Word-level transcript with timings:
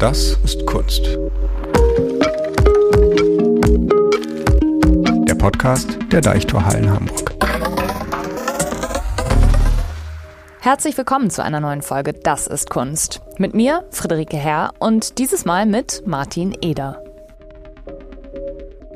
Das 0.00 0.38
ist 0.44 0.64
Kunst. 0.64 1.04
Der 5.28 5.34
Podcast 5.34 5.98
der 6.10 6.22
Deichtorhallen 6.22 6.90
Hamburg. 6.90 7.34
Herzlich 10.60 10.96
willkommen 10.96 11.28
zu 11.28 11.44
einer 11.44 11.60
neuen 11.60 11.82
Folge 11.82 12.14
Das 12.14 12.46
ist 12.46 12.70
Kunst. 12.70 13.20
Mit 13.36 13.52
mir, 13.52 13.84
Friederike 13.90 14.38
Herr, 14.38 14.72
und 14.78 15.18
dieses 15.18 15.44
Mal 15.44 15.66
mit 15.66 16.02
Martin 16.06 16.56
Eder. 16.62 17.04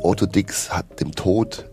Otto 0.00 0.24
Dix 0.24 0.72
hat 0.72 1.00
dem 1.00 1.14
Tod 1.14 1.66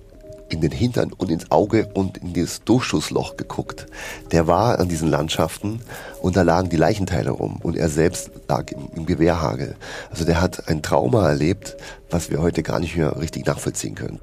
in 0.52 0.62
den 0.62 0.72
Hintern 0.72 1.14
und 1.14 1.32
ins 1.32 1.50
Auge 1.52 1.90
und 1.94 2.18
in 2.18 2.34
das 2.34 2.64
Durchschussloch 2.64 3.38
geguckt. 3.38 3.88
Der 4.32 4.48
war 4.48 4.80
an 4.80 4.90
diesen 4.90 5.10
Landschaften 5.10 5.82
und 6.22 6.36
da 6.36 6.42
lagen 6.44 6.70
die 6.70 6.78
Leichenteile 6.78 7.32
rum 7.32 7.60
und 7.64 7.78
er 7.78 7.90
selbst 7.90 8.32
lag 8.48 8.72
im, 8.72 8.90
im 8.96 9.06
Gewehrhagel. 9.06 9.76
Also 10.10 10.26
der 10.26 10.42
hat 10.42 10.68
ein 10.68 10.82
Trauma 10.82 11.30
erlebt, 11.30 11.78
was 12.10 12.30
wir 12.30 12.42
heute 12.42 12.64
gar 12.64 12.80
nicht 12.80 12.96
mehr 12.96 13.20
richtig 13.20 13.46
nachvollziehen 13.46 13.96
können. 13.96 14.20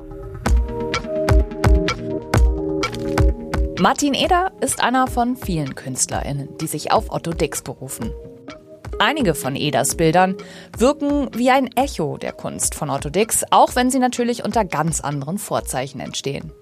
Martin 3.81 4.15
Eder 4.15 4.51
ist 4.61 4.81
einer 4.83 5.06
von 5.06 5.37
vielen 5.37 5.77
KünstlerInnen, 5.77 6.48
die 6.61 6.67
sich 6.67 6.91
auf 6.91 7.12
Otto 7.12 7.33
Dix 7.33 7.62
berufen. 7.62 8.11
Einige 9.01 9.37
von 9.37 9.55
Eders 9.55 9.95
Bildern 9.95 10.34
wirken 10.77 11.29
wie 11.33 11.51
ein 11.51 11.70
Echo 11.77 12.16
der 12.16 12.33
Kunst 12.33 12.75
von 12.75 12.91
Otto 12.91 13.11
Dix, 13.11 13.45
auch 13.51 13.77
wenn 13.77 13.91
sie 13.91 14.01
natürlich 14.01 14.45
unter 14.45 14.65
ganz 14.65 15.01
anderen 15.01 15.39
Vorzeichen 15.39 16.01
entstehen. 16.01 16.52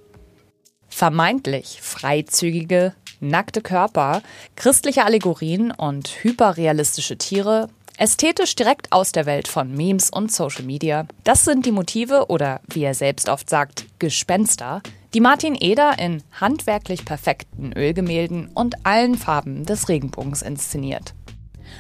Vermeintlich 0.87 1.81
freizügige, 1.81 2.95
nackte 3.21 3.63
Körper, 3.63 4.21
christliche 4.55 5.05
Allegorien 5.07 5.71
und 5.71 6.09
hyperrealistische 6.09 7.17
Tiere, 7.17 7.69
ästhetisch 7.97 8.55
direkt 8.55 8.93
aus 8.93 9.13
der 9.13 9.25
Welt 9.25 9.49
von 9.49 9.73
Memes 9.73 10.11
und 10.11 10.31
Social 10.31 10.65
Media, 10.65 11.07
das 11.25 11.47
sind 11.47 11.65
die 11.65 11.73
Motive 11.73 12.27
oder, 12.29 12.61
wie 12.69 12.85
er 12.85 12.95
selbst 12.95 13.31
oft 13.31 13.49
sagt, 13.49 13.87
Gespenster, 13.99 14.83
die 15.15 15.21
Martin 15.21 15.57
Eder 15.59 15.99
in 15.99 16.23
handwerklich 16.33 17.07
perfekten 17.07 17.73
Ölgemälden 17.73 18.49
und 18.53 18.85
allen 18.85 19.15
Farben 19.15 19.65
des 19.65 19.89
Regenbogens 19.89 20.43
inszeniert. 20.43 21.15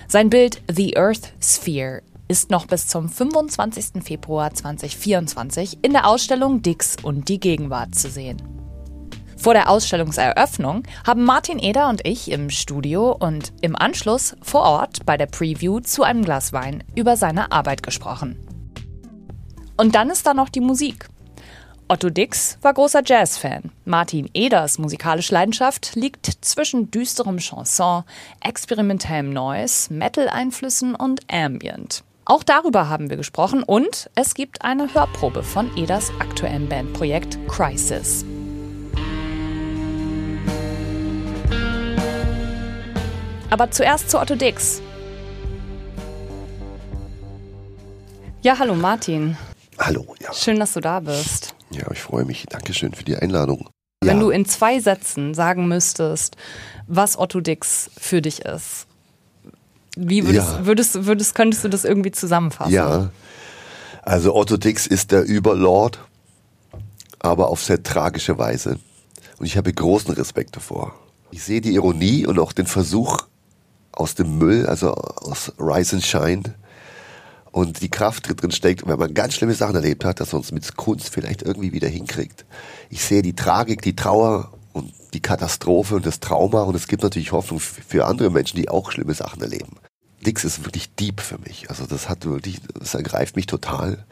Sein 0.09 0.31
Bild 0.31 0.63
The 0.73 0.97
Earth 0.97 1.33
Sphere 1.43 2.03
ist 2.29 2.51
noch 2.51 2.67
bis 2.67 2.89
zum 2.89 3.09
25. 3.09 4.03
Februar 4.03 4.53
2024 4.53 5.79
in 5.83 5.93
der 5.93 6.07
Ausstellung 6.07 6.63
Dix 6.63 6.97
und 7.03 7.29
die 7.29 7.41
Gegenwart 7.41 7.95
zu 7.95 8.11
sehen. 8.11 8.43
Vor 9.37 9.55
der 9.55 9.71
Ausstellungseröffnung 9.71 10.83
haben 11.07 11.25
Martin 11.25 11.59
Eder 11.59 11.89
und 11.89 12.07
ich 12.07 12.31
im 12.31 12.51
Studio 12.51 13.13
und 13.13 13.53
im 13.61 13.77
Anschluss 13.77 14.35
vor 14.43 14.63
Ort 14.63 15.07
bei 15.07 15.17
der 15.17 15.27
Preview 15.27 15.81
zu 15.81 16.03
einem 16.03 16.25
Glas 16.25 16.53
Wein 16.53 16.83
über 16.97 17.17
seine 17.17 17.53
Arbeit 17.53 17.83
gesprochen. 17.83 18.39
Und 19.77 19.95
dann 19.95 20.11
ist 20.11 20.27
da 20.27 20.35
noch 20.35 20.49
die 20.49 20.61
Musik. 20.61 21.09
Otto 21.89 22.11
Dix 22.11 22.59
war 22.63 22.75
großer 22.75 23.03
Jazzfan. 23.05 23.71
Martin 23.85 24.29
Eders 24.35 24.79
musikalische 24.79 25.33
Leidenschaft 25.33 25.95
liegt 25.95 26.27
zwischen 26.41 26.91
düsterem 26.91 27.39
Chanson, 27.39 28.03
experimentellem 28.41 29.33
Noise, 29.33 29.95
Metal-Einflüssen 29.95 30.97
und 30.97 31.21
Ambient. 31.33 32.03
Auch 32.25 32.43
darüber 32.43 32.89
haben 32.89 33.09
wir 33.09 33.17
gesprochen 33.17 33.63
und 33.63 34.11
es 34.17 34.35
gibt 34.35 34.63
eine 34.63 34.93
Hörprobe 34.93 35.45
von 35.45 35.71
Eders 35.77 36.11
aktuellem 36.19 36.69
Bandprojekt 36.69 37.39
Crisis. 37.47 38.25
Aber 43.49 43.71
zuerst 43.71 44.11
zu 44.11 44.21
Otto 44.21 44.35
Dix. 44.35 44.83
Ja, 48.43 48.59
hallo 48.59 48.75
Martin. 48.75 49.37
Hallo, 49.79 50.17
ja. 50.19 50.33
Schön, 50.33 50.59
dass 50.59 50.73
du 50.73 50.81
da 50.81 50.99
bist. 50.99 51.56
Ja, 51.71 51.91
ich 51.93 52.01
freue 52.01 52.25
mich. 52.25 52.47
Dankeschön 52.49 52.93
für 52.95 53.05
die 53.05 53.17
Einladung. 53.17 53.69
Wenn 54.03 54.19
ja. 54.19 54.23
du 54.23 54.31
in 54.31 54.45
zwei 54.47 54.79
Sätzen 54.79 55.35
sagen 55.35 55.69
müsstest, 55.69 56.37
was 56.87 57.19
Otto 57.19 57.41
Dix 57.41 57.91
für 57.97 58.23
dich 58.23 58.45
ist, 58.45 58.87
wie 59.97 60.27
würdest, 60.27 60.49
Ja. 60.49 60.67
würdest, 60.67 61.07
würdest, 61.07 61.35
könntest 61.35 61.65
du 61.65 61.69
das 61.69 61.85
irgendwie 61.85 62.13
zusammenfassen? 62.13 62.73
Ja, 62.73 63.11
also 64.03 64.35
Otto 64.35 64.57
Dix 64.59 64.87
ist 64.87 65.11
der 65.11 65.25
Überlord, 65.25 65.99
aber 67.19 67.49
auf 67.49 67.63
sehr 67.63 67.83
tragische 67.83 68.39
Weise. 68.39 68.79
Und 69.39 69.47
ich 69.47 69.57
habe 69.57 69.73
großen 69.73 70.15
Respekt 70.15 70.57
davor. 70.57 70.95
Ich 71.31 71.43
sehe 71.43 71.61
die 71.61 71.75
Ironie 71.75 72.27
und 72.27 72.39
auch 72.39 72.53
den 72.53 72.67
Versuch 72.67 73.23
aus 73.93 74.15
dem 74.15 74.39
Müll, 74.39 74.67
also 74.67 74.93
aus 74.93 75.53
Rise 75.59 75.97
and 75.97 76.05
Shine, 76.05 76.43
und 77.57 77.81
die 77.81 77.89
Kraft 77.89 78.29
drin 78.29 78.51
steckt, 78.51 78.87
wenn 78.87 78.99
man 78.99 79.15
ganz 79.15 79.33
schlimme 79.33 79.55
Sachen 79.55 79.77
erlebt 79.77 80.05
hat, 80.05 80.21
dass 80.21 80.35
man 80.35 80.43
es 80.43 80.53
mit 80.53 80.77
Kunst 80.77 81.09
vielleicht 81.09 81.41
irgendwie 81.41 81.73
wieder 81.73 81.89
hinkriegt. 81.89 82.45
Ich 82.91 83.03
sehe 83.03 83.23
die 83.23 83.35
Tragik, 83.35 83.81
die 83.81 83.97
Trauer 83.97 84.53
und 84.75 84.93
die 85.15 85.21
Katastrophe 85.21 85.95
und 85.95 86.05
das 86.05 86.21
Trauma 86.21 86.65
und 86.65 86.75
es 86.77 86.87
gibt 86.87 87.03
natürlich 87.03 87.33
Hoffnung 87.33 87.59
für 87.59 88.05
andere 88.05 88.29
Menschen, 88.29 88.59
die 88.59 88.69
auch 88.69 88.93
schlimme 88.93 89.15
Sachen 89.15 89.41
erleben. 89.41 89.79
Dix 90.21 90.45
ist 90.45 90.67
wirklich 90.67 90.95
deep 90.97 91.23
für 91.23 91.39
mich. 91.39 91.71
Also 91.71 91.87
das 91.87 92.11
hat 92.11 92.27
wirklich, 92.27 92.61
das 92.79 92.95
ergreift 92.95 93.37
mich 93.37 93.47
total. 93.47 94.05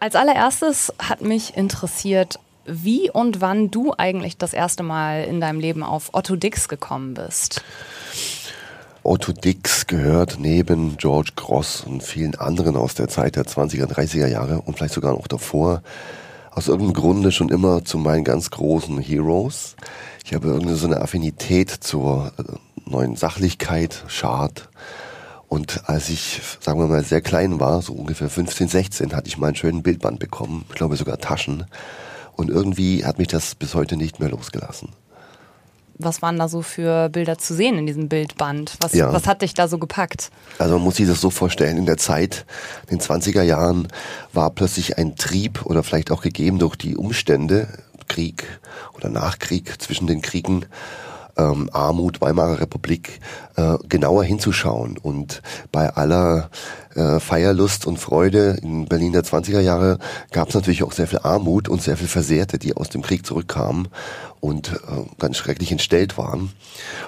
Als 0.00 0.16
allererstes 0.16 0.92
hat 0.98 1.22
mich 1.22 1.56
interessiert, 1.56 2.38
wie 2.66 3.10
und 3.10 3.40
wann 3.40 3.70
du 3.70 3.94
eigentlich 3.96 4.36
das 4.36 4.52
erste 4.52 4.82
Mal 4.82 5.24
in 5.24 5.40
deinem 5.40 5.60
Leben 5.60 5.82
auf 5.82 6.10
Otto 6.12 6.36
Dix 6.36 6.68
gekommen 6.68 7.14
bist. 7.14 7.64
Otto 9.06 9.32
Dix 9.32 9.86
gehört 9.86 10.38
neben 10.38 10.96
George 10.96 11.32
Gross 11.36 11.82
und 11.82 12.02
vielen 12.02 12.36
anderen 12.36 12.74
aus 12.74 12.94
der 12.94 13.06
Zeit 13.06 13.36
der 13.36 13.44
20er, 13.44 13.84
30er 13.84 14.26
Jahre 14.26 14.62
und 14.62 14.78
vielleicht 14.78 14.94
sogar 14.94 15.12
noch 15.12 15.26
davor 15.26 15.82
aus 16.50 16.68
irgendeinem 16.68 16.94
Grunde 16.94 17.30
schon 17.30 17.50
immer 17.50 17.84
zu 17.84 17.98
meinen 17.98 18.24
ganz 18.24 18.50
großen 18.50 18.98
Heroes. 18.98 19.76
Ich 20.24 20.32
habe 20.32 20.48
irgendwie 20.48 20.74
so 20.74 20.86
eine 20.86 21.02
Affinität 21.02 21.68
zur 21.68 22.32
äh, 22.38 22.90
neuen 22.90 23.14
Sachlichkeit, 23.14 24.04
Schad. 24.06 24.70
Und 25.48 25.86
als 25.86 26.08
ich, 26.08 26.40
sagen 26.60 26.80
wir 26.80 26.86
mal, 26.86 27.04
sehr 27.04 27.20
klein 27.20 27.60
war, 27.60 27.82
so 27.82 27.92
ungefähr 27.92 28.30
15, 28.30 28.68
16, 28.68 29.14
hatte 29.14 29.28
ich 29.28 29.36
mal 29.36 29.48
einen 29.48 29.56
schönen 29.56 29.82
Bildband 29.82 30.18
bekommen, 30.18 30.64
ich 30.70 30.76
glaube 30.76 30.96
sogar 30.96 31.18
Taschen. 31.18 31.66
Und 32.36 32.48
irgendwie 32.48 33.04
hat 33.04 33.18
mich 33.18 33.28
das 33.28 33.54
bis 33.54 33.74
heute 33.74 33.98
nicht 33.98 34.18
mehr 34.18 34.30
losgelassen. 34.30 34.88
Was 35.98 36.22
waren 36.22 36.38
da 36.38 36.48
so 36.48 36.62
für 36.62 37.08
Bilder 37.08 37.38
zu 37.38 37.54
sehen 37.54 37.78
in 37.78 37.86
diesem 37.86 38.08
Bildband? 38.08 38.76
Was, 38.80 38.94
Ja. 38.94 39.12
was 39.12 39.26
hat 39.26 39.42
dich 39.42 39.54
da 39.54 39.68
so 39.68 39.78
gepackt? 39.78 40.30
Also 40.58 40.74
man 40.74 40.82
muss 40.84 40.96
sich 40.96 41.06
das 41.06 41.20
so 41.20 41.30
vorstellen, 41.30 41.76
in 41.76 41.86
der 41.86 41.96
Zeit, 41.98 42.46
in 42.88 42.98
den 42.98 43.00
20er 43.00 43.42
Jahren, 43.42 43.88
war 44.32 44.50
plötzlich 44.50 44.98
ein 44.98 45.16
Trieb 45.16 45.64
oder 45.64 45.82
vielleicht 45.82 46.10
auch 46.10 46.22
gegeben 46.22 46.58
durch 46.58 46.76
die 46.76 46.96
Umstände, 46.96 47.68
Krieg 48.08 48.44
oder 48.94 49.08
Nachkrieg 49.08 49.80
zwischen 49.80 50.06
den 50.06 50.20
Kriegen, 50.20 50.66
ähm, 51.36 51.68
Armut, 51.72 52.20
Weimarer 52.20 52.60
Republik, 52.60 53.20
äh, 53.56 53.76
genauer 53.88 54.24
hinzuschauen. 54.24 54.98
Und 54.98 55.42
bei 55.72 55.94
aller 55.94 56.50
äh, 56.94 57.20
Feierlust 57.20 57.86
und 57.86 57.98
Freude 57.98 58.58
in 58.62 58.86
Berlin 58.86 59.12
der 59.12 59.24
20er 59.24 59.60
Jahre 59.60 59.98
gab 60.30 60.48
es 60.48 60.54
natürlich 60.54 60.82
auch 60.82 60.92
sehr 60.92 61.06
viel 61.06 61.20
Armut 61.22 61.68
und 61.68 61.82
sehr 61.82 61.96
viel 61.96 62.08
Versehrte, 62.08 62.58
die 62.58 62.76
aus 62.76 62.88
dem 62.88 63.02
Krieg 63.02 63.26
zurückkamen 63.26 63.88
und 64.40 64.72
äh, 64.72 64.76
ganz 65.18 65.38
schrecklich 65.38 65.72
entstellt 65.72 66.18
waren. 66.18 66.52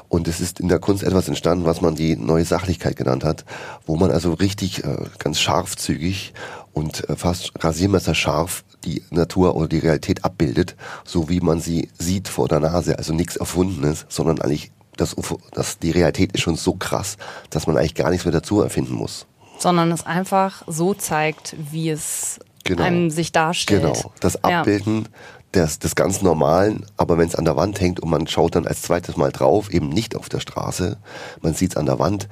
Und 0.09 0.27
es 0.27 0.41
ist 0.41 0.59
in 0.59 0.69
der 0.69 0.79
Kunst 0.79 1.03
etwas 1.03 1.29
entstanden, 1.29 1.67
was 1.67 1.81
man 1.81 1.95
die 1.95 2.17
neue 2.17 2.45
Sachlichkeit 2.45 2.97
genannt 2.97 3.25
hat, 3.25 3.45
wo 3.87 3.97
man 3.97 4.11
also 4.11 4.33
richtig 4.33 4.85
äh, 4.85 4.97
ganz 5.19 5.39
scharfzügig 5.41 6.33
und 6.77 7.09
äh, 7.09 7.17
fast 7.17 7.53
rasiermesserscharf 7.65 8.63
die 8.85 9.03
Natur 9.11 9.57
oder 9.57 9.67
die 9.67 9.79
Realität 9.79 10.25
abbildet, 10.25 10.77
so 11.05 11.31
wie 11.31 11.41
man 11.41 11.59
sie 11.59 11.89
sieht 11.99 12.29
vor 12.29 12.49
der 12.49 12.61
Nase. 12.61 12.99
Also 12.99 13.15
nichts 13.15 13.37
Erfundenes, 13.37 14.05
sondern 14.11 14.43
eigentlich 14.43 14.71
das, 14.97 15.17
das, 15.53 15.79
die 15.79 15.91
Realität 15.91 16.33
ist 16.33 16.43
schon 16.43 16.57
so 16.57 16.75
krass, 16.75 17.17
dass 17.49 17.67
man 17.67 17.79
eigentlich 17.79 17.95
gar 17.95 18.11
nichts 18.11 18.27
mehr 18.27 18.33
dazu 18.33 18.61
erfinden 18.61 18.95
muss. 18.95 19.27
Sondern 19.59 19.91
es 19.91 20.05
einfach 20.05 20.63
so 20.67 20.93
zeigt, 20.93 21.57
wie 21.71 21.89
es 21.91 22.39
Genau. 22.65 22.83
einem 22.83 23.11
sich 23.11 23.31
darstellt. 23.33 23.83
Genau, 23.83 24.13
das 24.21 24.35
Ja. 24.35 24.61
Abbilden 24.61 25.09
des, 25.55 25.79
des 25.79 25.95
ganz 25.95 26.21
Normalen, 26.21 26.85
aber 26.97 27.17
wenn 27.17 27.29
es 27.29 27.37
an 27.37 27.45
der 27.45 27.57
Wand 27.57 27.81
hängt 27.81 28.01
und 28.01 28.11
man 28.11 28.27
schaut 28.27 28.57
dann 28.57 28.67
als 28.67 28.83
zweites 28.83 29.17
Mal 29.17 29.31
drauf, 29.31 29.71
eben 29.73 29.89
nicht 29.89 30.17
auf 30.17 30.29
der 30.29 30.41
Straße, 30.41 30.99
man 31.43 31.55
sieht 31.55 31.71
es 31.71 31.77
an 31.77 31.87
der 31.87 32.01
Wand, 32.01 32.29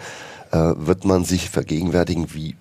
äh, 0.51 0.59
wird 0.77 1.05
man 1.05 1.25
sich 1.25 1.51
vergegenwärtigen, 1.51 2.35
wie 2.35 2.57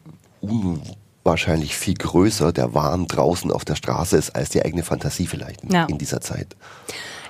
unwahrscheinlich 1.24 1.75
viel 1.75 1.94
größer 1.94 2.52
der 2.52 2.74
Wahn 2.74 3.08
draußen 3.08 3.52
auf 3.52 3.64
der 3.66 3.75
Straße 3.75 4.18
ist, 4.18 4.36
als 4.36 4.50
die 4.50 4.64
eigene 4.64 4.84
Fantasie 4.84 5.25
vielleicht 5.28 5.64
in, 5.64 5.72
Ja. 5.72 5.86
in 5.86 5.98
dieser 5.98 6.22
Zeit. 6.22 6.56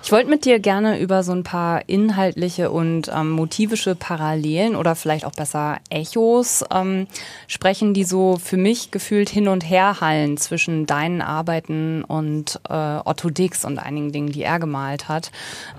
Ich 0.06 0.12
wollte 0.12 0.30
mit 0.30 0.44
dir 0.44 0.60
gerne 0.60 1.00
über 1.00 1.24
so 1.24 1.32
ein 1.32 1.44
paar 1.44 1.88
inhaltliche 1.88 2.72
und 2.72 3.10
ähm, 3.16 3.30
motivische 3.30 3.96
Parallelen 3.96 4.76
oder 4.76 4.96
vielleicht 4.96 5.24
auch 5.24 5.32
besser 5.32 5.78
Echos 5.90 6.66
ähm, 6.74 7.08
sprechen, 7.48 7.94
die 7.94 8.04
so 8.04 8.38
für 8.38 8.58
mich 8.58 8.92
gefühlt 8.92 9.30
hin 9.30 9.48
und 9.48 9.62
her 9.62 10.02
hallen 10.02 10.36
zwischen 10.36 10.86
deinen 10.86 11.22
Arbeiten 11.22 12.04
und 12.04 12.60
äh, 12.70 12.74
Otto 12.74 13.30
Dix 13.30 13.64
und 13.64 13.80
einigen 13.80 14.12
Dingen, 14.12 14.34
die 14.34 14.44
er 14.44 14.60
gemalt 14.60 15.08
hat. 15.08 15.32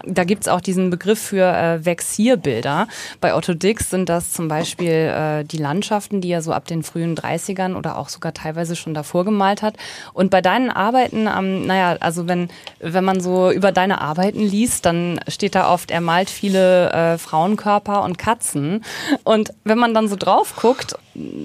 Da 0.06 0.25
gibt's 0.25 0.49
auch 0.49 0.62
diesen 0.62 0.88
Begriff 0.88 1.19
für 1.21 1.44
äh, 1.44 1.85
Vexierbilder. 1.85 2.88
Bei 3.21 3.35
Otto 3.35 3.53
Dix 3.53 3.91
sind 3.91 4.09
das 4.09 4.32
zum 4.32 4.49
Beispiel 4.49 4.88
äh, 4.88 5.44
die 5.44 5.59
Landschaften, 5.59 6.23
die 6.23 6.31
er 6.31 6.41
so 6.41 6.55
ab 6.55 6.65
den 6.65 6.82
frühen 6.82 7.15
30ern 7.15 7.76
oder 7.76 7.99
auch 7.99 8.09
sogar 8.09 8.32
teilweise 8.32 8.75
schon 8.75 8.94
davor 8.94 9.26
gemalt 9.26 9.61
hat. 9.61 9.76
Und 10.15 10.31
bei 10.31 10.41
deinen 10.41 10.71
Arbeiten, 10.71 11.26
ähm, 11.26 11.67
naja, 11.67 11.99
also 12.00 12.26
wenn, 12.26 12.49
wenn 12.81 13.05
man 13.05 13.21
so 13.21 13.50
über 13.50 13.71
deine 13.71 14.00
Arbeiten 14.14 14.40
liest, 14.40 14.87
dann 14.87 15.19
steht 15.26 15.56
da 15.56 15.72
oft, 15.72 15.90
er 15.90 16.00
malt 16.00 16.31
viele 16.31 16.93
äh, 16.93 17.19
Frauenkörper 17.19 18.05
und 18.05 18.16
Katzen. 18.16 18.84
Und 19.25 19.52
wenn 19.64 19.76
man 19.76 19.93
dann 19.93 20.06
so 20.06 20.14
drauf 20.14 20.55
guckt, 20.55 20.94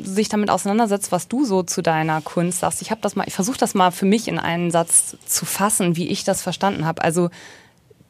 sich 0.03 0.29
damit 0.29 0.51
auseinandersetzt, 0.51 1.11
was 1.11 1.27
du 1.27 1.45
so 1.45 1.63
zu 1.63 1.81
deiner 1.81 2.21
Kunst 2.21 2.59
sagst, 2.59 2.83
ich 2.83 2.91
habe 2.91 3.01
das 3.01 3.15
mal, 3.15 3.27
ich 3.27 3.33
versuche 3.33 3.57
das 3.57 3.73
mal 3.73 3.89
für 3.89 4.05
mich 4.05 4.27
in 4.27 4.37
einen 4.37 4.69
Satz 4.69 5.17
zu 5.25 5.45
fassen, 5.45 5.95
wie 5.95 6.09
ich 6.09 6.23
das 6.23 6.43
verstanden 6.43 6.85
habe. 6.85 7.03
Also 7.03 7.31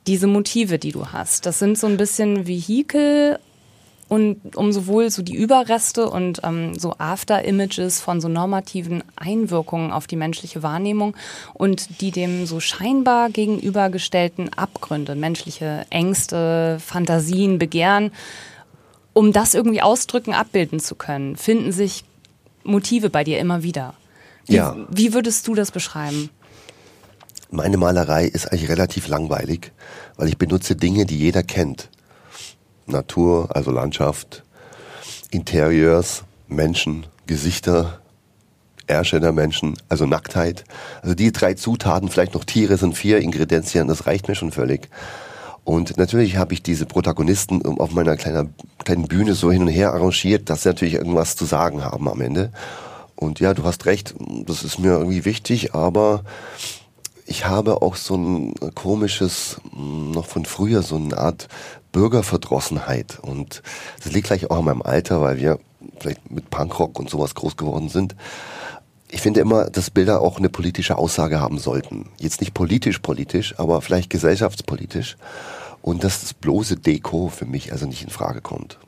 diese 0.08 0.28
Motive, 0.28 0.78
die 0.78 0.92
du 0.92 1.08
hast, 1.08 1.46
das 1.46 1.60
sind 1.60 1.78
so 1.78 1.88
ein 1.88 1.96
bisschen 1.96 2.46
Vehikel 2.46 3.40
und 4.10 4.58
um 4.58 4.74
sowohl 4.74 5.10
so 5.12 5.22
die 5.22 5.36
Überreste 5.36 6.10
und 6.10 6.42
ähm, 6.44 6.78
so 6.78 6.96
After-Images 6.98 8.02
von 8.02 8.20
so 8.20 8.28
normativen 8.28 9.04
Einwirkungen 9.16 9.92
auf 9.92 10.08
die 10.08 10.16
menschliche 10.16 10.64
Wahrnehmung 10.64 11.16
und 11.54 12.02
die 12.02 12.12
dem 12.12 12.46
so 12.48 12.60
scheinbar 12.60 13.30
gegenübergestellten 13.30 14.52
Abgründe, 14.54 15.16
menschliche 15.16 15.86
Ängste, 15.92 16.78
Fantasien, 16.80 17.60
Begehren, 17.60 18.12
um 19.14 19.32
das 19.32 19.54
irgendwie 19.54 19.82
ausdrücken, 19.82 20.34
abbilden 20.34 20.80
zu 20.80 20.96
können, 20.96 21.36
finden 21.36 21.72
sich 21.72 22.04
Motive 22.64 23.10
bei 23.10 23.24
dir 23.24 23.40
immer 23.40 23.64
wieder. 23.64 23.94
Wie, 24.46 24.56
Ja. 24.56 24.76
wie 24.90 25.14
würdest 25.14 25.48
du 25.48 25.54
das 25.56 25.72
beschreiben? 25.72 26.30
Meine 27.52 27.78
Malerei 27.78 28.26
ist 28.26 28.52
eigentlich 28.52 28.70
relativ 28.70 29.08
langweilig, 29.08 29.72
weil 30.18 30.28
ich 30.30 30.38
benutze 30.38 30.76
Dinge, 30.76 31.06
die 31.06 31.18
jeder 31.18 31.44
kennt. 31.44 31.90
Natur, 32.90 33.50
also 33.56 33.72
Landschaft, 33.72 34.44
Interieurs, 35.32 36.24
Menschen, 36.48 37.06
Gesichter, 37.28 38.00
Ärsche 38.88 39.20
der 39.20 39.32
Menschen, 39.32 39.78
also 39.88 40.06
Nacktheit. 40.06 40.64
Also 41.02 41.16
die 41.16 41.32
drei 41.32 41.54
Zutaten, 41.54 42.10
vielleicht 42.10 42.34
noch 42.34 42.44
Tiere 42.44 42.78
sind 42.78 42.98
vier 42.98 43.20
Ingredienzien, 43.20 43.88
das 43.88 44.08
reicht 44.08 44.28
mir 44.28 44.36
schon 44.36 44.52
völlig. 44.52 44.90
Und 45.64 45.98
natürlich 45.98 46.38
habe 46.38 46.54
ich 46.54 46.64
diese 46.64 46.88
Protagonisten 46.88 47.64
auf 47.80 47.92
meiner 47.92 48.18
kleinen, 48.18 48.56
kleinen 48.84 49.08
Bühne 49.08 49.36
so 49.36 49.52
hin 49.52 49.62
und 49.62 49.68
her 49.68 49.94
arrangiert, 49.94 50.50
dass 50.50 50.64
sie 50.64 50.70
natürlich 50.70 50.96
irgendwas 50.96 51.36
zu 51.36 51.46
sagen 51.46 51.84
haben 51.84 52.10
am 52.10 52.22
Ende. 52.22 52.52
Und 53.16 53.40
ja, 53.40 53.54
du 53.54 53.64
hast 53.64 53.86
recht, 53.86 54.16
das 54.48 54.64
ist 54.64 54.80
mir 54.80 54.94
irgendwie 54.94 55.26
wichtig, 55.26 55.76
aber 55.76 56.24
ich 57.30 57.46
habe 57.46 57.84
auch 57.84 57.96
so 57.96 58.16
ein 58.16 58.54
komisches, 58.74 59.62
mh, 59.72 60.14
noch 60.16 60.26
von 60.26 60.46
früher, 60.46 60.82
so 60.82 60.96
eine 60.96 61.18
Art 61.18 61.48
Bürgerverdrossenheit. 61.92 63.20
Und 63.22 63.62
das 64.04 64.12
liegt 64.12 64.28
gleich 64.28 64.50
auch 64.50 64.58
an 64.58 64.66
meinem 64.66 64.82
Alter, 64.82 65.22
weil 65.22 65.38
wir 65.38 65.60
vielleicht 66.00 66.32
mit 66.32 66.50
Punkrock 66.50 67.00
und 67.00 67.10
sowas 67.10 67.36
groß 67.36 67.56
geworden 67.56 67.90
sind. 67.90 68.16
Ich 69.12 69.22
finde 69.22 69.42
immer, 69.42 69.66
dass 69.66 69.92
Bilder 69.92 70.22
auch 70.22 70.38
eine 70.38 70.50
politische 70.50 70.98
Aussage 70.98 71.40
haben 71.40 71.60
sollten. 71.60 72.10
Jetzt 72.20 72.42
nicht 72.42 72.54
politisch 72.54 73.00
politisch, 73.00 73.58
aber 73.60 73.82
vielleicht 73.82 74.10
gesellschaftspolitisch. 74.10 75.16
Und 75.82 76.04
dass 76.04 76.22
das 76.22 76.34
bloße 76.34 76.78
Deko 76.78 77.30
für 77.30 77.46
mich 77.46 77.72
also 77.72 77.86
nicht 77.86 78.04
in 78.04 78.10
Frage 78.10 78.42
kommt. 78.42 78.80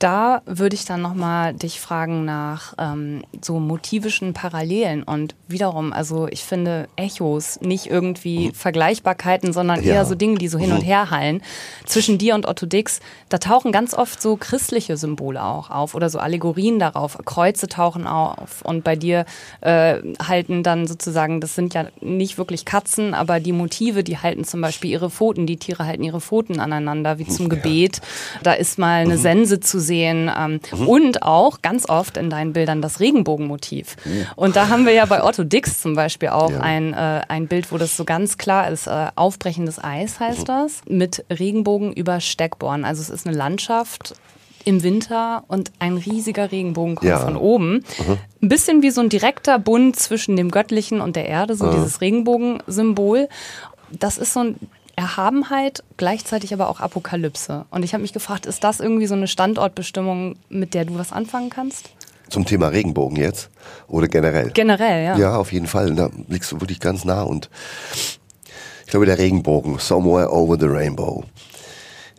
Da 0.00 0.40
würde 0.46 0.74
ich 0.74 0.86
dann 0.86 1.02
nochmal 1.02 1.52
dich 1.52 1.78
fragen 1.78 2.24
nach 2.24 2.72
ähm, 2.78 3.22
so 3.44 3.60
motivischen 3.60 4.32
Parallelen 4.32 5.02
und 5.02 5.34
wiederum, 5.46 5.92
also 5.92 6.26
ich 6.26 6.42
finde 6.42 6.88
Echos 6.96 7.60
nicht 7.60 7.84
irgendwie 7.86 8.50
Vergleichbarkeiten, 8.54 9.52
sondern 9.52 9.80
Mhm. 9.80 9.86
Ja. 9.86 9.92
eher 9.96 10.04
so 10.06 10.14
Dinge, 10.14 10.38
die 10.38 10.48
so 10.48 10.56
hin 10.58 10.72
und 10.72 10.78
Mhm. 10.78 10.84
her 10.86 11.10
hallen. 11.10 11.42
Zwischen 11.84 12.16
dir 12.16 12.34
und 12.34 12.46
Otto 12.48 12.64
Dix, 12.64 13.00
da 13.28 13.36
tauchen 13.36 13.72
ganz 13.72 13.92
oft 13.92 14.22
so 14.22 14.38
christliche 14.38 14.96
Symbole 14.96 15.42
auch 15.44 15.68
auf 15.70 15.94
oder 15.94 16.08
so 16.08 16.18
Allegorien 16.18 16.78
darauf. 16.78 17.18
Kreuze 17.26 17.68
tauchen 17.68 18.06
auf 18.06 18.62
und 18.62 18.82
bei 18.84 18.96
dir 18.96 19.26
äh, 19.60 19.98
halten 20.26 20.62
dann 20.62 20.86
sozusagen, 20.86 21.42
das 21.42 21.54
sind 21.54 21.74
ja 21.74 21.84
nicht 22.00 22.38
wirklich 22.38 22.64
Katzen, 22.64 23.12
aber 23.12 23.38
die 23.38 23.52
Motive, 23.52 24.02
die 24.02 24.16
halten 24.16 24.44
zum 24.44 24.62
Beispiel 24.62 24.92
ihre 24.92 25.10
Pfoten, 25.10 25.46
die 25.46 25.58
Tiere 25.58 25.84
halten 25.84 26.04
ihre 26.04 26.22
Pfoten 26.22 26.58
aneinander, 26.58 27.18
wie 27.18 27.26
zum 27.26 27.50
Ja. 27.50 27.56
Gebet. 27.56 28.00
Da 28.42 28.54
ist 28.54 28.78
mal 28.78 29.02
eine 29.02 29.18
Sense 29.18 29.60
zu 29.60 29.78
sehen 29.78 29.89
ähm, 29.94 30.60
und 30.86 31.22
auch 31.22 31.62
ganz 31.62 31.88
oft 31.88 32.16
in 32.16 32.30
deinen 32.30 32.52
Bildern 32.52 32.82
das 32.82 33.00
Regenbogenmotiv. 33.00 33.96
Und 34.36 34.56
da 34.56 34.68
haben 34.68 34.86
wir 34.86 34.92
ja 34.92 35.04
bei 35.06 35.22
Otto 35.24 35.44
Dix 35.44 35.80
zum 35.82 35.94
Beispiel 35.94 36.28
auch 36.30 36.50
Ja. 36.50 36.60
ein, 36.60 36.92
äh, 36.94 37.22
ein 37.28 37.46
Bild, 37.48 37.72
wo 37.72 37.78
das 37.78 37.96
so 37.96 38.04
ganz 38.04 38.38
klar 38.38 38.70
ist. 38.70 38.86
Äh, 38.86 39.08
aufbrechendes 39.16 39.82
Eis 39.82 40.20
heißt 40.20 40.48
das, 40.48 40.82
mit 40.88 41.24
Regenbogen 41.30 41.92
über 41.92 42.20
Steckborn. 42.20 42.84
Also 42.84 43.02
es 43.02 43.10
ist 43.10 43.26
eine 43.26 43.36
Landschaft 43.36 44.14
im 44.66 44.82
Winter 44.82 45.44
und 45.48 45.72
ein 45.78 45.96
riesiger 45.96 46.52
Regenbogen 46.52 46.94
kommt 46.96 47.08
Ja. 47.10 47.18
von 47.20 47.36
oben. 47.36 47.82
Ein 48.42 48.48
bisschen 48.50 48.82
wie 48.82 48.90
so 48.90 49.00
ein 49.00 49.08
direkter 49.08 49.58
Bund 49.58 49.96
zwischen 49.96 50.36
dem 50.36 50.50
Göttlichen 50.50 51.00
und 51.00 51.16
der 51.16 51.26
Erde, 51.26 51.54
so 51.54 51.70
dieses 51.72 52.00
Regenbogensymbol. 52.02 53.28
Das 53.90 54.18
ist 54.18 54.34
so 54.34 54.40
ein 54.40 54.56
Erhabenheit, 55.00 55.82
gleichzeitig 55.96 56.52
aber 56.52 56.68
auch 56.68 56.80
Apokalypse. 56.80 57.64
Und 57.70 57.84
ich 57.84 57.94
habe 57.94 58.02
mich 58.02 58.12
gefragt, 58.12 58.44
ist 58.44 58.62
das 58.62 58.80
irgendwie 58.80 59.06
so 59.06 59.14
eine 59.14 59.28
Standortbestimmung, 59.28 60.36
mit 60.50 60.74
der 60.74 60.84
du 60.84 60.98
was 60.98 61.10
anfangen 61.10 61.48
kannst? 61.48 61.88
Zum 62.28 62.44
Thema 62.44 62.68
Regenbogen 62.68 63.16
jetzt 63.16 63.48
oder 63.88 64.08
generell? 64.08 64.50
Generell, 64.50 65.04
ja. 65.04 65.16
Ja, 65.16 65.36
auf 65.36 65.52
jeden 65.52 65.66
Fall. 65.66 65.94
Da 65.94 66.10
liegst 66.28 66.52
du 66.52 66.60
wirklich 66.60 66.80
ganz 66.80 67.04
nah 67.04 67.22
und 67.22 67.48
ich 68.84 68.90
glaube, 68.90 69.06
der 69.06 69.18
Regenbogen, 69.18 69.78
somewhere 69.78 70.30
over 70.32 70.58
the 70.58 70.66
rainbow, 70.66 71.24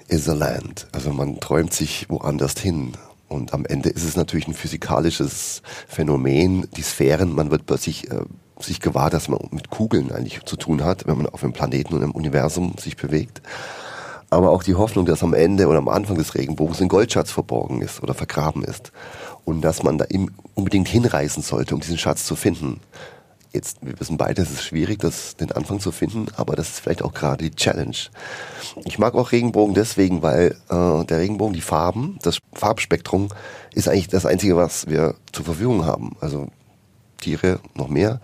is 0.08 0.28
a 0.28 0.34
land. 0.34 0.88
Also 0.92 1.12
man 1.12 1.40
träumt 1.40 1.74
sich 1.74 2.10
woanders 2.10 2.60
hin. 2.60 2.94
Und 3.28 3.54
am 3.54 3.66
Ende 3.66 3.90
ist 3.90 4.04
es 4.04 4.18
natürlich 4.18 4.48
ein 4.48 4.54
physikalisches 4.54 5.62
Phänomen, 5.88 6.68
die 6.76 6.82
Sphären. 6.82 7.34
Man 7.34 7.52
wird 7.52 7.66
plötzlich 7.66 8.10
äh, 8.12 8.24
sich 8.64 8.80
gewahr, 8.80 9.10
dass 9.10 9.28
man 9.28 9.40
mit 9.52 9.70
Kugeln 9.70 10.12
eigentlich 10.12 10.44
zu 10.46 10.56
tun 10.56 10.84
hat, 10.84 11.08
wenn 11.08 11.18
man 11.18 11.28
auf 11.28 11.44
einem 11.44 11.54
Planeten 11.54 11.94
und 11.94 12.02
im 12.02 12.12
Universum 12.12 12.76
sich 12.80 12.98
bewegt. 12.98 13.42
Aber 14.30 14.52
auch 14.52 14.64
die 14.64 14.76
Hoffnung, 14.76 15.06
dass 15.06 15.24
am 15.24 15.34
Ende 15.34 15.68
oder 15.68 15.78
am 15.78 15.90
Anfang 15.90 16.18
des 16.18 16.36
Regenbogens 16.36 16.82
ein 16.82 16.88
Goldschatz 16.88 17.32
verborgen 17.32 17.82
ist 17.82 18.02
oder 18.02 18.14
vergraben 18.14 18.64
ist. 18.64 18.94
Und 19.44 19.62
dass 19.62 19.84
man 19.84 19.98
da 19.98 20.06
unbedingt 20.56 20.88
hinreisen 20.88 21.44
sollte, 21.44 21.76
um 21.76 21.82
diesen 21.82 21.98
Schatz 21.98 22.26
zu 22.26 22.36
finden. 22.36 22.80
Jetzt, 23.52 23.80
wir 23.82 24.00
wissen 24.00 24.16
beide, 24.16 24.42
es 24.42 24.50
ist 24.50 24.64
schwierig, 24.64 25.00
das, 25.00 25.36
den 25.36 25.52
Anfang 25.52 25.82
zu 25.82 25.92
finden, 25.92 26.28
aber 26.38 26.56
das 26.56 26.70
ist 26.70 26.80
vielleicht 26.80 27.02
auch 27.02 27.14
gerade 27.14 27.50
die 27.50 27.56
Challenge. 27.56 27.98
Ich 28.86 28.98
mag 28.98 29.14
auch 29.14 29.34
Regenbogen 29.34 29.76
deswegen, 29.76 30.22
weil 30.22 30.56
äh, 30.70 31.04
der 31.04 31.20
Regenbogen, 31.20 31.54
die 31.54 31.60
Farben, 31.60 32.18
das 32.22 32.38
Farbspektrum 32.54 33.28
ist 33.74 33.90
eigentlich 33.90 34.08
das 34.08 34.26
Einzige, 34.26 34.56
was 34.56 34.88
wir 34.88 35.16
zur 35.34 35.44
Verfügung 35.44 35.86
haben. 35.86 36.16
Also 36.22 36.48
Tiere 37.22 37.60
noch 37.76 37.88
mehr. 37.88 38.20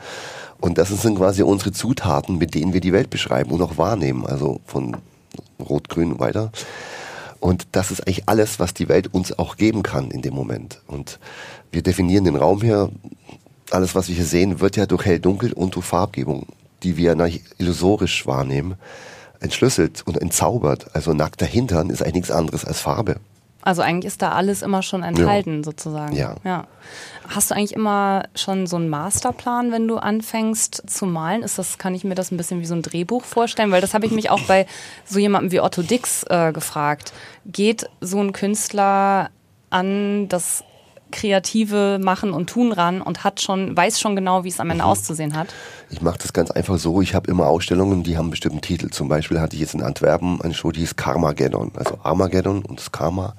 Und 0.59 0.77
das 0.77 0.89
sind 0.89 1.17
quasi 1.17 1.43
unsere 1.43 1.71
Zutaten, 1.71 2.37
mit 2.37 2.53
denen 2.53 2.73
wir 2.73 2.81
die 2.81 2.93
Welt 2.93 3.09
beschreiben 3.09 3.51
und 3.51 3.61
auch 3.61 3.77
wahrnehmen. 3.77 4.25
Also 4.25 4.59
von 4.65 4.97
Rot, 5.59 5.87
Grün 5.89 6.19
weiter. 6.19 6.51
Und 7.39 7.67
das 7.73 7.91
ist 7.91 8.01
eigentlich 8.01 8.27
alles, 8.27 8.59
was 8.59 8.73
die 8.73 8.89
Welt 8.89 9.13
uns 9.13 9.37
auch 9.37 9.57
geben 9.57 9.83
kann 9.83 10.11
in 10.11 10.21
dem 10.21 10.33
Moment. 10.33 10.81
Und 10.87 11.19
wir 11.71 11.83
definieren 11.83 12.25
den 12.25 12.35
Raum 12.35 12.61
hier. 12.61 12.89
Alles, 13.69 13.95
was 13.95 14.07
wir 14.07 14.15
hier 14.15 14.25
sehen, 14.25 14.59
wird 14.59 14.77
ja 14.77 14.85
durch 14.85 15.05
Hell-Dunkel 15.05 15.53
und 15.53 15.75
durch 15.75 15.85
Farbgebung, 15.85 16.47
die 16.83 16.97
wir 16.97 17.15
illusorisch 17.57 18.25
wahrnehmen, 18.25 18.75
entschlüsselt 19.39 20.03
und 20.07 20.19
entzaubert. 20.19 20.95
Also 20.95 21.13
nackter 21.13 21.45
Hintern 21.45 21.89
ist 21.89 22.01
eigentlich 22.01 22.15
nichts 22.15 22.31
anderes 22.31 22.65
als 22.65 22.79
Farbe. 22.79 23.17
Also 23.67 23.81
eigentlich 23.81 24.05
ist 24.05 24.21
da 24.21 24.31
alles 24.31 24.61
immer 24.61 24.81
schon 24.81 25.03
enthalten, 25.03 25.61
sozusagen. 25.61 26.15
Ja. 26.15 26.35
ja. 26.45 26.67
Hast 27.27 27.51
du 27.51 27.55
eigentlich 27.55 27.73
immer 27.73 28.23
schon 28.33 28.65
so 28.65 28.77
einen 28.77 28.87
Masterplan, 28.87 29.73
wenn 29.73 29.89
du 29.89 29.97
anfängst 29.97 30.89
zu 30.89 31.05
malen? 31.05 31.43
Ist 31.43 31.59
das, 31.59 31.77
kann 31.77 31.93
ich 31.93 32.05
mir 32.05 32.15
das 32.15 32.31
ein 32.31 32.37
bisschen 32.37 32.61
wie 32.61 32.65
so 32.65 32.75
ein 32.75 32.81
Drehbuch 32.81 33.25
vorstellen? 33.25 33.69
Weil 33.71 33.81
das 33.81 33.93
habe 33.93 34.05
ich 34.05 34.13
mich 34.13 34.29
auch 34.29 34.39
bei 34.43 34.67
so 35.03 35.19
jemandem 35.19 35.51
wie 35.51 35.59
Otto 35.59 35.81
Dix 35.81 36.23
äh, 36.29 36.53
gefragt. 36.53 37.11
Geht 37.45 37.89
so 37.99 38.21
ein 38.21 38.31
Künstler 38.31 39.31
an 39.69 40.29
das 40.29 40.63
kreative 41.11 41.99
Machen 42.01 42.31
und 42.31 42.49
Tun 42.49 42.71
ran 42.71 43.01
und 43.01 43.23
hat 43.23 43.41
schon, 43.41 43.75
weiß 43.75 43.99
schon 43.99 44.15
genau, 44.15 44.43
wie 44.43 44.49
es 44.49 44.59
am 44.59 44.69
Ende 44.69 44.85
auszusehen 44.85 45.35
hat? 45.35 45.47
Ich 45.89 46.01
mache 46.01 46.17
das 46.19 46.33
ganz 46.33 46.51
einfach 46.51 46.77
so. 46.77 47.01
Ich 47.01 47.15
habe 47.15 47.29
immer 47.29 47.47
Ausstellungen, 47.47 48.03
die 48.03 48.17
haben 48.17 48.25
einen 48.25 48.31
bestimmten 48.31 48.61
Titel. 48.61 48.89
Zum 48.89 49.07
Beispiel 49.07 49.39
hatte 49.39 49.55
ich 49.55 49.61
jetzt 49.61 49.73
in 49.73 49.83
Antwerpen 49.83 50.41
eine 50.41 50.53
Show, 50.53 50.71
die 50.71 50.81
hieß 50.81 50.95
Karmageddon. 50.95 51.71
Also 51.75 51.97
Armageddon 52.03 52.63
und 52.63 52.79
das 52.79 52.91
Karma. 52.91 53.35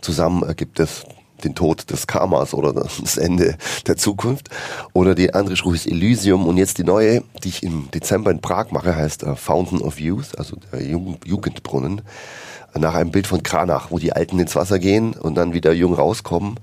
Zusammen 0.00 0.42
ergibt 0.42 0.80
es 0.80 1.04
den 1.42 1.54
Tod 1.54 1.90
des 1.90 2.06
Karmas 2.06 2.54
oder 2.54 2.72
das 2.72 3.16
Ende 3.16 3.56
der 3.86 3.96
Zukunft. 3.96 4.48
Oder 4.92 5.14
die 5.14 5.34
andere 5.34 5.56
Spruch 5.56 5.74
ist 5.74 5.86
Elysium. 5.86 6.46
Und 6.46 6.56
jetzt 6.56 6.78
die 6.78 6.84
neue, 6.84 7.22
die 7.42 7.48
ich 7.48 7.62
im 7.62 7.90
Dezember 7.92 8.30
in 8.30 8.40
Prag 8.40 8.70
mache, 8.70 8.94
heißt 8.94 9.24
uh, 9.24 9.34
Fountain 9.34 9.80
of 9.80 10.00
Youth, 10.00 10.36
also 10.38 10.56
der 10.72 10.82
Jugendbrunnen. 10.82 12.02
Nach 12.78 12.94
einem 12.94 13.10
Bild 13.10 13.26
von 13.26 13.42
Kranach, 13.42 13.90
wo 13.90 13.98
die 13.98 14.12
Alten 14.12 14.38
ins 14.38 14.56
Wasser 14.56 14.78
gehen 14.78 15.14
und 15.14 15.36
dann 15.36 15.52
wieder 15.52 15.72
jung 15.72 15.94
rauskommen. 15.94 16.58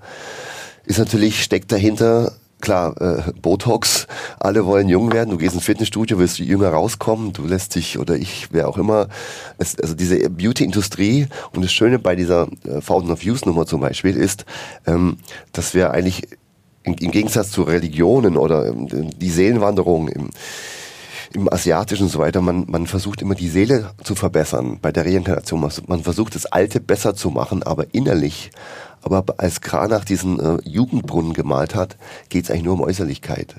Ist 0.85 0.99
natürlich, 0.99 1.43
steckt 1.43 1.71
dahinter 1.71 2.33
klar, 2.61 2.95
äh, 3.01 3.31
Botox, 3.41 4.07
alle 4.39 4.65
wollen 4.65 4.87
jung 4.87 5.11
werden, 5.11 5.31
du 5.31 5.37
gehst 5.37 5.55
ins 5.55 5.65
Fitnessstudio, 5.65 6.19
willst 6.19 6.39
du 6.39 6.43
jünger 6.43 6.69
rauskommen, 6.69 7.33
du 7.33 7.45
lässt 7.45 7.75
dich, 7.75 7.99
oder 7.99 8.15
ich, 8.15 8.49
wer 8.51 8.69
auch 8.69 8.77
immer, 8.77 9.09
es, 9.57 9.77
also 9.79 9.95
diese 9.95 10.29
Beauty-Industrie 10.29 11.27
und 11.53 11.63
das 11.63 11.73
Schöne 11.73 11.99
bei 11.99 12.15
dieser 12.15 12.47
äh, 12.63 12.79
Fountain 12.79 13.11
of 13.11 13.23
Youth 13.23 13.45
Nummer 13.45 13.65
zum 13.65 13.81
Beispiel 13.81 14.15
ist, 14.15 14.45
ähm, 14.85 15.17
dass 15.51 15.73
wir 15.73 15.91
eigentlich 15.91 16.27
im, 16.83 16.95
im 16.95 17.11
Gegensatz 17.11 17.51
zu 17.51 17.63
Religionen 17.63 18.37
oder 18.37 18.67
ähm, 18.67 19.09
die 19.19 19.29
Seelenwanderung 19.29 20.07
im, 20.07 20.29
im 21.33 21.51
Asiatischen 21.51 22.03
und 22.03 22.09
so 22.09 22.19
weiter, 22.19 22.41
man, 22.41 22.65
man 22.67 22.87
versucht 22.87 23.21
immer 23.21 23.35
die 23.35 23.49
Seele 23.49 23.91
zu 24.03 24.15
verbessern 24.15 24.79
bei 24.81 24.91
der 24.91 25.05
Reinkarnation. 25.05 25.69
Man 25.87 26.03
versucht 26.03 26.35
das 26.35 26.45
Alte 26.45 26.79
besser 26.79 27.15
zu 27.15 27.29
machen, 27.29 27.63
aber 27.63 27.93
innerlich 27.93 28.51
aber 29.03 29.25
als 29.37 29.61
Kranach 29.61 30.05
diesen 30.05 30.39
äh, 30.39 30.57
Jugendbrunnen 30.63 31.33
gemalt 31.33 31.75
hat, 31.75 31.97
geht 32.29 32.45
es 32.45 32.51
eigentlich 32.51 32.63
nur 32.63 32.75
um 32.75 32.81
Äußerlichkeit. 32.81 33.55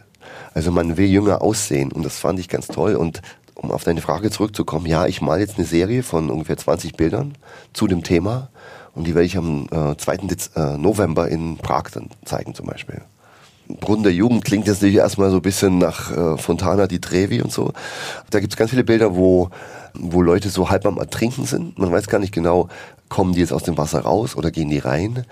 Also 0.54 0.70
man 0.70 0.96
will 0.96 1.08
jünger 1.08 1.42
aussehen 1.42 1.92
und 1.92 2.04
das 2.04 2.18
fand 2.18 2.38
ich 2.38 2.48
ganz 2.48 2.68
toll. 2.68 2.94
Und 2.94 3.22
um 3.54 3.70
auf 3.70 3.84
deine 3.84 4.00
Frage 4.00 4.30
zurückzukommen, 4.30 4.86
ja, 4.86 5.06
ich 5.06 5.20
male 5.20 5.40
jetzt 5.40 5.58
eine 5.58 5.66
Serie 5.66 6.02
von 6.02 6.30
ungefähr 6.30 6.56
20 6.56 6.94
Bildern 6.94 7.36
zu 7.72 7.86
dem 7.86 8.02
Thema 8.02 8.50
und 8.94 9.06
die 9.06 9.14
werde 9.14 9.26
ich 9.26 9.36
am 9.36 9.66
äh, 9.70 9.96
2. 9.96 10.16
Dez 10.18 10.50
äh, 10.54 10.76
November 10.78 11.28
in 11.28 11.56
Prag 11.58 11.90
dann 11.92 12.10
zeigen 12.24 12.54
zum 12.54 12.66
Beispiel. 12.66 13.02
Brunnen 13.69 14.02
der 14.02 14.12
Jugend 14.12 14.45
klingt 14.45 14.66
jetzt 14.66 14.83
natürlich 14.83 14.97
erstmal 14.97 15.31
so 15.31 15.37
ein 15.37 15.42
bisschen 15.42 15.78
nach 15.78 16.11
äh, 16.11 16.37
Fontana 16.38 16.87
di 16.87 17.00
Trevi 17.00 17.42
und 17.42 17.52
so. 17.52 17.73
Da 18.31 18.40
gibt 18.40 18.52
es 18.52 18.57
ganz 18.57 18.71
viele 18.71 18.85
Bilder, 18.85 19.16
wo, 19.16 19.50
wo 19.95 20.23
Leute 20.23 20.50
so 20.50 20.71
halb 20.71 20.87
am 20.87 20.99
Ertrinken 20.99 21.47
sind. 21.47 21.78
Man 21.78 21.90
weiß 21.90 22.09
gar 22.09 22.19
nicht 22.19 22.35
genau, 22.35 22.69
kommen 23.09 23.33
die 23.33 23.40
jetzt 23.40 23.52
aus 23.52 23.62
dem 23.62 23.78
Wasser 23.78 24.00
raus 24.00 24.37
oder 24.37 24.50
gehen 24.50 24.71
die 24.71 24.78
rein? 24.78 25.25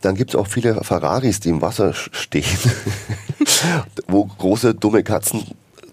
Dann 0.00 0.14
gibt 0.14 0.30
es 0.30 0.36
auch 0.36 0.46
viele 0.46 0.82
Ferraris, 0.84 1.40
die 1.40 1.48
im 1.48 1.62
Wasser 1.62 1.94
stehen, 1.94 2.44
wo 4.08 4.24
große 4.24 4.74
dumme 4.74 5.02
Katzen 5.02 5.44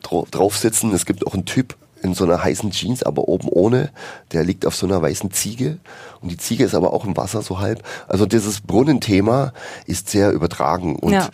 drauf 0.02 0.58
sitzen. 0.58 0.94
Es 0.94 1.06
gibt 1.06 1.26
auch 1.26 1.34
einen 1.34 1.46
Typ 1.46 1.76
in 2.04 2.14
so 2.14 2.26
einer 2.26 2.44
heißen 2.44 2.70
Jeans, 2.72 3.02
aber 3.02 3.28
oben 3.30 3.48
ohne. 3.48 3.90
Der 4.34 4.44
liegt 4.44 4.66
auf 4.66 4.76
so 4.76 4.86
einer 4.86 5.02
weißen 5.02 5.32
Ziege 5.32 5.80
und 6.22 6.30
die 6.30 6.38
Ziege 6.38 6.66
ist 6.66 6.76
aber 6.76 6.94
auch 6.94 7.06
im 7.06 7.16
Wasser 7.16 7.42
so 7.42 7.60
halb. 7.60 7.82
Also 8.08 8.26
dieses 8.26 8.62
Brunnenthema 8.62 9.54
ist 9.88 10.10
sehr 10.10 10.32
übertragen 10.32 10.98
und 10.98 11.14
ja. 11.14 11.30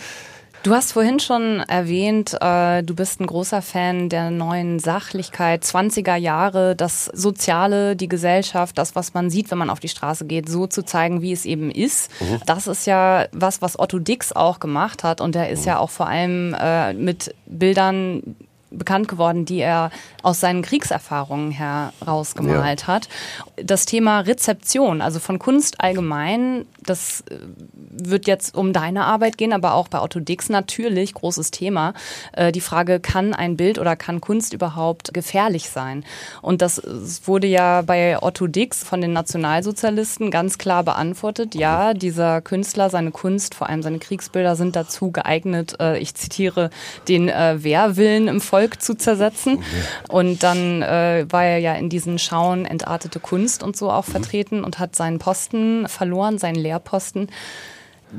Du 0.61 0.73
hast 0.73 0.91
vorhin 0.91 1.19
schon 1.19 1.61
erwähnt, 1.61 2.35
äh, 2.41 2.83
du 2.83 2.93
bist 2.93 3.21
ein 3.21 3.27
großer 3.27 3.61
Fan 3.61 4.09
der 4.09 4.29
neuen 4.29 4.79
Sachlichkeit, 4.79 5.63
20er 5.63 6.15
Jahre, 6.15 6.75
das 6.75 7.05
Soziale, 7.05 7.95
die 7.95 8.09
Gesellschaft, 8.09 8.77
das, 8.77 8.93
was 8.93 9.13
man 9.13 9.29
sieht, 9.29 9.51
wenn 9.51 9.57
man 9.57 9.69
auf 9.69 9.79
die 9.79 9.87
Straße 9.87 10.25
geht, 10.25 10.49
so 10.49 10.67
zu 10.67 10.83
zeigen, 10.83 11.21
wie 11.21 11.31
es 11.31 11.45
eben 11.45 11.71
ist. 11.71 12.11
Mhm. 12.19 12.41
Das 12.45 12.67
ist 12.67 12.85
ja 12.87 13.27
was, 13.31 13.61
was 13.61 13.79
Otto 13.79 13.99
Dix 13.99 14.33
auch 14.33 14.59
gemacht 14.59 15.03
hat 15.05 15.21
und 15.21 15.33
der 15.33 15.49
ist 15.49 15.61
mhm. 15.61 15.67
ja 15.67 15.79
auch 15.79 15.89
vor 15.89 16.07
allem 16.07 16.53
äh, 16.59 16.93
mit 16.93 17.33
Bildern 17.45 18.35
bekannt 18.71 19.07
geworden, 19.07 19.45
die 19.45 19.59
er 19.59 19.91
aus 20.21 20.39
seinen 20.39 20.61
Kriegserfahrungen 20.61 21.51
herausgemalt 21.51 22.81
ja. 22.81 22.88
hat. 22.88 23.09
Das 23.55 23.85
Thema 23.85 24.21
Rezeption, 24.21 25.01
also 25.01 25.19
von 25.19 25.39
Kunst 25.39 25.81
allgemein, 25.81 26.65
das 26.85 27.21
äh, 27.29 27.38
wird 27.73 28.27
jetzt 28.27 28.55
um 28.55 28.73
deine 28.73 29.05
Arbeit 29.05 29.38
gehen, 29.38 29.53
aber 29.53 29.73
auch 29.73 29.88
bei 29.88 30.01
Otto 30.01 30.19
Dix 30.19 30.49
natürlich 30.49 31.13
großes 31.13 31.51
Thema. 31.51 31.93
Äh, 32.33 32.51
die 32.51 32.61
Frage, 32.61 32.99
kann 32.99 33.33
ein 33.33 33.57
Bild 33.57 33.79
oder 33.79 33.95
kann 33.95 34.21
Kunst 34.21 34.53
überhaupt 34.53 35.13
gefährlich 35.13 35.69
sein? 35.69 36.03
Und 36.41 36.61
das 36.61 36.81
wurde 37.25 37.47
ja 37.47 37.81
bei 37.81 38.21
Otto 38.21 38.47
Dix 38.47 38.83
von 38.83 39.01
den 39.01 39.13
Nationalsozialisten 39.13 40.31
ganz 40.31 40.57
klar 40.57 40.83
beantwortet. 40.83 41.55
Ja, 41.55 41.93
dieser 41.93 42.41
Künstler, 42.41 42.89
seine 42.89 43.11
Kunst, 43.11 43.55
vor 43.55 43.69
allem 43.69 43.81
seine 43.81 43.99
Kriegsbilder 43.99 44.55
sind 44.55 44.75
dazu 44.75 45.11
geeignet, 45.11 45.75
äh, 45.79 45.97
ich 45.99 46.13
zitiere, 46.15 46.69
den 47.07 47.27
Wehrwillen 47.27 48.27
im 48.27 48.41
Volk 48.41 48.58
zu 48.81 48.95
zersetzen. 48.95 49.63
Und 50.07 50.43
dann 50.43 50.81
war 50.81 51.43
er 51.45 51.57
ja 51.57 51.73
in 51.73 51.89
diesen 51.89 52.19
Schauen 52.19 52.65
entartete 52.65 53.19
Kunst 53.19 53.63
und 53.63 53.75
so 53.75 53.91
auch 53.91 54.07
mhm. 54.07 54.11
vertreten 54.11 54.63
und 54.63 54.79
hat 54.79 54.95
seinen 54.95 55.19
Posten 55.19 55.87
verloren, 55.87 56.37
seinen 56.37 56.55
Lehrposten. 56.55 57.27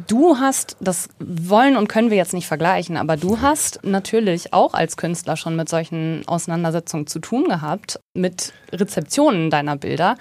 Du 0.07 0.37
hast, 0.39 0.77
das 0.81 1.09
wollen 1.19 1.77
und 1.77 1.89
können 1.89 2.11
wir 2.11 2.17
jetzt 2.17 2.33
nicht 2.33 2.47
vergleichen, 2.47 2.97
aber 2.97 3.17
du 3.17 3.41
hast 3.41 3.81
natürlich 3.83 4.53
auch 4.53 4.73
als 4.73 4.97
Künstler 4.97 5.37
schon 5.37 5.57
mit 5.57 5.69
solchen 5.69 6.23
Auseinandersetzungen 6.27 7.09
zu 7.09 7.19
tun 7.19 7.45
gehabt, 7.45 7.99
mit 8.15 8.53
Rezeptionen 8.73 9.51
deiner 9.51 9.77
Bilder. 9.77 10.17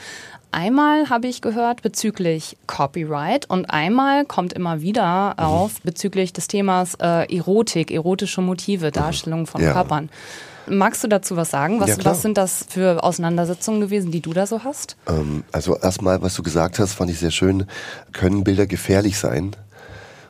Einmal 0.51 1.09
habe 1.11 1.27
ich 1.27 1.41
gehört 1.41 1.83
bezüglich 1.83 2.57
Copyright 2.65 3.47
und 3.47 3.69
einmal 3.69 4.25
kommt 4.25 4.53
immer 4.53 4.81
wieder 4.81 5.35
auf 5.37 5.79
bezüglich 5.83 6.33
des 6.33 6.47
Themas 6.47 6.95
äh, 6.95 7.31
Erotik, 7.35 7.91
erotische 7.91 8.41
Motive, 8.41 8.91
Darstellung 8.91 9.45
von 9.45 9.61
ja. 9.61 9.73
Körpern. 9.73 10.09
Magst 10.69 11.03
du 11.03 11.07
dazu 11.07 11.35
was 11.35 11.51
sagen? 11.51 11.79
Was, 11.79 11.89
ja, 11.89 12.05
was 12.05 12.21
sind 12.21 12.37
das 12.37 12.65
für 12.69 13.03
Auseinandersetzungen 13.03 13.81
gewesen, 13.81 14.11
die 14.11 14.21
du 14.21 14.33
da 14.33 14.45
so 14.45 14.63
hast? 14.63 14.95
Ähm, 15.07 15.43
also 15.51 15.77
erstmal, 15.77 16.21
was 16.21 16.35
du 16.35 16.43
gesagt 16.43 16.79
hast, 16.79 16.93
fand 16.93 17.09
ich 17.09 17.19
sehr 17.19 17.31
schön. 17.31 17.65
Können 18.13 18.43
Bilder 18.43 18.67
gefährlich 18.67 19.17
sein? 19.17 19.55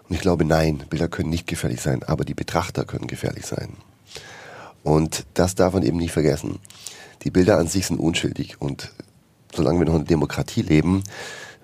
Und 0.07 0.15
ich 0.15 0.21
glaube, 0.21 0.45
nein, 0.45 0.83
Bilder 0.89 1.07
können 1.07 1.29
nicht 1.29 1.47
gefährlich 1.47 1.81
sein, 1.81 2.03
aber 2.03 2.25
die 2.25 2.33
Betrachter 2.33 2.85
können 2.85 3.07
gefährlich 3.07 3.45
sein. 3.45 3.73
Und 4.83 5.25
das 5.33 5.55
darf 5.55 5.73
man 5.73 5.83
eben 5.83 5.97
nicht 5.97 6.13
vergessen. 6.13 6.59
Die 7.23 7.31
Bilder 7.31 7.57
an 7.57 7.67
sich 7.67 7.87
sind 7.87 7.99
unschuldig 7.99 8.55
und 8.59 8.91
solange 9.53 9.79
wir 9.79 9.85
noch 9.85 9.93
in 9.93 9.99
der 9.99 10.07
Demokratie 10.07 10.61
leben, 10.61 11.03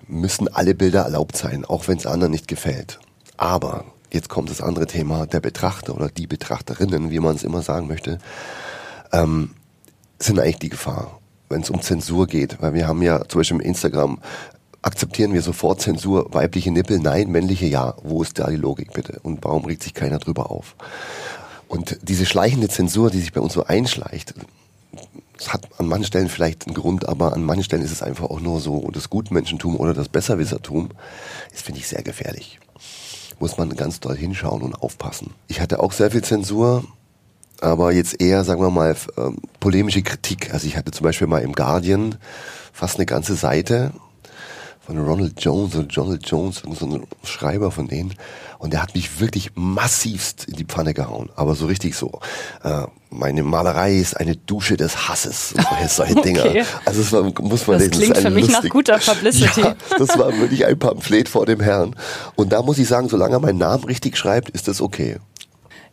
müssen 0.06 0.48
alle 0.48 0.74
Bilder 0.74 1.02
erlaubt 1.02 1.36
sein, 1.36 1.64
auch 1.64 1.88
wenn 1.88 1.98
es 1.98 2.06
anderen 2.06 2.30
nicht 2.30 2.46
gefällt. 2.46 3.00
Aber 3.36 3.84
jetzt 4.16 4.28
kommt 4.28 4.50
das 4.50 4.60
andere 4.60 4.86
Thema, 4.86 5.26
der 5.26 5.40
Betrachter 5.40 5.94
oder 5.94 6.08
die 6.08 6.26
Betrachterinnen, 6.26 7.10
wie 7.10 7.20
man 7.20 7.36
es 7.36 7.44
immer 7.44 7.62
sagen 7.62 7.86
möchte, 7.86 8.18
ähm, 9.12 9.50
sind 10.18 10.40
eigentlich 10.40 10.58
die 10.58 10.70
Gefahr, 10.70 11.20
wenn 11.48 11.60
es 11.60 11.70
um 11.70 11.80
Zensur 11.80 12.26
geht. 12.26 12.60
Weil 12.60 12.74
wir 12.74 12.88
haben 12.88 13.02
ja 13.02 13.26
zum 13.28 13.40
Beispiel 13.40 13.58
im 13.58 13.62
Instagram, 13.62 14.18
akzeptieren 14.82 15.34
wir 15.34 15.42
sofort 15.42 15.80
Zensur, 15.80 16.32
weibliche 16.32 16.70
Nippel, 16.70 16.98
nein, 16.98 17.30
männliche 17.30 17.66
ja. 17.66 17.94
Wo 18.02 18.22
ist 18.22 18.38
da 18.38 18.48
die 18.48 18.56
Logik 18.56 18.92
bitte? 18.92 19.20
Und 19.22 19.44
warum 19.44 19.64
regt 19.64 19.82
sich 19.82 19.94
keiner 19.94 20.18
drüber 20.18 20.50
auf? 20.50 20.74
Und 21.68 21.98
diese 22.02 22.26
schleichende 22.26 22.68
Zensur, 22.68 23.10
die 23.10 23.20
sich 23.20 23.32
bei 23.32 23.40
uns 23.40 23.52
so 23.52 23.64
einschleicht, 23.64 24.34
es 25.38 25.52
hat 25.52 25.68
an 25.78 25.88
manchen 25.88 26.06
Stellen 26.06 26.28
vielleicht 26.28 26.66
einen 26.66 26.74
Grund, 26.74 27.08
aber 27.08 27.34
an 27.34 27.42
manchen 27.42 27.64
Stellen 27.64 27.82
ist 27.82 27.92
es 27.92 28.02
einfach 28.02 28.30
auch 28.30 28.40
nur 28.40 28.60
so 28.60 28.88
das 28.92 29.10
Gutmenschentum 29.10 29.76
oder 29.76 29.92
das 29.92 30.08
Besserwissertum. 30.08 30.90
Das 31.52 31.62
finde 31.62 31.80
ich 31.80 31.88
sehr 31.88 32.02
gefährlich. 32.02 32.58
Muss 33.38 33.58
man 33.58 33.74
ganz 33.76 34.00
doll 34.00 34.16
hinschauen 34.16 34.62
und 34.62 34.74
aufpassen. 34.74 35.34
Ich 35.48 35.60
hatte 35.60 35.80
auch 35.80 35.92
sehr 35.92 36.10
viel 36.10 36.22
Zensur, 36.22 36.84
aber 37.60 37.92
jetzt 37.92 38.20
eher, 38.20 38.44
sagen 38.44 38.62
wir 38.62 38.70
mal, 38.70 38.96
ähm, 39.16 39.38
polemische 39.60 40.02
Kritik. 40.02 40.52
Also 40.52 40.66
ich 40.66 40.76
hatte 40.76 40.90
zum 40.90 41.04
Beispiel 41.04 41.26
mal 41.26 41.42
im 41.42 41.52
Guardian 41.52 42.16
fast 42.72 42.96
eine 42.96 43.06
ganze 43.06 43.34
Seite 43.34 43.92
von 44.86 44.98
Ronald 44.98 45.40
Jones 45.40 45.74
oder 45.74 45.84
Donald 45.84 46.26
Jones, 46.26 46.62
so 46.78 46.86
ein 46.86 47.06
Schreiber 47.24 47.70
von 47.70 47.88
denen. 47.88 48.14
Und 48.58 48.72
der 48.72 48.82
hat 48.82 48.94
mich 48.94 49.20
wirklich 49.20 49.50
massivst 49.54 50.44
in 50.44 50.54
die 50.54 50.64
Pfanne 50.64 50.94
gehauen. 50.94 51.28
Aber 51.34 51.54
so 51.54 51.66
richtig 51.66 51.94
so. 51.94 52.20
Äh, 52.62 52.84
meine 53.10 53.42
Malerei 53.42 53.96
ist 53.96 54.18
eine 54.18 54.36
Dusche 54.36 54.76
des 54.76 55.08
Hasses. 55.08 55.54
Solche 55.88 56.12
okay. 56.18 56.22
Dinger. 56.22 56.64
Also 56.84 57.02
das 57.02 57.12
war, 57.12 57.22
muss 57.42 57.66
man 57.66 57.78
das 57.78 57.88
lesen. 57.88 57.90
Klingt 57.90 58.16
das 58.16 58.22
für 58.22 58.30
mich 58.30 58.46
lustig. 58.46 58.64
nach 58.64 58.70
guter 58.70 58.98
Publicity. 59.04 59.60
Ja, 59.60 59.76
das 59.98 60.18
war 60.18 60.36
wirklich 60.38 60.64
ein 60.64 60.78
Pamphlet 60.78 61.28
vor 61.28 61.46
dem 61.46 61.60
Herrn. 61.60 61.94
Und 62.36 62.52
da 62.52 62.62
muss 62.62 62.78
ich 62.78 62.88
sagen, 62.88 63.08
solange 63.08 63.36
er 63.36 63.40
meinen 63.40 63.58
Namen 63.58 63.84
richtig 63.84 64.16
schreibt, 64.16 64.50
ist 64.50 64.68
das 64.68 64.80
okay. 64.80 65.18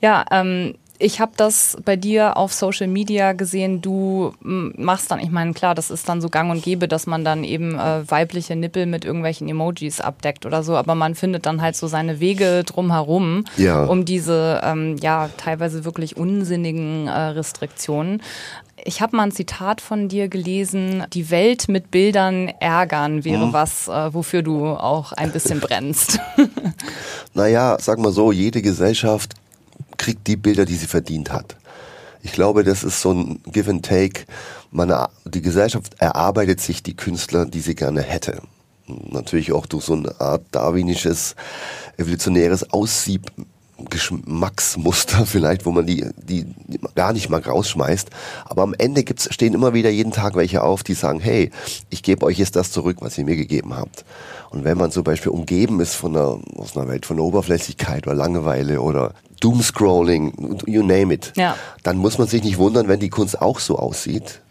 Ja, 0.01 0.25
ähm, 0.31 0.75
ich 1.03 1.19
habe 1.19 1.33
das 1.36 1.77
bei 1.83 1.98
dir 1.98 2.38
auf 2.38 2.53
Social 2.53 2.88
Media 2.88 3.33
gesehen. 3.33 3.81
Du 3.81 4.33
machst 4.41 5.12
dann, 5.12 5.19
ich 5.19 5.31
meine, 5.31 5.53
klar, 5.53 5.75
das 5.75 5.91
ist 5.91 6.07
dann 6.07 6.22
so 6.22 6.29
gang 6.29 6.50
und 6.50 6.63
gäbe, 6.63 6.88
dass 6.88 7.07
man 7.07 7.25
dann 7.25 7.43
eben 7.43 7.77
äh, 7.77 8.10
weibliche 8.10 8.55
Nippel 8.55 8.86
mit 8.86 9.03
irgendwelchen 9.03 9.50
Emojis 9.50 10.00
abdeckt 10.00 10.45
oder 10.45 10.63
so, 10.63 10.75
aber 10.77 10.95
man 10.95 11.15
findet 11.15 11.45
dann 11.45 11.62
halt 11.62 11.75
so 11.75 11.88
seine 11.88 12.22
Wege 12.22 12.63
drumherum, 12.65 13.43
ja. 13.57 13.83
um 13.83 14.05
diese 14.05 14.62
ähm, 14.63 14.95
ja 15.01 15.29
teilweise 15.38 15.83
wirklich 15.83 16.15
unsinnigen 16.15 17.07
äh, 17.07 17.12
Restriktionen. 17.12 18.22
Ich 18.86 19.01
habe 19.01 19.15
mal 19.15 19.24
ein 19.24 19.31
Zitat 19.31 19.81
von 19.81 20.10
dir 20.10 20.27
gelesen, 20.29 21.05
die 21.13 21.29
Welt 21.29 21.67
mit 21.69 21.91
Bildern 21.91 22.50
ärgern 22.60 23.24
wäre 23.24 23.48
mhm. 23.48 23.53
was, 23.53 23.88
äh, 23.88 24.13
wofür 24.13 24.41
du 24.41 24.67
auch 24.67 25.12
ein 25.12 25.31
bisschen 25.31 25.60
brennst. 25.60 26.19
naja, 27.33 27.77
sag 27.79 28.00
mal 28.00 28.12
so, 28.12 28.31
jede 28.31 28.62
Gesellschaft 28.62 29.36
kriegt 30.03 30.27
die 30.27 30.36
Bilder, 30.36 30.65
die 30.65 30.75
sie 30.75 30.88
verdient 30.88 31.31
hat. 31.31 31.55
Ich 32.22 32.33
glaube, 32.33 32.65
das 32.65 32.83
ist 32.83 33.00
so 33.00 33.13
ein 33.13 33.39
Give 33.51 33.69
and 33.69 33.86
Take. 33.86 34.25
Man, 34.69 34.93
die 35.24 35.41
Gesellschaft 35.41 35.95
erarbeitet 35.98 36.60
sich 36.60 36.83
die 36.83 36.95
Künstler, 36.95 37.45
die 37.45 37.62
sie 37.62 37.74
gerne 37.74 38.01
hätte. 38.01 38.41
natürlich 38.88 39.53
auch 39.53 39.65
durch 39.65 39.86
so 39.86 39.93
eine 39.93 40.19
Art 40.19 40.43
darwinisches, 40.51 41.36
evolutionäres 41.98 42.72
Aussieb 42.72 43.31
Geschmacksmuster 43.89 45.25
vielleicht, 45.25 45.65
wo 45.65 45.72
man 45.72 45.86
die, 45.86 46.05
die 46.17 46.45
gar 46.95 47.13
nicht 47.13 47.29
mal 47.29 47.41
rausschmeißt. 47.41 48.10
Aber 48.45 48.63
am 48.63 48.74
Ende 48.77 49.03
gibt's, 49.03 49.33
stehen 49.33 49.53
immer 49.53 49.74
wieder 49.74 49.89
jeden 49.89 50.12
Tag 50.12 50.36
welche 50.36 50.63
auf, 50.63 50.83
die 50.83 50.93
sagen, 50.93 51.19
hey, 51.19 51.50
ich 51.89 52.03
gebe 52.03 52.25
euch 52.25 52.38
jetzt 52.38 52.55
das 52.55 52.72
zurück, 52.72 52.98
was 53.00 53.17
ihr 53.17 53.25
mir 53.25 53.36
gegeben 53.36 53.75
habt. 53.75 54.05
Und 54.51 54.63
wenn 54.63 54.77
man 54.77 54.91
zum 54.91 55.03
Beispiel 55.03 55.31
umgeben 55.31 55.79
ist 55.79 55.95
von 55.95 56.15
einer, 56.15 56.39
aus 56.57 56.77
einer 56.77 56.88
Welt 56.88 57.05
von 57.05 57.19
Oberflächlichkeit 57.19 58.05
oder 58.05 58.15
Langeweile 58.15 58.81
oder 58.81 59.13
Doomscrolling, 59.43 60.59
you 60.65 60.83
name 60.83 61.13
it, 61.13 61.33
ja. 61.35 61.57
dann 61.83 61.97
muss 61.97 62.17
man 62.17 62.27
sich 62.27 62.43
nicht 62.43 62.57
wundern, 62.57 62.88
wenn 62.88 63.00
die 63.00 63.09
Kunst 63.09 63.41
auch 63.41 63.59
so 63.59 63.77
aussieht 63.77 64.42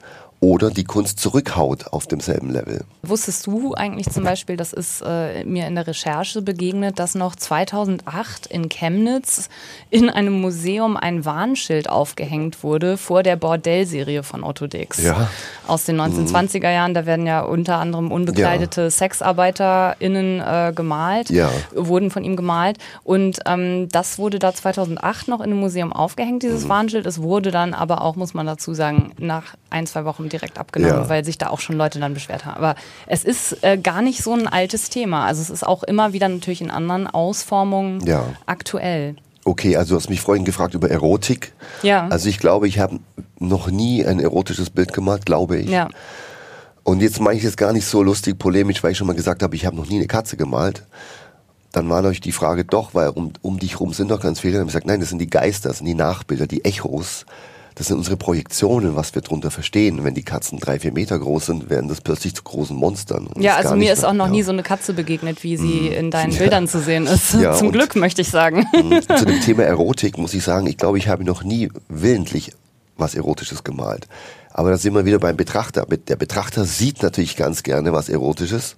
oder 0.43 0.71
die 0.71 0.83
Kunst 0.83 1.21
zurückhaut 1.21 1.87
auf 1.93 2.09
demselben 2.09 2.51
Level. 2.51 2.85
Wusstest 3.03 3.47
du 3.47 3.75
eigentlich 3.75 4.11
zum 4.11 4.25
Beispiel, 4.25 4.57
das 4.57 4.73
ist 4.73 5.01
äh, 5.07 5.45
mir 5.45 5.69
in 5.69 5.77
der 5.77 5.87
Recherche 5.87 6.43
begegnet, 6.43 6.99
dass 6.99 7.15
noch 7.15 7.37
2008 7.37 8.47
in 8.47 8.69
Chemnitz 8.69 9.49
in 9.89 10.11
einem 10.11 10.41
Museum 10.41 10.97
ein 10.97 11.25
Warnschild 11.25 11.89
aufgehängt 11.89 12.65
wurde 12.65 12.97
vor 12.97 13.23
der 13.23 13.37
Bordellserie 13.37 14.25
von 14.25 14.43
Otto 14.43 14.67
Dix. 14.67 15.01
Ja. 15.01 15.29
Aus 15.69 15.85
den 15.85 16.01
1920er 16.01 16.71
Jahren, 16.73 16.93
da 16.93 17.07
werden 17.07 17.25
ja 17.25 17.43
unter 17.43 17.77
anderem 17.79 18.11
unbekleidete 18.11 18.83
Ja. 18.83 18.91
SexarbeiterInnen 18.91 20.41
äh, 20.41 20.73
gemalt, 20.75 21.31
Ja. 21.31 21.51
wurden 21.73 22.11
von 22.11 22.25
ihm 22.25 22.35
gemalt. 22.35 22.79
Und 23.05 23.39
ähm, 23.47 23.89
das 23.91 24.19
wurde 24.19 24.41
da 24.41 24.53
2008 24.53 25.29
noch 25.29 25.39
in 25.41 25.53
einem 25.53 25.61
Museum 25.61 25.93
aufgehängt, 25.93 26.43
Mhm. 26.43 26.49
dieses 26.49 26.69
Warnschild. 26.69 27.07
Es 27.07 27.23
wurde 27.23 27.53
dann 27.53 27.75
aber 27.75 28.03
auch, 28.03 28.17
muss 28.17 28.35
man 28.35 28.47
dazu 28.47 28.75
sagen, 28.75 29.13
nach 29.19 29.55
ein, 29.71 29.87
zwei 29.87 30.05
Wochen 30.05 30.29
direkt 30.33 30.59
abgenommen, 30.59 31.03
Ja. 31.05 31.09
weil 31.09 31.25
sich 31.25 31.39
da 31.39 31.49
auch 31.49 31.61
schon 31.61 31.77
Leute 31.77 32.01
dann 32.01 32.15
beschwert 32.15 32.45
haben. 32.45 32.57
Aber 32.57 32.75
es 33.07 33.25
ist 33.25 33.63
äh, 33.63 33.79
gar 33.79 34.03
nicht 34.03 34.23
so 34.23 34.33
ein 34.33 34.49
altes 34.49 34.91
Thema. 34.91 35.27
Also 35.27 35.43
es 35.43 35.51
ist 35.51 35.67
auch 35.67 35.83
immer 35.83 36.13
wieder 36.13 36.29
natürlich 36.29 36.61
in 36.61 36.71
anderen 36.71 37.07
Ausformungen 37.07 38.05
Ja. 38.07 38.25
aktuell. 38.47 39.17
Okay, 39.45 39.77
also 39.77 39.95
du 39.95 40.01
hast 40.01 40.09
mich 40.09 40.21
vorhin 40.21 40.45
gefragt 40.45 40.75
über 40.75 40.89
Erotik. 40.91 41.53
Ja. 41.83 42.07
Also 42.09 42.29
ich 42.29 42.39
glaube, 42.39 42.69
ich 42.69 42.79
habe 42.79 43.01
noch 43.41 43.69
nie 43.69 44.05
ein 44.07 44.21
erotisches 44.21 44.71
Bild 44.71 44.93
gemalt, 44.93 45.27
glaube 45.27 45.57
ich. 45.59 45.69
Ja. 45.69 45.89
Und 46.85 47.01
jetzt 47.03 47.21
meine 47.21 47.39
ich 47.39 47.45
es 47.45 47.57
gar 47.57 47.73
nicht 47.73 47.87
so 47.87 48.03
lustig 48.03 48.39
polemisch, 48.39 48.83
weil 48.83 48.93
ich 48.93 48.99
schon 48.99 49.07
mal 49.07 49.15
gesagt 49.17 49.43
habe, 49.43 49.55
ich 49.57 49.67
habe 49.67 49.77
noch 49.77 49.89
nie 49.89 49.97
eine 49.97 50.07
Katze 50.07 50.37
gemalt. 50.37 50.85
Dann 51.73 51.89
war 51.89 52.03
natürlich 52.03 52.21
die 52.21 52.33
Frage 52.33 52.65
doch, 52.65 52.95
weil 52.95 53.09
um, 53.09 53.33
um 53.41 53.59
dich 53.59 53.81
rum 53.81 53.93
sind 53.93 54.11
doch 54.11 54.21
ganz 54.21 54.41
viele. 54.41 54.55
Dann 54.55 54.61
habe 54.61 54.69
ich 54.69 54.75
gesagt, 54.75 54.87
nein, 54.87 55.01
das 55.01 55.09
sind 55.09 55.19
die 55.21 55.31
Geister, 55.31 55.71
das 55.71 55.79
sind 55.79 55.87
die 55.87 55.95
Nachbilder, 55.95 56.47
die 56.47 56.65
Echos. 56.65 57.25
Das 57.75 57.87
sind 57.87 57.97
unsere 57.97 58.17
Projektionen, 58.17 58.97
was 58.97 59.15
wir 59.15 59.23
darunter 59.23 59.51
verstehen. 59.51 60.05
Wenn 60.05 60.15
die 60.15 60.23
Katzen 60.23 60.59
drei, 60.59 60.79
vier 60.79 60.93
Meter 60.93 61.19
groß 61.19 61.47
sind, 61.47 61.71
werden 61.71 61.89
das 61.89 62.01
plötzlich 62.01 62.35
zu 62.35 62.43
großen 62.43 62.77
Monstern. 62.77 63.29
Ja, 63.39 63.57
also 63.57 63.77
mir 63.77 63.93
ist 63.93 64.05
auch 64.05 64.13
noch 64.13 64.27
ja. 64.27 64.33
nie 64.33 64.43
so 64.43 64.53
eine 64.53 64.63
Katze 64.63 64.93
begegnet, 64.93 65.43
wie 65.43 65.57
sie 65.57 65.89
in 65.89 66.11
deinen 66.11 66.33
Ja. 66.33 66.39
Bildern 66.39 66.69
zu 66.69 66.81
sehen 66.81 67.07
ist. 67.07 67.35
Ja, 67.35 67.55
Zum 67.55 67.73
Glück, 67.73 67.97
möchte 67.97 68.23
ich 68.23 68.29
sagen. 68.29 68.67
Zu 69.19 69.25
dem 69.25 69.41
Thema 69.41 69.65
Erotik 69.65 70.19
muss 70.19 70.35
ich 70.35 70.43
sagen, 70.43 70.67
ich 70.67 70.77
glaube, 70.77 70.99
ich 70.99 71.09
habe 71.09 71.25
noch 71.25 71.45
nie 71.45 71.71
willentlich 71.89 72.53
was 72.97 73.15
Erotisches 73.15 73.65
gemalt. 73.65 74.07
Aber 74.51 74.71
da 74.71 74.77
sind 74.77 74.95
wir 74.95 75.05
wieder 75.05 75.19
beim 75.19 75.37
Betrachter. 75.37 75.87
Der 75.87 76.17
Betrachter 76.17 76.65
sieht 76.65 77.03
natürlich 77.03 77.37
ganz 77.37 77.63
gerne 77.63 77.93
was 77.93 78.09
Erotisches. 78.09 78.77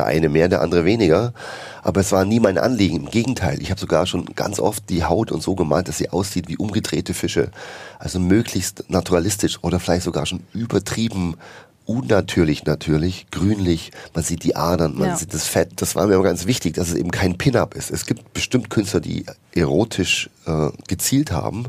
Der 0.00 0.06
eine 0.06 0.30
mehr, 0.30 0.48
der 0.48 0.62
andere 0.62 0.86
weniger. 0.86 1.34
Aber 1.82 2.00
es 2.00 2.10
war 2.10 2.24
nie 2.24 2.40
mein 2.40 2.56
Anliegen. 2.56 2.96
Im 2.96 3.10
Gegenteil, 3.10 3.60
ich 3.60 3.70
habe 3.70 3.78
sogar 3.78 4.06
schon 4.06 4.24
ganz 4.34 4.58
oft 4.58 4.88
die 4.88 5.04
Haut 5.04 5.30
und 5.30 5.42
so 5.42 5.54
gemalt, 5.54 5.88
dass 5.88 5.98
sie 5.98 6.08
aussieht 6.08 6.48
wie 6.48 6.56
umgedrehte 6.56 7.12
Fische. 7.12 7.50
Also 7.98 8.18
möglichst 8.18 8.84
naturalistisch 8.88 9.58
oder 9.62 9.78
vielleicht 9.78 10.04
sogar 10.04 10.24
schon 10.24 10.40
übertrieben 10.54 11.36
unnatürlich 11.84 12.64
natürlich, 12.64 13.26
grünlich, 13.30 13.90
man 14.14 14.24
sieht 14.24 14.42
die 14.44 14.56
Adern, 14.56 14.96
man 14.96 15.08
Ja. 15.08 15.16
sieht 15.16 15.34
das 15.34 15.46
Fett. 15.46 15.72
Das 15.76 15.94
war 15.96 16.06
mir 16.06 16.14
immer 16.14 16.22
ganz 16.22 16.46
wichtig, 16.46 16.74
dass 16.76 16.88
es 16.88 16.94
eben 16.94 17.10
kein 17.10 17.36
Pin-Up 17.36 17.74
ist. 17.74 17.90
Es 17.90 18.06
gibt 18.06 18.32
bestimmt 18.32 18.70
Künstler, 18.70 19.00
die 19.00 19.26
erotisch 19.54 20.30
äh, 20.46 20.68
gezielt 20.88 21.30
haben, 21.30 21.66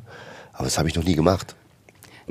aber 0.53 0.63
das 0.65 0.77
habe 0.77 0.87
ich 0.87 0.95
noch 0.95 1.03
nie 1.03 1.15
gemacht. 1.15 1.55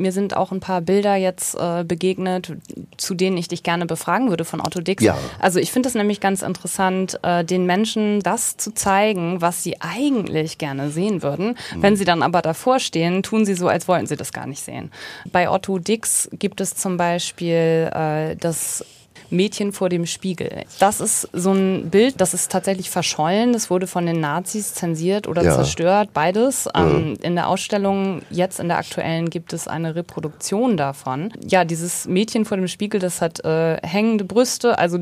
Mir 0.01 0.13
sind 0.13 0.37
auch 0.37 0.51
ein 0.51 0.61
paar 0.61 0.81
Bilder 0.81 1.15
jetzt 1.17 1.55
äh, 1.55 1.85
begegnet, 1.85 2.53
zu 2.97 3.15
denen 3.15 3.37
ich 3.37 3.49
dich 3.49 3.63
gerne 3.63 3.87
befragen 3.87 4.31
würde 4.31 4.45
von 4.45 4.61
Otto 4.61 4.81
Dix. 4.81 5.05
Ja. 5.05 5.17
Also 5.39 5.59
ich 5.59 5.71
finde 5.71 5.89
es 5.89 5.95
nämlich 5.95 6.21
ganz 6.21 6.43
interessant, 6.43 7.19
äh, 7.23 7.45
den 7.45 7.67
Menschen 7.67 8.21
das 8.21 8.57
zu 8.57 8.73
zeigen, 8.73 9.41
was 9.41 9.63
sie 9.63 9.81
eigentlich 9.81 10.59
gerne 10.59 10.91
sehen 10.91 11.23
würden. 11.23 11.57
Mhm. 11.75 11.83
Wenn 11.83 11.97
sie 11.97 12.05
dann 12.05 12.23
aber 12.23 12.43
davor 12.43 12.81
stehen, 12.81 13.23
tun 13.23 13.45
sie 13.45 13.55
so, 13.55 13.69
als 13.69 13.87
wollten 13.89 14.07
sie 14.07 14.17
das 14.17 14.33
gar 14.33 14.47
nicht 14.47 14.63
sehen. 14.63 14.91
Bei 15.31 15.51
Otto 15.51 15.79
Dix 15.79 16.29
gibt 16.33 16.61
es 16.61 16.75
zum 16.75 16.97
Beispiel 16.97 17.91
äh, 17.95 18.37
das 18.37 18.85
Mädchen 19.31 19.73
vor 19.73 19.89
dem 19.89 20.07
Spiegel. 20.07 20.65
Das 20.79 21.01
ist 21.01 21.29
so 21.33 21.53
ein 21.53 21.91
Bild, 21.91 22.21
das 22.21 22.35
ist 22.35 22.51
tatsächlich 22.51 22.91
verschollen. 22.91 23.53
Das 23.53 23.71
wurde 23.71 23.87
von 23.87 24.07
den 24.07 24.21
Nazis 24.21 24.75
zensiert 24.75 25.27
oder 25.29 25.43
Ja. 25.43 25.55
zerstört, 25.55 26.11
beides. 26.13 26.69
Ähm, 26.75 27.17
in 27.23 27.35
der 27.35 27.49
Ausstellung, 27.49 28.23
jetzt 28.31 28.61
in 28.61 28.69
der 28.69 28.79
aktuellen, 28.79 29.31
gibt 29.31 29.53
es 29.53 29.69
eine 29.69 29.95
Reproduktion 29.95 30.77
davon. 30.77 31.33
Ja, 31.47 31.65
dieses 31.65 32.07
Mädchen 32.07 32.45
vor 32.45 32.57
dem 32.57 32.69
Spiegel, 32.69 33.01
das 33.01 33.21
hat 33.21 33.45
äh, 33.45 33.77
hängende 33.87 34.25
Brüste, 34.25 34.79
also 34.79 34.99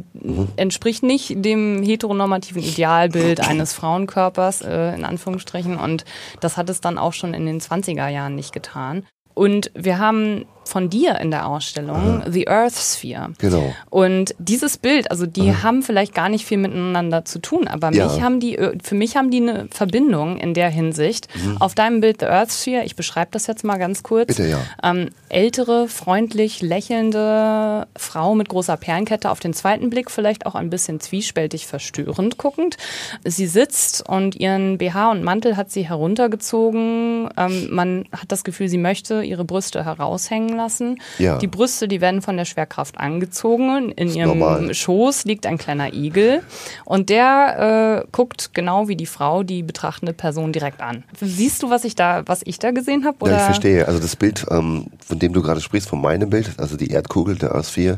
entspricht 0.57 1.03
nicht 1.03 1.33
dem 1.45 1.83
heteronormativen 1.83 2.63
Idealbild 2.63 3.41
eines 3.41 3.73
Frauenkörpers, 3.73 4.63
äh, 4.63 4.95
in 4.95 5.05
Anführungsstrichen. 5.05 5.77
Und 5.77 6.05
das 6.41 6.57
hat 6.57 6.69
es 6.71 6.81
dann 6.81 6.99
auch 6.99 7.13
schon 7.13 7.35
in 7.35 7.47
den 7.47 7.61
20er 7.61 8.09
Jahren 8.09 8.35
nicht 8.35 8.53
getan. 8.53 9.05
Und 9.35 9.71
wir 9.75 9.99
haben 9.99 10.47
von 10.69 10.91
dir 10.91 11.19
in 11.21 11.31
der 11.31 11.47
Ausstellung 11.47 12.23
The 12.29 12.47
Earth 12.49 12.75
Sphere. 12.77 13.31
Genau. 13.39 13.75
Und 13.91 14.35
dieses 14.39 14.77
Bild, 14.77 15.11
also 15.11 15.25
die 15.27 15.55
haben 15.57 15.83
vielleicht 15.83 16.15
gar 16.15 16.29
nicht 16.29 16.45
viel 16.45 16.59
miteinander 16.59 17.25
zu 17.25 17.39
tun, 17.41 17.67
aber 17.69 17.91
Ja. 17.93 18.07
mich 18.07 18.23
haben 18.23 18.39
die, 18.39 18.59
für 18.83 18.95
mich 18.95 19.17
haben 19.17 19.31
die 19.31 19.39
eine 19.41 19.69
Verbindung 19.71 20.37
in 20.39 20.55
der 20.55 20.69
Hinsicht. 20.69 21.29
Auf 21.59 21.75
deinem 21.75 22.01
Bild 22.01 22.21
The 22.21 22.27
Earth 22.27 22.53
Sphere, 22.53 22.85
ich 22.85 22.97
beschreibe 22.97 23.31
das 23.33 23.47
jetzt 23.47 23.65
mal 23.65 23.79
ganz 23.79 24.03
kurz. 24.03 24.27
Bitte, 24.29 24.47
ja. 24.49 24.59
Ähm, 24.83 25.09
ältere, 25.31 25.89
freundlich 25.89 26.61
lächelnde 26.63 27.87
Frau 27.97 28.35
mit 28.35 28.49
großer 28.49 28.77
Perlenkette 28.77 29.31
auf 29.31 29.41
den 29.41 29.55
zweiten 29.55 29.89
Blick, 29.91 30.11
vielleicht 30.11 30.47
auch 30.47 30.55
ein 30.55 30.71
bisschen 30.71 31.01
zwiespältig 31.01 31.67
verstörend 31.67 32.39
guckend. 32.39 32.77
Sie 33.25 33.47
sitzt 33.47 34.07
und 34.09 34.37
ihren 34.37 34.79
BH 34.79 35.11
und 35.13 35.25
Mantel 35.25 35.57
hat 35.57 35.71
sie 35.71 35.89
heruntergezogen. 35.89 37.29
Ähm, 37.37 37.69
man 37.71 38.05
hat 38.13 38.31
das 38.33 38.45
Gefühl, 38.45 38.69
sie 38.69 38.79
möchte 38.79 39.23
ihre 39.23 39.45
Brüste 39.45 39.85
heraushängen 39.85 40.58
lassen. 40.59 41.01
Ja. 41.19 41.39
Die 41.39 41.47
Brüste, 41.47 41.89
die 41.89 42.03
werden 42.03 42.21
von 42.21 42.37
der 42.37 42.45
Schwerkraft 42.45 42.99
angezogen. 42.99 43.91
In 43.93 44.15
ihrem 44.15 44.39
normal. 44.39 44.75
Schoß 44.75 45.25
liegt 45.25 45.47
ein 45.47 45.57
kleiner 45.57 45.95
Igel 45.95 46.43
und 46.85 47.09
der 47.09 48.03
äh, 48.05 48.09
guckt 48.13 48.51
genau 48.53 48.89
wie 48.89 48.97
die 48.97 49.07
Frau 49.07 49.43
die 49.43 49.63
betrachtende 49.63 50.13
Person 50.13 50.53
direkt 50.53 50.83
an. 50.83 51.05
Siehst 51.21 51.63
du, 51.63 51.71
was 51.71 51.85
ich 51.85 51.95
da, 51.95 52.23
was 52.27 52.43
ich 52.45 52.59
da 52.59 52.71
gesehen 52.71 53.07
habe? 53.07 53.31
Ja, 53.31 53.37
ich 53.37 53.43
verstehe. 53.45 53.89
Also 53.89 53.99
das 53.99 54.17
Bild, 54.17 54.45
ähm, 54.51 54.87
von 55.07 55.19
dem 55.19 55.33
du 55.33 55.41
gerade 55.41 55.63
sprichst, 55.63 55.89
von 55.89 56.01
meinem 56.01 56.29
Bild, 56.29 56.51
also 56.59 56.77
die 56.77 56.91
Erdkugel, 56.91 57.37
der 57.37 57.55
Earth 57.55 57.67
Sphere, 57.67 57.97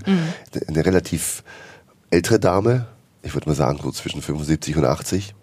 eine 0.69 0.87
relativ 0.87 1.43
ältere 2.11 2.39
Dame, 2.39 2.87
ich 3.23 3.35
würde 3.35 3.49
mal 3.49 3.55
sagen 3.55 3.79
so 3.83 3.91
zwischen 3.91 4.23
75 4.23 4.77
und 4.77 4.85
80. 4.85 5.35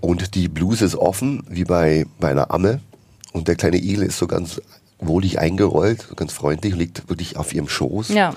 Und 0.00 0.34
die 0.34 0.48
Bluse 0.48 0.84
ist 0.84 0.96
offen, 0.96 1.42
wie 1.48 1.64
bei, 1.64 2.06
bei 2.20 2.30
einer 2.30 2.50
Amme. 2.50 2.80
Und 3.32 3.48
der 3.48 3.56
kleine 3.56 3.76
Igel 3.76 4.04
ist 4.04 4.18
so 4.18 4.26
ganz 4.26 4.60
wohlig 4.98 5.38
eingerollt, 5.38 6.08
ganz 6.16 6.32
freundlich, 6.32 6.72
und 6.72 6.78
liegt 6.78 7.08
wirklich 7.08 7.36
auf 7.36 7.52
ihrem 7.52 7.68
Schoß. 7.68 8.08
Ja, 8.08 8.34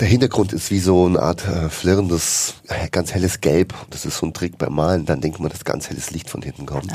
Der 0.00 0.08
Hintergrund 0.08 0.52
ist 0.52 0.70
wie 0.70 0.78
so 0.78 1.06
eine 1.06 1.20
Art 1.20 1.46
äh, 1.46 1.68
flirrendes, 1.68 2.54
ganz 2.90 3.12
helles 3.12 3.40
Gelb. 3.40 3.74
Das 3.90 4.04
ist 4.06 4.18
so 4.18 4.26
ein 4.26 4.32
Trick 4.32 4.56
beim 4.56 4.74
Malen. 4.74 5.06
Dann 5.06 5.20
denkt 5.20 5.40
man, 5.40 5.50
dass 5.50 5.64
ganz 5.64 5.90
helles 5.90 6.10
Licht 6.10 6.30
von 6.30 6.40
hinten 6.42 6.66
kommt. 6.66 6.92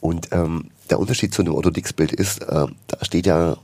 Und 0.00 0.28
ähm, 0.32 0.70
der 0.90 0.98
Unterschied 1.00 1.34
zu 1.34 1.42
dem 1.42 1.54
Otto 1.54 1.70
Dix 1.70 1.92
Bild 1.92 2.12
ist, 2.12 2.42
äh, 2.42 2.66
da 2.86 3.04
steht 3.04 3.26
ja, 3.26 3.56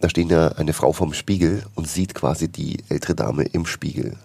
da 0.00 0.08
steht 0.08 0.30
ja 0.30 0.48
eine 0.48 0.72
Frau 0.72 0.92
vorm 0.92 1.12
Spiegel 1.12 1.64
und 1.74 1.88
sieht 1.88 2.14
quasi 2.14 2.48
die 2.48 2.84
ältere 2.88 3.14
Dame 3.14 3.42
im 3.44 3.66
Spiegel. 3.66 4.16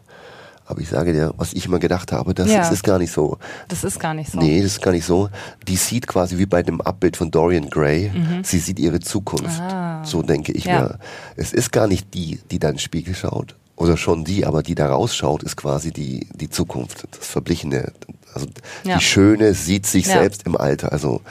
Aber 0.65 0.80
ich 0.80 0.89
sage 0.89 1.12
dir, 1.13 1.34
was 1.38 1.54
ich 1.54 1.65
immer 1.65 1.80
gedacht 1.80 2.12
habe, 2.12 2.34
das, 2.34 2.50
Ja. 2.50 2.60
das 2.60 2.71
ist 2.71 2.84
gar 2.84 2.97
nicht 2.97 3.12
so. 3.12 3.38
das 3.67 3.84
ist 3.84 4.00
gar 4.00 4.13
nicht 4.13 4.32
so. 4.32 4.39
Nee, 4.39 4.62
das 4.62 4.74
ist 4.74 4.82
gar 4.82 4.91
nicht 4.91 5.06
so. 5.06 5.30
Die 5.67 5.76
sieht 5.76 6.08
quasi 6.08 6.38
wie 6.38 6.45
bei 6.45 6.63
dem 6.63 6.80
Abbild 6.82 7.17
von 7.17 7.30
Dorian 7.32 7.69
Gray, 7.69 8.12
sie 8.43 8.60
sieht 8.60 8.80
ihre 8.80 9.00
Zukunft. 9.00 9.60
Mhm. 9.60 9.65
Ah. 9.65 10.04
So 10.06 10.21
denke 10.21 10.52
ich 10.54 10.65
Ja. 10.65 10.82
mir. 10.82 11.00
Es 11.36 11.52
ist 11.54 11.71
gar 11.71 11.88
nicht 11.88 12.13
die, 12.13 12.39
die 12.52 12.60
da 12.60 12.69
in 12.69 12.76
den 12.76 12.80
Spiegel 12.80 13.15
schaut. 13.15 13.56
Oder 13.76 13.97
schon 13.97 14.24
die, 14.24 14.45
aber 14.45 14.62
die 14.63 14.76
da 14.76 14.88
rausschaut, 14.89 15.41
ist 15.43 15.58
quasi 15.58 15.91
die, 15.91 16.28
die 16.36 16.50
Zukunft, 16.50 17.06
das 17.17 17.26
Verblichene. 17.28 17.91
Also 18.34 18.45
Ja. 18.84 18.97
die 18.97 19.04
Schöne 19.04 19.54
sieht 19.56 19.86
sich 19.88 20.06
selbst 20.08 20.43
im 20.45 20.56
Alter. 20.56 20.91
Also 20.91 21.21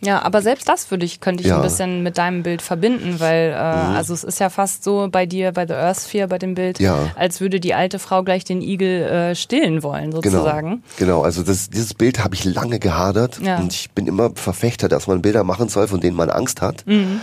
Ja, 0.00 0.22
aber 0.22 0.42
selbst 0.42 0.68
das 0.68 0.90
würde 0.92 1.04
ich, 1.04 1.20
könnte 1.20 1.42
ich 1.42 1.48
Ja. 1.48 1.56
Mhm. 1.56 1.60
ein 1.60 1.64
bisschen 1.64 2.02
mit 2.04 2.18
deinem 2.18 2.42
Bild 2.44 2.62
verbinden, 2.62 3.16
weil 3.18 3.50
äh, 3.50 3.54
also 3.54 4.14
es 4.14 4.22
ist 4.22 4.38
ja 4.38 4.48
fast 4.48 4.84
so 4.84 5.08
bei 5.10 5.26
dir, 5.26 5.50
bei 5.52 5.66
The 5.66 5.72
Earth 5.74 5.98
Sphere, 6.02 6.28
bei 6.28 6.38
dem 6.38 6.54
Bild, 6.54 6.78
Ja. 6.78 7.10
als 7.16 7.40
würde 7.40 7.58
die 7.58 7.74
alte 7.74 7.98
Frau 7.98 8.22
gleich 8.22 8.44
den 8.44 8.62
Igel 8.62 9.02
äh, 9.02 9.34
stillen 9.34 9.82
wollen, 9.82 10.10
Genau, 10.12 10.22
sozusagen. 10.22 10.82
genau. 10.98 11.22
Also 11.22 11.42
das, 11.42 11.68
dieses 11.70 11.94
Bild 11.94 12.22
habe 12.22 12.34
ich 12.36 12.44
lange 12.44 12.78
gehadert 12.78 13.40
Ja. 13.42 13.58
und 13.58 13.72
ich 13.72 13.90
bin 13.90 14.06
immer 14.06 14.30
Verfechter, 14.34 14.88
dass 14.88 15.08
man 15.08 15.20
Bilder 15.22 15.42
machen 15.42 15.68
soll, 15.68 15.88
von 15.88 16.00
denen 16.00 16.16
man 16.16 16.30
Angst 16.30 16.62
hat. 16.62 16.86
Mhm. 16.86 17.20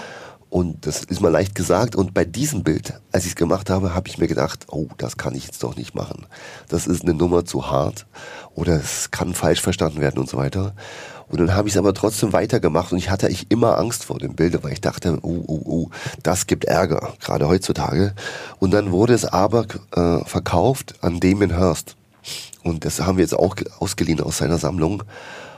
Und 0.53 0.85
das 0.85 1.03
ist 1.03 1.19
mal 1.19 1.29
leicht 1.29 1.55
gesagt. 1.55 1.95
Und 1.95 2.13
bei 2.13 2.25
diesem 2.25 2.61
Bild, 2.61 2.93
als 3.11 3.23
ich 3.23 3.31
es 3.31 3.35
gemacht 3.35 3.71
habe, 3.71 3.95
habe 3.95 4.07
ich 4.07 4.19
mir 4.19 4.27
gedacht, 4.27 4.67
oh, 4.69 4.85
das 4.99 5.17
kann 5.17 5.33
ich 5.33 5.45
jetzt 5.45 5.63
doch 5.63 5.75
nicht 5.75 5.95
machen. 5.95 6.27
Das 6.69 6.85
ist 6.85 7.01
eine 7.01 7.15
Nummer 7.15 7.43
zu 7.43 7.71
hart 7.71 8.05
oder 8.53 8.75
es 8.75 9.09
kann 9.09 9.33
falsch 9.33 9.61
verstanden 9.61 9.99
werden 9.99 10.19
und 10.19 10.29
so 10.29 10.37
weiter. 10.37 10.75
Und 11.27 11.39
dann 11.39 11.55
habe 11.55 11.67
ich 11.67 11.73
es 11.73 11.79
aber 11.79 11.95
trotzdem 11.95 12.33
weitergemacht 12.33 12.91
und 12.91 12.99
ich 12.99 13.09
hatte 13.09 13.29
ich 13.29 13.49
immer 13.49 13.79
Angst 13.79 14.03
vor 14.03 14.19
dem 14.19 14.35
Bild, 14.35 14.63
weil 14.63 14.73
ich 14.73 14.81
dachte, 14.81 15.17
oh, 15.23 15.43
oh, 15.47 15.61
oh, 15.65 15.89
das 16.21 16.45
gibt 16.45 16.65
Ärger, 16.65 17.13
gerade 17.19 17.47
heutzutage. 17.47 18.13
Und 18.59 18.75
dann 18.75 18.91
wurde 18.91 19.15
es 19.15 19.25
aber 19.25 19.65
äh, 19.95 20.23
verkauft 20.23 20.93
an 21.01 21.19
Damien 21.19 21.57
Hirst. 21.57 21.95
Und 22.63 22.85
das 22.85 23.01
haben 23.01 23.17
wir 23.17 23.23
jetzt 23.23 23.33
auch 23.33 23.55
ausgeliehen 23.79 24.21
aus 24.21 24.37
seiner 24.37 24.59
Sammlung. 24.59 25.01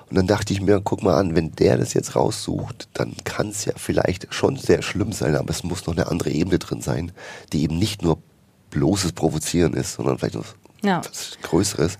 Und 0.10 0.18
dann 0.18 0.28
dachte 0.28 0.54
ich 0.54 0.62
mir, 0.62 0.82
guck 0.84 1.04
mal 1.04 1.16
an, 1.16 1.36
wenn 1.36 1.52
der 1.54 1.78
das 1.78 1.94
jetzt 1.94 2.16
raussucht, 2.16 2.88
dann 2.94 3.16
kann 3.24 3.50
es 3.50 3.66
ja 3.66 3.74
vielleicht 3.76 4.34
schon 4.34 4.56
sehr 4.56 4.82
schlimm 4.82 5.12
sein, 5.12 5.36
aber 5.36 5.50
es 5.50 5.64
muss 5.64 5.86
noch 5.88 5.96
eine 5.96 6.08
andere 6.08 6.30
Ebene 6.30 6.60
drin 6.60 6.82
sein, 6.82 7.12
die 7.54 7.64
eben 7.64 7.78
nicht 7.78 8.04
nur 8.04 8.20
bloßes 8.70 9.14
Provozieren 9.14 9.74
ist, 9.74 9.94
sondern 9.94 10.18
vielleicht 10.18 10.36
noch 10.36 10.46
ja. 10.84 11.02
was 11.04 11.38
Größeres. 11.42 11.98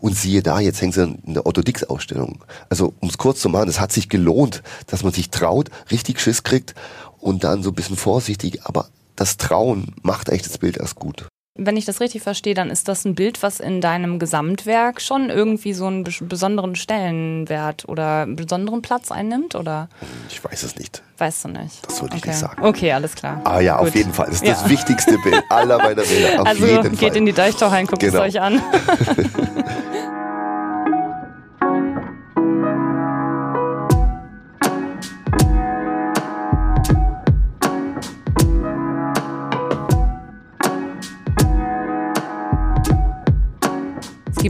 Und 0.00 0.16
siehe 0.16 0.42
da, 0.42 0.60
jetzt 0.60 0.80
hängen 0.80 0.92
sie 0.92 1.16
in 1.24 1.34
der 1.34 1.46
Otto 1.46 1.62
Dix 1.62 1.84
Ausstellung. 1.84 2.44
Also, 2.68 2.94
um 3.00 3.08
es 3.08 3.18
kurz 3.18 3.40
zu 3.40 3.48
machen, 3.48 3.68
es 3.68 3.80
hat 3.80 3.92
sich 3.92 4.08
gelohnt, 4.08 4.62
dass 4.86 5.04
man 5.04 5.12
sich 5.12 5.30
traut, 5.30 5.70
richtig 5.90 6.20
Schiss 6.20 6.42
kriegt 6.42 6.74
und 7.18 7.44
dann 7.44 7.62
so 7.62 7.70
ein 7.70 7.74
bisschen 7.74 7.96
vorsichtig, 7.96 8.64
aber 8.64 8.88
das 9.14 9.36
Trauen 9.36 9.94
macht 10.02 10.28
eigentlich 10.28 10.42
das 10.42 10.58
Bild 10.58 10.76
erst 10.76 10.96
gut. 10.96 11.26
Wenn 11.58 11.76
ich 11.76 11.84
das 11.84 12.00
richtig 12.00 12.22
verstehe, 12.22 12.54
dann 12.54 12.70
ist 12.70 12.88
das 12.88 13.04
ein 13.04 13.14
Bild, 13.14 13.42
was 13.42 13.60
in 13.60 13.80
deinem 13.80 14.18
Gesamtwerk 14.18 15.00
schon 15.00 15.30
irgendwie 15.30 15.72
so 15.72 15.86
einen 15.86 16.04
besonderen 16.04 16.76
Stellenwert 16.76 17.88
oder 17.88 18.26
besonderen 18.26 18.82
Platz 18.82 19.10
einnimmt, 19.10 19.54
oder? 19.54 19.88
Ich 20.28 20.42
weiß 20.42 20.62
es 20.62 20.76
nicht. 20.76 21.02
Weißt 21.18 21.44
du 21.44 21.48
nicht? 21.48 21.86
Das 21.86 22.02
okay. 22.02 22.16
ich 22.16 22.24
nicht 22.26 22.36
sagen. 22.36 22.62
Okay, 22.62 22.92
alles 22.92 23.14
klar. 23.14 23.40
Ah 23.44 23.60
ja, 23.60 23.78
Gut. 23.78 23.88
auf 23.88 23.94
jeden 23.94 24.12
Fall. 24.12 24.26
Das 24.26 24.36
ist 24.36 24.46
ja. 24.46 24.52
das 24.52 24.68
wichtigste 24.68 25.16
Bild 25.18 25.42
aller 25.48 25.78
meiner 25.78 26.02
Bilder. 26.02 26.40
Auf 26.42 26.46
also 26.46 26.66
jeden 26.66 26.90
geht 26.90 27.10
Fall. 27.10 27.16
in 27.16 27.26
die 27.26 27.32
Deichtorhallen, 27.32 27.86
guckt 27.86 28.00
genau. 28.00 28.18
es 28.22 28.34
euch 28.34 28.40
an. 28.40 28.60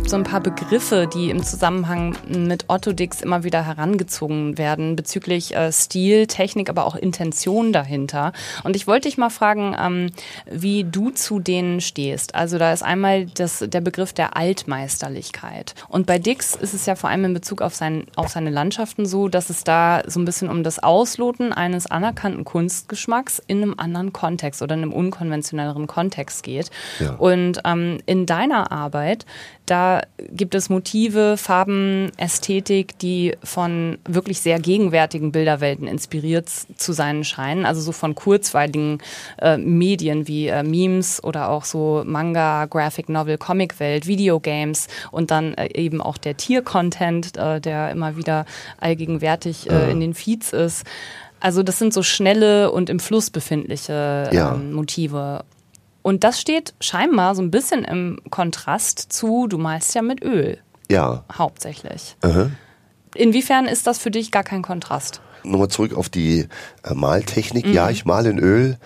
gibt 0.06 0.12
so 0.12 0.18
ein 0.18 0.22
paar 0.22 0.40
Begriffe, 0.40 1.08
die 1.12 1.30
im 1.30 1.42
Zusammenhang 1.42 2.16
mit 2.28 2.66
Otto 2.68 2.92
Dix 2.92 3.22
immer 3.22 3.42
wieder 3.42 3.66
herangezogen 3.66 4.56
werden 4.56 4.94
bezüglich 4.94 5.56
äh, 5.56 5.72
Stil, 5.72 6.28
Technik, 6.28 6.70
aber 6.70 6.86
auch 6.86 6.94
Intention 6.94 7.72
dahinter. 7.72 8.32
Und 8.62 8.76
ich 8.76 8.86
wollte 8.86 9.08
dich 9.08 9.18
mal 9.18 9.30
fragen, 9.30 9.74
ähm, 9.76 10.12
wie 10.48 10.84
du 10.84 11.10
zu 11.10 11.40
denen 11.40 11.80
stehst. 11.80 12.36
Also 12.36 12.56
da 12.56 12.72
ist 12.72 12.84
einmal 12.84 13.26
das, 13.26 13.64
der 13.66 13.80
Begriff 13.80 14.12
der 14.12 14.36
Altmeisterlichkeit. 14.36 15.74
Und 15.88 16.06
bei 16.06 16.20
Dix 16.20 16.54
ist 16.54 16.72
es 16.72 16.86
ja 16.86 16.94
vor 16.94 17.10
allem 17.10 17.24
in 17.24 17.34
Bezug 17.34 17.60
auf, 17.60 17.74
sein, 17.74 18.04
auf 18.14 18.28
seine 18.28 18.50
Landschaften 18.50 19.06
so, 19.06 19.26
dass 19.26 19.50
es 19.50 19.64
da 19.64 20.04
so 20.06 20.20
ein 20.20 20.24
bisschen 20.24 20.48
um 20.48 20.62
das 20.62 20.78
Ausloten 20.78 21.52
eines 21.52 21.88
anerkannten 21.88 22.44
Kunstgeschmacks 22.44 23.42
in 23.48 23.60
einem 23.60 23.74
anderen 23.76 24.12
Kontext 24.12 24.62
oder 24.62 24.76
in 24.76 24.82
einem 24.82 24.92
unkonventionelleren 24.92 25.88
Kontext 25.88 26.44
geht. 26.44 26.70
Ja. 27.00 27.14
Und 27.14 27.60
ähm, 27.64 27.98
in 28.06 28.26
deiner 28.26 28.70
Arbeit, 28.70 29.26
da 29.66 29.95
gibt 30.30 30.54
es 30.54 30.68
Motive, 30.68 31.36
Farben, 31.36 32.10
Ästhetik, 32.16 32.98
die 32.98 33.36
von 33.42 33.98
wirklich 34.06 34.40
sehr 34.40 34.58
gegenwärtigen 34.58 35.32
Bilderwelten 35.32 35.86
inspiriert 35.86 36.48
zu 36.48 36.92
sein 36.92 37.24
scheinen. 37.24 37.66
Also 37.66 37.80
so 37.80 37.92
von 37.92 38.14
kurzweiligen 38.14 38.98
äh, 39.40 39.56
Medien 39.56 40.28
wie 40.28 40.48
äh, 40.48 40.62
Memes 40.62 41.22
oder 41.22 41.50
auch 41.50 41.64
so 41.64 42.02
Manga, 42.06 42.66
Graphic 42.66 43.08
Novel, 43.08 43.38
Comicwelt, 43.38 44.06
Videogames 44.06 44.88
und 45.10 45.30
dann 45.30 45.54
äh, 45.54 45.68
eben 45.74 46.00
auch 46.00 46.18
der 46.18 46.36
Tier-Content, 46.36 47.36
äh, 47.36 47.60
der 47.60 47.90
immer 47.90 48.16
wieder 48.16 48.46
allgegenwärtig 48.78 49.70
äh, 49.70 49.90
in 49.90 50.00
den 50.00 50.14
Feeds 50.14 50.52
ist. 50.52 50.84
Also 51.40 51.62
das 51.62 51.78
sind 51.78 51.92
so 51.92 52.02
schnelle 52.02 52.70
und 52.70 52.90
im 52.90 52.98
Fluss 52.98 53.30
befindliche 53.30 54.30
ja. 54.32 54.54
ähm, 54.54 54.72
Motive. 54.72 55.44
Und 56.06 56.22
das 56.22 56.40
steht 56.40 56.72
scheinbar 56.78 57.34
so 57.34 57.42
ein 57.42 57.50
bisschen 57.50 57.84
im 57.84 58.20
Kontrast 58.30 59.12
zu, 59.12 59.48
du 59.48 59.58
malst 59.58 59.92
ja 59.96 60.02
mit 60.02 60.22
Öl. 60.22 60.58
Ja. 60.88 61.24
Hauptsächlich. 61.32 62.16
Aha. 62.20 62.50
Inwiefern 63.16 63.66
ist 63.66 63.88
das 63.88 63.98
für 63.98 64.12
dich 64.12 64.30
gar 64.30 64.44
kein 64.44 64.62
Kontrast? 64.62 65.20
Nochmal 65.42 65.66
zurück 65.66 65.96
auf 65.96 66.08
die 66.08 66.46
äh, 66.84 66.94
Maltechnik. 66.94 67.66
Mhm. 67.66 67.72
Ja, 67.72 67.90
ich 67.90 68.04
male 68.04 68.30
in 68.30 68.38
Öl. 68.38 68.78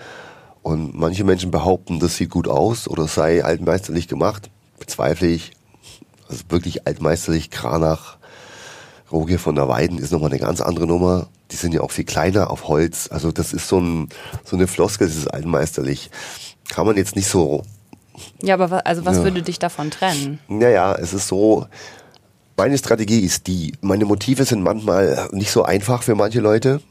Und 0.63 0.95
manche 0.95 1.23
Menschen 1.23 1.51
behaupten, 1.51 1.99
das 1.99 2.17
sieht 2.17 2.31
gut 2.31 2.47
aus 2.47 2.87
oder 2.87 3.07
sei 3.07 3.45
altmeisterlich 3.45 4.07
gemacht. 4.07 4.49
Bezweifle 4.79 5.27
ich. 5.27 5.51
Also 6.27 6.41
wirklich 6.49 6.87
altmeisterlich. 6.87 7.51
Kranach, 7.51 8.17
Rogier 9.11 9.37
von 9.37 9.53
der 9.53 9.67
Weiden 9.67 9.99
ist 9.99 10.11
nochmal 10.11 10.31
eine 10.31 10.39
ganz 10.39 10.59
andere 10.59 10.87
Nummer. 10.87 11.27
Die 11.51 11.55
sind 11.55 11.75
ja 11.75 11.81
auch 11.81 11.91
viel 11.91 12.05
kleiner 12.05 12.49
auf 12.49 12.67
Holz. 12.67 13.09
Also 13.11 13.31
das 13.31 13.53
ist 13.53 13.67
so, 13.67 13.79
ein, 13.79 14.09
so 14.43 14.55
eine 14.55 14.65
Floskel, 14.65 15.05
das 15.05 15.17
ist 15.17 15.27
altmeisterlich 15.27 16.09
kann 16.71 16.85
man 16.85 16.95
jetzt 16.95 17.15
nicht 17.15 17.27
so. 17.27 17.63
Ja, 18.41 18.55
aber 18.55 18.85
also 18.87 19.05
was 19.05 19.17
ja. 19.17 19.23
würde 19.23 19.41
dich 19.41 19.59
davon 19.59 19.91
trennen? 19.91 20.39
Naja, 20.47 20.95
es 20.95 21.13
ist 21.13 21.27
so, 21.27 21.67
meine 22.57 22.77
Strategie 22.77 23.19
ist 23.19 23.47
die, 23.47 23.73
meine 23.81 24.05
Motive 24.05 24.45
sind 24.45 24.63
manchmal 24.63 25.27
nicht 25.31 25.51
so 25.51 25.63
einfach 25.63 26.01
für 26.01 26.15
manche 26.15 26.39
Leute, 26.39 26.81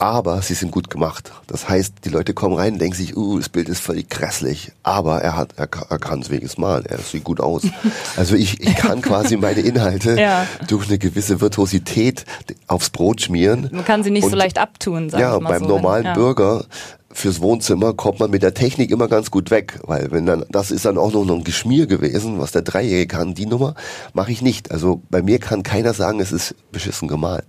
aber 0.00 0.40
sie 0.40 0.54
sind 0.54 0.72
gut 0.72 0.88
gemacht. 0.88 1.30
Das 1.46 1.68
heißt, 1.68 1.96
die 2.04 2.08
Leute 2.08 2.32
kommen 2.32 2.56
rein 2.56 2.72
und 2.72 2.78
denken 2.80 2.96
sich, 2.96 3.16
uh, 3.16 3.38
das 3.38 3.50
Bild 3.50 3.68
ist 3.68 3.80
völlig 3.80 4.08
grässlich, 4.08 4.72
aber 4.82 5.20
er 5.20 5.36
hat, 5.36 5.52
er, 5.56 5.68
er 5.88 5.98
kann 5.98 6.20
es 6.20 6.30
wenigstens 6.30 6.58
malen, 6.58 6.86
er 6.86 6.98
sieht 6.98 7.22
gut 7.22 7.40
aus. 7.40 7.62
Also 8.16 8.34
ich, 8.34 8.60
ich 8.60 8.74
kann 8.76 9.02
quasi 9.02 9.36
meine 9.36 9.60
Inhalte 9.60 10.18
ja. 10.18 10.46
durch 10.66 10.88
eine 10.88 10.98
gewisse 10.98 11.40
Virtuosität 11.40 12.24
aufs 12.66 12.90
Brot 12.90 13.20
schmieren. 13.20 13.68
Man 13.72 13.84
kann 13.84 14.02
sie 14.02 14.10
nicht 14.10 14.24
und, 14.24 14.30
so 14.30 14.36
leicht 14.36 14.58
abtun, 14.58 15.10
sag 15.10 15.20
ja, 15.20 15.36
ich 15.36 15.42
mal 15.42 15.50
beim 15.50 15.62
so. 15.62 15.68
normalen 15.68 16.04
ja. 16.04 16.14
Bürger 16.14 16.64
fürs 17.12 17.40
Wohnzimmer 17.40 17.92
kommt 17.92 18.20
man 18.20 18.30
mit 18.30 18.42
der 18.42 18.54
Technik 18.54 18.90
immer 18.90 19.08
ganz 19.08 19.30
gut 19.30 19.50
weg, 19.50 19.80
weil 19.84 20.10
wenn 20.10 20.26
dann 20.26 20.44
das 20.50 20.70
ist 20.70 20.84
dann 20.84 20.98
auch 20.98 21.12
noch 21.12 21.28
ein 21.28 21.44
Geschmier 21.44 21.86
gewesen, 21.86 22.38
was 22.38 22.52
der 22.52 22.62
Dreijährige 22.62 23.06
kann, 23.06 23.34
die 23.34 23.46
Nummer 23.46 23.74
mache 24.12 24.32
ich 24.32 24.42
nicht. 24.42 24.70
Also 24.70 25.02
bei 25.10 25.22
mir 25.22 25.38
kann 25.38 25.62
keiner 25.62 25.92
sagen, 25.92 26.20
es 26.20 26.32
ist 26.32 26.54
beschissen 26.72 27.08
gemalt. 27.08 27.46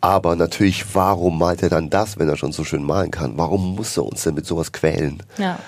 Aber 0.00 0.36
natürlich, 0.36 0.94
warum 0.94 1.38
malt 1.38 1.62
er 1.62 1.70
dann 1.70 1.90
das, 1.90 2.18
wenn 2.18 2.28
er 2.28 2.36
schon 2.36 2.52
so 2.52 2.64
schön 2.64 2.84
malen 2.84 3.10
kann? 3.10 3.36
Warum 3.36 3.74
muss 3.74 3.96
er 3.96 4.04
uns 4.04 4.22
denn 4.22 4.34
mit 4.34 4.46
sowas 4.46 4.72
quälen? 4.72 5.22
Ja. 5.38 5.58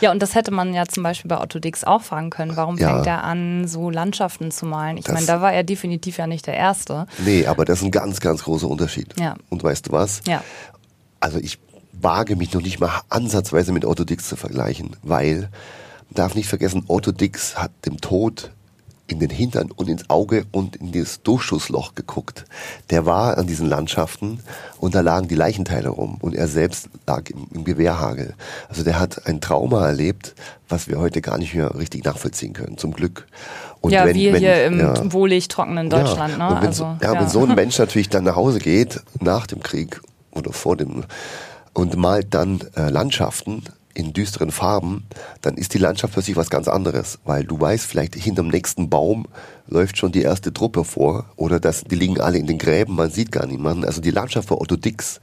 Ja, 0.00 0.10
und 0.10 0.22
das 0.22 0.34
hätte 0.34 0.50
man 0.50 0.72
ja 0.72 0.86
zum 0.86 1.02
Beispiel 1.02 1.28
bei 1.28 1.38
Otto 1.38 1.58
Dix 1.58 1.84
auch 1.84 2.00
fragen 2.00 2.30
können. 2.30 2.56
Warum 2.56 2.78
ja. 2.78 2.94
fängt 2.94 3.06
er 3.06 3.22
an, 3.22 3.68
so 3.68 3.90
Landschaften 3.90 4.50
zu 4.50 4.64
malen? 4.64 4.96
Ich 4.96 5.06
meine, 5.08 5.26
da 5.26 5.42
war 5.42 5.52
er 5.52 5.62
definitiv 5.62 6.16
ja 6.16 6.26
nicht 6.26 6.46
der 6.46 6.54
Erste. 6.54 7.06
Nee, 7.18 7.46
aber 7.46 7.66
das 7.66 7.80
ist 7.80 7.84
ein 7.84 7.90
ganz, 7.90 8.20
ganz 8.20 8.44
großer 8.44 8.66
Unterschied. 8.66 9.14
Ja. 9.20 9.36
Und 9.50 9.62
weißt 9.62 9.88
du 9.88 9.92
was? 9.92 10.22
Ja. 10.26 10.42
Also 11.20 11.38
ich 11.38 11.58
wage 11.92 12.36
mich 12.36 12.52
noch 12.54 12.62
nicht 12.62 12.80
mal 12.80 13.02
ansatzweise 13.10 13.72
mit 13.72 13.84
Otto 13.84 14.04
Dix 14.04 14.28
zu 14.28 14.36
vergleichen, 14.36 14.96
weil, 15.02 15.50
darf 16.08 16.34
nicht 16.34 16.48
vergessen, 16.48 16.84
Otto 16.88 17.12
Dix 17.12 17.58
hat 17.58 17.72
dem 17.84 18.00
Tod 18.00 18.52
in 19.10 19.18
den 19.18 19.30
Hintern 19.30 19.70
und 19.70 19.88
ins 19.88 20.08
Auge 20.08 20.44
und 20.52 20.76
in 20.76 20.92
das 20.92 21.22
Durchschussloch 21.22 21.94
geguckt. 21.94 22.44
Der 22.90 23.06
war 23.06 23.38
an 23.38 23.46
diesen 23.46 23.68
Landschaften 23.68 24.40
und 24.78 24.94
da 24.94 25.00
lagen 25.00 25.28
die 25.28 25.34
Leichenteile 25.34 25.88
rum 25.88 26.18
und 26.20 26.34
er 26.34 26.48
selbst 26.48 26.88
lag 27.06 27.28
im, 27.30 27.46
im 27.52 27.64
Gewehrhagel. 27.64 28.34
Also 28.68 28.84
der 28.84 28.98
hat 28.98 29.26
ein 29.26 29.40
Trauma 29.40 29.86
erlebt, 29.86 30.34
was 30.68 30.88
wir 30.88 30.98
heute 30.98 31.20
gar 31.20 31.38
nicht 31.38 31.54
mehr 31.54 31.76
richtig 31.76 32.04
nachvollziehen 32.04 32.52
können, 32.52 32.78
zum 32.78 32.92
Glück. 32.92 33.26
Und 33.80 33.92
ja, 33.92 34.04
wenn, 34.04 34.14
wir 34.14 34.32
wenn, 34.34 34.40
hier 34.40 34.64
im 34.66 34.78
ja, 34.78 35.12
wohlig 35.12 35.48
trockenen 35.48 35.90
Deutschland. 35.90 36.38
Ja, 36.38 36.50
ne? 36.50 36.60
wenn, 36.60 36.68
also, 36.68 36.84
ja, 37.00 37.14
ja, 37.14 37.20
wenn 37.20 37.28
so 37.28 37.44
ein 37.44 37.54
Mensch 37.54 37.78
natürlich 37.78 38.08
dann 38.08 38.24
nach 38.24 38.36
Hause 38.36 38.58
geht, 38.58 39.00
nach 39.20 39.46
dem 39.46 39.62
Krieg 39.62 40.00
oder 40.32 40.52
vor 40.52 40.76
dem, 40.76 41.04
und 41.72 41.96
malt 41.96 42.34
dann 42.34 42.60
äh, 42.76 42.90
Landschaften 42.90 43.64
in 43.94 44.12
düsteren 44.12 44.50
Farben, 44.50 45.06
dann 45.40 45.56
ist 45.56 45.74
die 45.74 45.78
Landschaft 45.78 46.12
plötzlich 46.12 46.36
was 46.36 46.50
ganz 46.50 46.68
anderes, 46.68 47.18
weil 47.24 47.44
du 47.44 47.60
weißt, 47.60 47.84
vielleicht 47.84 48.14
hinterm 48.14 48.48
nächsten 48.48 48.88
Baum 48.88 49.26
läuft 49.66 49.98
schon 49.98 50.12
die 50.12 50.22
erste 50.22 50.52
Truppe 50.52 50.84
vor 50.84 51.26
oder 51.36 51.60
das, 51.60 51.84
die 51.84 51.96
liegen 51.96 52.20
alle 52.20 52.38
in 52.38 52.46
den 52.46 52.58
Gräben, 52.58 52.94
man 52.94 53.10
sieht 53.10 53.32
gar 53.32 53.46
niemanden. 53.46 53.84
Also 53.84 54.00
die 54.00 54.10
Landschaft 54.10 54.48
von 54.48 54.58
Otto 54.58 54.76
Dix 54.76 55.20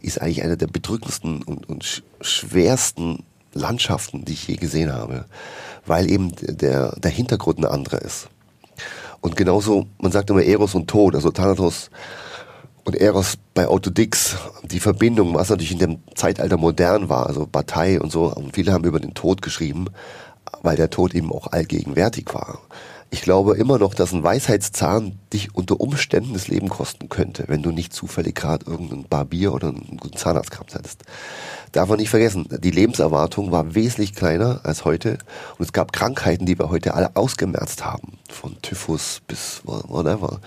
ist 0.00 0.20
eigentlich 0.20 0.42
eine 0.42 0.56
der 0.56 0.66
bedrückendsten 0.66 1.42
und, 1.42 1.68
und 1.68 2.02
schwersten 2.20 3.24
Landschaften, 3.52 4.24
die 4.24 4.32
ich 4.32 4.48
je 4.48 4.56
gesehen 4.56 4.92
habe, 4.92 5.24
weil 5.86 6.10
eben 6.10 6.32
der, 6.40 6.94
der 7.00 7.10
Hintergrund 7.10 7.58
ein 7.58 7.66
anderer 7.66 8.02
ist. 8.02 8.28
Und 9.20 9.36
genauso, 9.36 9.86
man 9.98 10.12
sagt 10.12 10.30
immer 10.30 10.42
Eros 10.42 10.74
und 10.74 10.88
Tod, 10.88 11.14
also 11.14 11.30
Thanatos 11.30 11.90
und 12.90 12.96
Eros 12.96 13.38
bei 13.54 13.68
Otto 13.68 13.90
Dix, 13.90 14.36
die 14.64 14.80
Verbindung, 14.80 15.34
was 15.34 15.48
natürlich 15.48 15.70
in 15.70 15.78
dem 15.78 15.98
Zeitalter 16.16 16.56
modern 16.56 17.08
war, 17.08 17.28
also 17.28 17.46
Partei 17.46 18.00
und 18.00 18.10
so, 18.10 18.34
und 18.34 18.52
viele 18.52 18.72
haben 18.72 18.82
über 18.82 18.98
den 18.98 19.14
Tod 19.14 19.42
geschrieben, 19.42 19.86
weil 20.62 20.74
der 20.74 20.90
Tod 20.90 21.14
eben 21.14 21.30
auch 21.30 21.46
allgegenwärtig 21.52 22.26
war. 22.34 22.58
ich 23.12 23.22
glaube 23.22 23.56
immer 23.56 23.78
noch, 23.78 23.94
dass 23.94 24.12
ein 24.12 24.24
Weisheitszahn 24.24 25.20
dich 25.32 25.54
unter 25.54 25.80
Umständen 25.80 26.32
das 26.32 26.48
Leben 26.48 26.68
kosten 26.68 27.08
könnte, 27.08 27.44
wenn 27.46 27.62
du 27.62 27.70
nicht 27.70 27.92
zufällig 27.92 28.34
gerade 28.34 28.68
irgendein 28.68 29.04
Barbier 29.04 29.54
oder 29.54 29.68
einen 29.68 29.98
guten 30.00 30.16
Zahnarzt 30.16 30.50
gehabt 30.50 30.74
hättest. 30.74 31.04
Darf 31.70 31.88
man 31.88 31.98
nicht 31.98 32.10
vergessen, 32.10 32.48
die 32.50 32.72
Lebenserwartung 32.72 33.52
war 33.52 33.76
wesentlich 33.76 34.16
kleiner 34.16 34.60
als 34.64 34.84
heute 34.84 35.18
und 35.58 35.64
es 35.64 35.72
gab 35.72 35.92
Krankheiten, 35.92 36.44
die 36.44 36.58
wir 36.58 36.70
heute 36.70 36.94
alle 36.94 37.14
ausgemerzt 37.14 37.84
haben. 37.84 38.18
Von 38.28 38.60
Typhus 38.62 39.22
bis 39.28 39.62
whatever. 39.64 40.40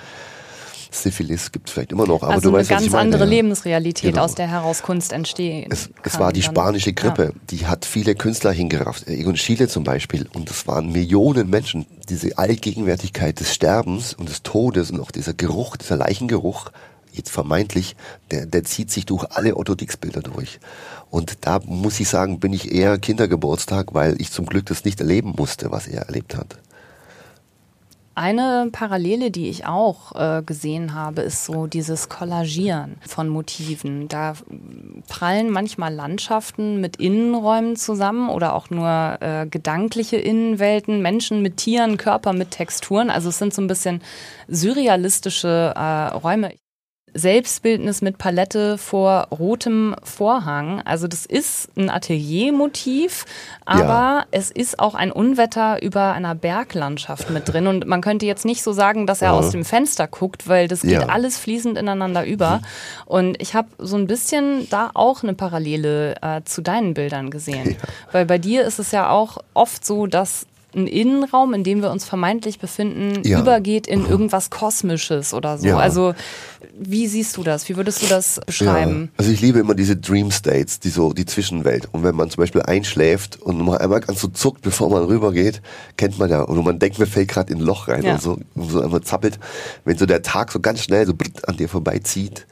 Syphilis 0.95 1.51
gibt 1.51 1.67
es 1.69 1.73
vielleicht 1.73 1.91
immer 1.91 2.05
noch. 2.07 2.23
Aber 2.23 2.33
also 2.33 2.41
du 2.43 2.49
eine 2.49 2.59
weißt, 2.59 2.69
was 2.69 2.75
ganz 2.75 2.85
ich 2.85 2.91
meine, 2.91 3.03
andere 3.03 3.23
ja. 3.23 3.29
Lebensrealität, 3.29 4.11
Genau. 4.11 4.23
aus 4.23 4.35
der 4.35 4.47
heraus 4.47 4.81
Kunst 4.83 5.11
entstehen 5.13 5.69
Es, 5.71 5.89
es 6.03 6.19
war 6.19 6.31
die 6.31 6.41
dann. 6.41 6.51
spanische 6.51 6.93
Grippe, 6.93 7.33
Ja. 7.33 7.39
die 7.49 7.65
hat 7.67 7.85
viele 7.85 8.15
Künstler 8.15 8.51
hingerafft. 8.51 9.07
Egon 9.07 9.35
Schiele 9.37 9.67
zum 9.67 9.83
Beispiel. 9.83 10.27
Und 10.33 10.49
es 10.49 10.67
waren 10.67 10.91
Millionen 10.91 11.49
Menschen. 11.49 11.85
Diese 12.09 12.37
Allgegenwärtigkeit 12.37 13.39
des 13.39 13.53
Sterbens 13.53 14.13
und 14.13 14.29
des 14.29 14.43
Todes 14.43 14.91
und 14.91 14.99
auch 14.99 15.11
dieser 15.11 15.33
Geruch, 15.33 15.77
dieser 15.77 15.97
Leichengeruch, 15.97 16.71
jetzt 17.11 17.29
vermeintlich, 17.29 17.95
der, 18.31 18.45
der 18.47 18.63
zieht 18.63 18.89
sich 18.89 19.05
durch 19.05 19.25
alle 19.31 19.55
Otto-Dix-Bilder 19.55 20.21
durch. 20.21 20.59
Und 21.11 21.37
da 21.41 21.59
muss 21.65 21.99
ich 21.99 22.09
sagen, 22.09 22.39
bin 22.39 22.53
ich 22.53 22.71
eher 22.71 22.97
Kindergeburtstag, 22.97 23.93
weil 23.93 24.19
ich 24.19 24.31
zum 24.31 24.47
Glück 24.47 24.65
das 24.65 24.83
nicht 24.83 24.99
erleben 24.99 25.33
musste, 25.37 25.71
was 25.71 25.87
er 25.87 26.03
erlebt 26.07 26.35
hat. 26.35 26.57
Eine 28.15 28.69
Parallele, 28.71 29.31
die 29.31 29.49
ich 29.49 29.65
auch 29.65 30.13
äh, 30.13 30.43
gesehen 30.43 30.93
habe, 30.93 31.21
ist 31.21 31.45
so 31.45 31.65
dieses 31.65 32.09
Kollagieren 32.09 32.97
von 33.07 33.27
Motiven. 33.27 34.07
Da 34.07 34.33
prallen 35.07 35.49
manchmal 35.49 35.93
Landschaften 35.93 36.79
mit 36.79 36.97
Innenräumen 36.97 37.75
zusammen 37.75 38.29
oder 38.29 38.53
auch 38.53 38.69
nur 38.69 39.17
äh, 39.19 39.47
gedankliche 39.47 40.17
Innenwelten, 40.17 41.01
Menschen 41.01 41.41
mit 41.41 41.57
Tieren, 41.57 41.97
Körper 41.97 42.33
mit 42.33 42.51
Texturen. 42.51 43.09
Also 43.09 43.29
es 43.29 43.39
sind 43.39 43.53
so 43.53 43.63
ein 43.63 43.67
bisschen 43.67 44.01
surrealistische 44.47 45.73
äh, 45.75 46.15
Räume. 46.15 46.51
Selbstbildnis 47.13 48.01
mit 48.01 48.17
Palette 48.17 48.77
vor 48.77 49.27
rotem 49.31 49.95
Vorhang. 50.03 50.81
Also 50.85 51.07
das 51.07 51.25
ist 51.25 51.69
ein 51.77 51.89
Ateliermotiv, 51.89 53.25
aber 53.65 53.83
Ja. 53.83 54.25
es 54.31 54.51
ist 54.51 54.79
auch 54.79 54.95
ein 54.95 55.11
Unwetter 55.11 55.81
über 55.81 56.13
einer 56.13 56.35
Berglandschaft 56.35 57.29
mit 57.29 57.47
drin. 57.51 57.67
Und 57.67 57.85
man 57.87 58.01
könnte 58.01 58.25
jetzt 58.25 58.45
nicht 58.45 58.63
so 58.63 58.73
sagen, 58.73 59.07
dass 59.07 59.21
er 59.21 59.29
Ja. 59.29 59.33
aus 59.33 59.51
dem 59.51 59.63
Fenster 59.65 60.07
guckt, 60.07 60.47
weil 60.47 60.67
das 60.67 60.81
geht 60.81 60.91
Ja. 60.91 61.09
alles 61.09 61.37
fließend 61.37 61.77
ineinander 61.77 62.25
über. 62.25 62.61
Und 63.05 63.41
ich 63.41 63.53
habe 63.55 63.67
so 63.77 63.95
ein 63.95 64.07
bisschen 64.07 64.67
da 64.69 64.91
auch 64.93 65.23
eine 65.23 65.33
Parallele 65.33 66.15
äh, 66.21 66.41
zu 66.45 66.61
deinen 66.61 66.93
Bildern 66.93 67.29
gesehen. 67.29 67.77
Weil 68.11 68.25
bei 68.25 68.37
dir 68.37 68.63
ist 68.63 68.79
es 68.79 68.91
ja 68.91 69.09
auch 69.09 69.37
oft 69.53 69.85
so, 69.85 70.07
dass 70.07 70.45
ein 70.75 70.87
Innenraum, 70.87 71.53
in 71.53 71.63
dem 71.63 71.81
wir 71.81 71.91
uns 71.91 72.05
vermeintlich 72.05 72.59
befinden, 72.59 73.21
Ja. 73.23 73.39
übergeht 73.39 73.87
in 73.87 74.05
irgendwas 74.05 74.49
Kosmisches 74.49 75.33
oder 75.33 75.57
so. 75.57 75.67
Ja. 75.67 75.77
Also 75.77 76.13
wie 76.77 77.07
siehst 77.07 77.37
du 77.37 77.43
das? 77.43 77.69
Wie 77.69 77.75
würdest 77.75 78.01
du 78.01 78.07
das 78.07 78.39
beschreiben? 78.45 79.11
Ja, 79.13 79.19
also 79.19 79.31
ich 79.31 79.41
liebe 79.41 79.59
immer 79.59 79.75
diese 79.75 79.95
Dream 79.95 80.31
States, 80.31 80.79
die 80.79 80.89
so 80.89 81.13
die 81.13 81.25
Zwischenwelt. 81.25 81.87
Und 81.91 82.03
wenn 82.03 82.15
man 82.15 82.29
zum 82.29 82.41
Beispiel 82.41 82.61
einschläft 82.63 83.39
und 83.41 83.57
noch 83.59 83.75
einmal 83.75 83.99
ganz 83.99 84.21
so 84.21 84.27
zuckt, 84.27 84.61
bevor 84.61 84.89
man 84.89 85.03
rübergeht, 85.03 85.61
kennt 85.97 86.17
man 86.17 86.29
ja. 86.29 86.47
Oder 86.47 86.63
man 86.63 86.79
denkt, 86.79 86.97
man 86.97 87.07
fällt 87.07 87.27
gerade 87.29 87.53
in 87.53 87.59
ein 87.59 87.65
Loch 87.65 87.87
rein 87.87 88.03
und 88.05 88.21
so, 88.21 88.39
und 88.55 88.69
so 88.71 88.81
einmal 88.81 89.01
zappelt. 89.01 89.39
Wenn 89.85 89.97
so 89.97 90.05
der 90.05 90.23
Tag 90.23 90.51
so 90.51 90.59
ganz 90.59 90.81
schnell 90.81 91.05
so 91.05 91.13
an 91.45 91.57
dir 91.57 91.69
vorbeizieht 91.69 92.47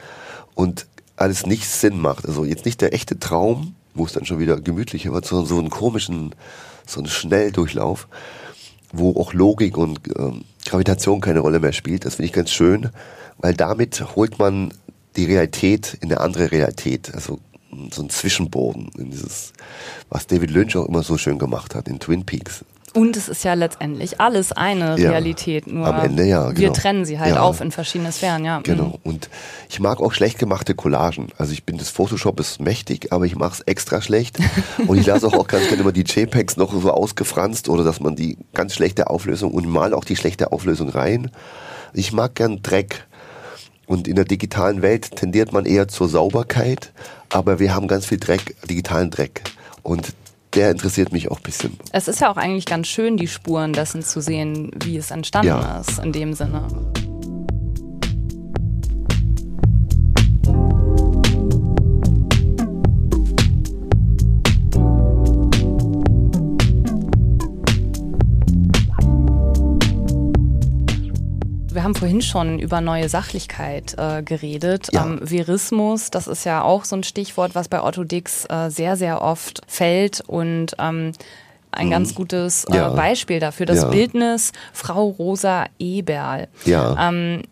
und 0.53 0.85
alles 1.15 1.45
nicht 1.45 1.67
Sinn 1.67 1.99
macht. 1.99 2.25
Also 2.27 2.45
jetzt 2.45 2.65
nicht 2.65 2.81
der 2.81 2.93
echte 2.93 3.17
Traum, 3.19 3.75
wo 3.93 4.05
es 4.05 4.13
dann 4.13 4.25
schon 4.25 4.39
wieder 4.39 4.59
gemütlicher 4.59 5.11
wird, 5.13 5.25
sondern 5.25 5.47
so 5.47 5.57
einen 5.59 5.69
komischen, 5.69 6.33
so 6.85 6.99
einen 6.99 7.09
Schnelldurchlauf, 7.09 8.07
wo 8.91 9.19
auch 9.19 9.33
Logik 9.33 9.77
und 9.77 9.99
ähm, 10.17 10.43
Gravitation 10.65 11.21
keine 11.21 11.39
Rolle 11.39 11.59
mehr 11.59 11.73
spielt. 11.73 12.05
Das 12.05 12.15
finde 12.15 12.27
ich 12.27 12.33
ganz 12.33 12.51
schön, 12.51 12.89
weil 13.37 13.53
damit 13.53 14.15
holt 14.15 14.39
man 14.39 14.73
die 15.15 15.25
Realität 15.25 15.97
in 16.01 16.11
eine 16.11 16.21
andere 16.21 16.51
Realität. 16.51 17.13
Also 17.13 17.39
so 17.91 18.03
ein 18.03 18.09
Zwischenboden 18.09 18.89
in 18.97 19.11
dieses, 19.11 19.53
was 20.09 20.27
David 20.27 20.51
Lynch 20.51 20.75
auch 20.75 20.87
immer 20.87 21.03
so 21.03 21.17
schön 21.17 21.39
gemacht 21.39 21.75
hat 21.75 21.87
in 21.87 21.99
Twin 21.99 22.25
Peaks. 22.25 22.65
Und 22.93 23.15
es 23.15 23.29
ist 23.29 23.43
ja 23.43 23.53
letztendlich 23.53 24.19
alles 24.19 24.51
eine 24.51 24.99
Ja. 24.99 25.11
Realität, 25.11 25.65
nur 25.67 25.87
Am 25.87 26.03
Ende, 26.03 26.25
ja, 26.25 26.47
wir 26.49 26.53
genau. 26.53 26.73
trennen 26.73 27.05
sie 27.05 27.19
halt 27.19 27.35
Ja. 27.35 27.41
auf 27.41 27.61
in 27.61 27.71
verschiedene 27.71 28.11
Sphären, 28.11 28.43
ja. 28.43 28.59
Genau. 28.63 28.85
Mhm. 29.03 29.11
Und 29.11 29.29
ich 29.69 29.79
mag 29.79 30.01
auch 30.01 30.11
schlecht 30.11 30.39
gemachte 30.39 30.75
Collagen. 30.75 31.27
Also 31.37 31.53
ich 31.53 31.63
bin 31.63 31.77
das 31.77 31.89
Photoshop 31.89 32.39
ist 32.39 32.59
mächtig, 32.59 33.13
aber 33.13 33.25
ich 33.25 33.35
mache 33.35 33.53
es 33.53 33.59
extra 33.61 34.01
schlecht. 34.01 34.37
Und 34.87 34.97
ich 34.97 35.05
lasse 35.05 35.25
auch, 35.27 35.33
auch 35.33 35.47
ganz 35.47 35.67
gerne 35.67 35.81
immer 35.81 35.93
die 35.93 36.03
JPEGs 36.03 36.57
noch 36.57 36.73
so 36.73 36.91
ausgefranst 36.91 37.69
oder 37.69 37.83
dass 37.83 37.99
man 38.01 38.15
die 38.15 38.37
ganz 38.53 38.73
schlechte 38.73 39.09
Auflösung 39.09 39.51
und 39.51 39.67
mal 39.67 39.93
auch 39.93 40.03
die 40.03 40.15
schlechte 40.17 40.51
Auflösung 40.51 40.89
rein. 40.89 41.31
Ich 41.93 42.11
mag 42.11 42.35
gern 42.35 42.61
Dreck. 42.61 43.05
Und 43.87 44.07
in 44.07 44.15
der 44.15 44.25
digitalen 44.25 44.81
Welt 44.81 45.15
tendiert 45.17 45.51
man 45.51 45.65
eher 45.65 45.87
zur 45.89 46.07
Sauberkeit, 46.07 46.93
aber 47.29 47.59
wir 47.59 47.75
haben 47.75 47.87
ganz 47.87 48.05
viel 48.05 48.19
Dreck, 48.19 48.55
digitalen 48.69 49.09
Dreck. 49.11 49.41
Und 49.83 50.13
der 50.53 50.71
interessiert 50.71 51.11
mich 51.11 51.29
auch 51.31 51.37
ein 51.37 51.43
bisschen. 51.43 51.77
Es 51.91 52.07
ist 52.07 52.19
ja 52.21 52.31
auch 52.31 52.37
eigentlich 52.37 52.65
ganz 52.65 52.87
schön, 52.87 53.17
die 53.17 53.27
Spuren 53.27 53.73
dessen 53.73 54.01
zu 54.03 54.21
sehen, 54.21 54.71
wie 54.83 54.97
es 54.97 55.11
entstanden 55.11 55.47
Ja. 55.47 55.79
ist, 55.81 55.99
in 55.99 56.11
dem 56.11 56.33
Sinne. 56.33 56.67
Wir 71.73 71.83
haben 71.83 71.95
vorhin 71.95 72.21
schon 72.21 72.59
über 72.59 72.81
neue 72.81 73.07
Sachlichkeit 73.09 73.95
äh, 73.97 74.21
geredet. 74.23 74.89
Ja. 74.91 75.05
Ähm, 75.05 75.19
Verismus, 75.21 76.11
das 76.11 76.27
ist 76.27 76.43
ja 76.45 76.61
auch 76.63 76.85
so 76.85 76.95
ein 76.95 77.03
Stichwort, 77.03 77.55
was 77.55 77.67
bei 77.69 77.81
Otto 77.81 78.03
Dix 78.03 78.45
äh, 78.49 78.69
sehr, 78.69 78.97
sehr 78.97 79.21
oft 79.21 79.61
fällt 79.67 80.21
und 80.21 80.75
ähm, 80.79 81.13
ein 81.71 81.89
ganz 81.89 82.15
gutes 82.15 82.65
äh, 82.65 82.71
Mhm. 82.71 82.75
Ja. 82.75 82.89
Beispiel 82.89 83.39
dafür, 83.39 83.65
das 83.65 83.83
Ja. 83.83 83.87
Bildnis 83.89 84.51
Frau 84.73 85.07
Rosa 85.07 85.65
Eberl. 85.79 86.47
Ja. 86.65 87.09
Ähm, 87.09 87.43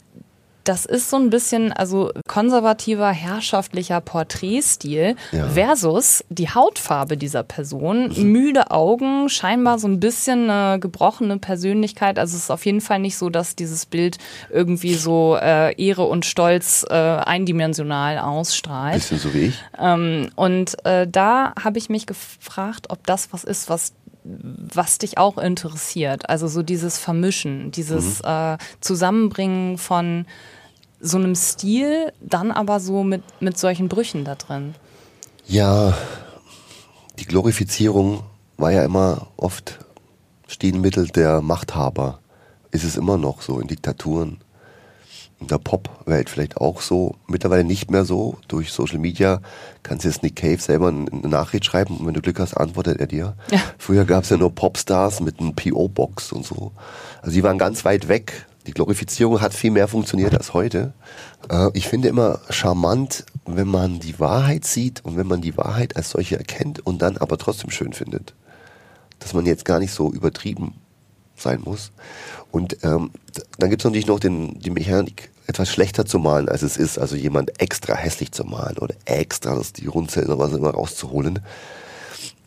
das 0.64 0.86
ist 0.86 1.10
so 1.10 1.18
ein 1.18 1.30
bisschen 1.30 1.72
also 1.74 2.12
konservativer, 2.28 3.10
herrschaftlicher 3.12 4.02
Porträtstil 4.02 5.16
Ja. 5.32 5.48
versus 5.50 6.24
die 6.30 6.50
Hautfarbe 6.50 7.18
dieser 7.18 7.44
Person. 7.44 8.12
Müde 8.32 8.72
Augen, 8.72 9.30
scheinbar 9.30 9.80
so 9.80 9.88
ein 9.88 10.00
bisschen 10.00 10.50
eine 10.50 10.80
gebrochene 10.80 11.38
Persönlichkeit. 11.38 12.20
Also 12.20 12.36
es 12.36 12.44
ist 12.44 12.52
auf 12.52 12.66
jeden 12.66 12.82
Fall 12.82 13.00
nicht 13.00 13.18
so, 13.18 13.30
dass 13.30 13.56
dieses 13.56 13.86
Bild 13.86 14.18
irgendwie 14.52 14.94
so 14.96 15.38
äh, 15.42 15.74
Ehre 15.82 16.04
und 16.06 16.26
Stolz 16.26 16.86
äh, 16.90 16.94
eindimensional 16.94 18.18
ausstrahlt. 18.20 18.96
Bisschen 18.96 19.20
so 19.20 19.34
wie 19.34 19.46
ich. 19.48 19.64
Ähm, 19.80 20.30
und 20.36 20.84
äh, 20.86 21.08
da 21.08 21.54
habe 21.64 21.78
ich 21.78 21.90
mich 21.90 22.06
gefragt, 22.06 22.88
ob 22.90 23.06
das 23.06 23.30
was 23.32 23.44
ist, 23.44 23.70
was 23.70 23.94
was 24.74 24.98
dich 24.98 25.18
auch 25.18 25.38
interessiert. 25.38 26.30
Also 26.30 26.48
so 26.48 26.64
dieses 26.64 26.98
Vermischen, 26.98 27.72
dieses 27.72 28.22
äh, 28.22 28.58
Zusammenbringen 28.82 29.78
von 29.78 30.26
so 31.00 31.18
einem 31.18 31.36
Stil, 31.36 32.12
dann 32.20 32.52
aber 32.52 32.80
so 32.80 33.04
mit, 33.04 33.24
mit 33.40 33.58
solchen 33.58 33.90
Brüchen 33.90 34.26
da 34.26 34.36
drin. 34.36 34.76
Ja, 35.48 35.98
die 37.18 37.26
Glorifizierung 37.26 38.24
war 38.58 38.72
ja 38.72 38.84
immer 38.84 39.28
oft 39.38 39.80
Stilmittel 40.48 41.08
der 41.08 41.42
Machthaber. 41.42 42.20
Ist 42.72 42.84
es 42.84 42.98
immer 42.98 43.18
noch 43.18 43.42
so 43.42 43.60
in 43.60 43.68
Diktaturen. 43.68 44.42
In 45.40 45.48
der 45.48 45.58
Pop-Welt 45.58 46.30
vielleicht 46.30 46.58
auch 46.58 46.82
so. 46.82 47.16
Mittlerweile 47.28 47.64
nicht 47.64 47.92
mehr 47.92 48.04
so. 48.04 48.38
Durch 48.48 48.72
Social 48.72 49.00
Media 49.00 49.42
kannst 49.84 50.04
du 50.04 50.10
jetzt 50.10 50.22
Nick 50.22 50.36
Cave 50.36 50.58
selber 50.58 50.90
eine 50.90 51.10
Nachricht 51.28 51.66
schreiben 51.66 51.98
und 51.98 52.06
wenn 52.06 52.14
du 52.14 52.22
Glück 52.22 52.40
hast, 52.40 52.56
antwortet 52.56 53.00
er 53.00 53.08
dir. 53.08 53.36
Ja. 53.50 53.62
Früher 53.78 54.04
gab 54.04 54.24
es 54.24 54.30
ja 54.30 54.38
nur 54.38 54.54
Popstars 54.54 55.22
mit 55.22 55.40
einem 55.40 55.56
PO-Box 55.56 56.34
und 56.34 56.46
so. 56.46 56.74
Also 57.22 57.34
die 57.34 57.44
waren 57.44 57.58
ganz 57.58 57.86
weit 57.86 58.10
weg. 58.10 58.48
Die 58.68 58.74
Glorifizierung 58.74 59.40
hat 59.40 59.54
viel 59.54 59.72
mehr 59.72 59.88
funktioniert 59.88 60.36
als 60.36 60.54
heute. 60.54 60.94
Äh, 61.50 61.70
ich 61.74 61.88
finde 61.88 62.10
immer 62.10 62.40
charmant, 62.50 63.26
wenn 63.46 63.68
man 63.68 64.00
die 64.00 64.20
Wahrheit 64.20 64.66
sieht 64.66 65.04
und 65.06 65.16
wenn 65.18 65.28
man 65.28 65.42
die 65.42 65.58
Wahrheit 65.58 65.96
als 65.96 66.12
solche 66.12 66.38
erkennt 66.38 66.86
und 66.86 67.02
dann 67.02 67.18
aber 67.18 67.38
trotzdem 67.38 67.72
schön 67.72 67.94
findet. 67.94 68.36
Dass 69.20 69.34
man 69.34 69.46
jetzt 69.46 69.66
gar 69.66 69.80
nicht 69.80 69.94
so 69.94 70.12
übertrieben 70.12 70.76
sein 71.42 71.62
muss. 71.64 71.92
Und 72.52 72.78
ähm, 72.84 73.12
dann 73.58 73.70
gibt 73.70 73.82
es 73.82 73.86
natürlich 73.86 74.08
noch 74.08 74.20
den, 74.20 74.60
die 74.60 74.70
Mechanik, 74.70 75.30
etwas 75.48 75.70
schlechter 75.70 76.06
zu 76.06 76.20
malen, 76.20 76.48
als 76.48 76.62
es 76.62 76.78
ist. 76.78 76.98
Also 77.00 77.16
jemand 77.16 77.60
extra 77.62 77.96
hässlich 77.96 78.32
zu 78.32 78.44
malen 78.44 78.78
oder 78.78 78.96
extra 79.06 79.56
das, 79.56 79.74
die 79.74 79.88
Rundzellen 79.88 80.30
oder 80.30 80.40
was 80.40 80.54
immer 80.54 80.72
rauszuholen. 80.72 81.40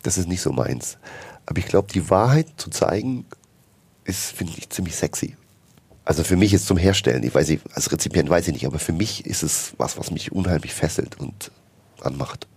Das 0.03 0.17
ist 0.17 0.27
nicht 0.27 0.41
so 0.41 0.51
meins. 0.51 0.97
Aber 1.45 1.59
ich 1.59 1.65
glaube, 1.65 1.91
die 1.93 2.09
Wahrheit 2.09 2.47
zu 2.57 2.69
zeigen, 2.69 3.25
ist, 4.05 4.31
finde 4.31 4.53
ich, 4.57 4.69
ziemlich 4.69 4.95
sexy. 4.95 5.35
Also 6.05 6.23
für 6.23 6.35
mich 6.35 6.53
ist 6.53 6.67
zum 6.67 6.77
Herstellen, 6.77 7.23
ich 7.23 7.33
weiß 7.33 7.47
nicht, 7.49 7.63
als 7.73 7.91
Rezipient 7.91 8.29
weiß 8.29 8.47
ich 8.47 8.53
nicht, 8.53 8.65
aber 8.65 8.79
für 8.79 8.91
mich 8.91 9.25
ist 9.25 9.43
es 9.43 9.73
was, 9.77 9.97
was 9.97 10.11
mich 10.11 10.31
unheimlich 10.31 10.73
fesselt 10.73 11.19
und 11.19 11.51
anmacht. 12.01 12.47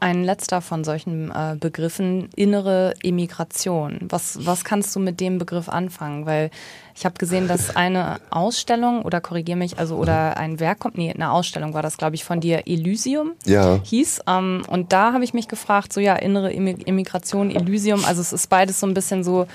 Ein 0.00 0.22
letzter 0.22 0.60
von 0.60 0.84
solchen 0.84 1.30
äh, 1.32 1.56
Begriffen, 1.58 2.28
innere 2.36 2.94
Emigration. 3.02 3.98
Was, 4.08 4.46
was 4.46 4.64
kannst 4.64 4.94
du 4.94 5.00
mit 5.00 5.18
dem 5.18 5.38
Begriff 5.38 5.68
anfangen? 5.68 6.24
Weil 6.24 6.50
ich 6.94 7.04
habe 7.04 7.16
gesehen, 7.18 7.48
dass 7.48 7.70
eine 7.76 8.20
Ausstellung, 8.30 9.02
oder 9.02 9.20
korrigier 9.20 9.56
mich, 9.56 9.78
also 9.78 9.96
oder 9.96 10.36
ein 10.36 10.60
Werk 10.60 10.78
kommt, 10.78 10.96
nee, 10.98 11.12
eine 11.12 11.32
Ausstellung 11.32 11.74
war 11.74 11.82
das, 11.82 11.96
glaube 11.96 12.14
ich, 12.14 12.24
von 12.24 12.40
dir, 12.40 12.66
Elysium 12.66 13.32
Ja. 13.44 13.80
hieß. 13.82 14.20
Ähm, 14.28 14.62
und 14.68 14.92
da 14.92 15.12
habe 15.12 15.24
ich 15.24 15.34
mich 15.34 15.48
gefragt, 15.48 15.92
so 15.92 16.00
ja, 16.00 16.14
innere 16.14 16.52
Emigration, 16.54 17.50
Elysium, 17.50 18.04
also 18.04 18.20
es 18.20 18.32
ist 18.32 18.46
beides 18.48 18.78
so 18.78 18.86
ein 18.86 18.94
bisschen 18.94 19.24
so 19.24 19.46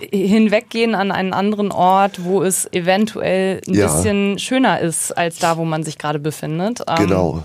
hinweggehen 0.00 0.94
an 0.94 1.10
einen 1.10 1.32
anderen 1.32 1.70
Ort, 1.72 2.24
wo 2.24 2.42
es 2.42 2.70
eventuell 2.72 3.60
ein 3.66 3.74
Ja. 3.74 3.86
bisschen 3.86 4.38
schöner 4.38 4.80
ist, 4.80 5.12
als 5.16 5.38
da, 5.38 5.56
wo 5.56 5.64
man 5.64 5.82
sich 5.84 5.98
gerade 5.98 6.18
befindet. 6.18 6.80
Ähm, 6.88 6.96
Genau. 6.96 7.44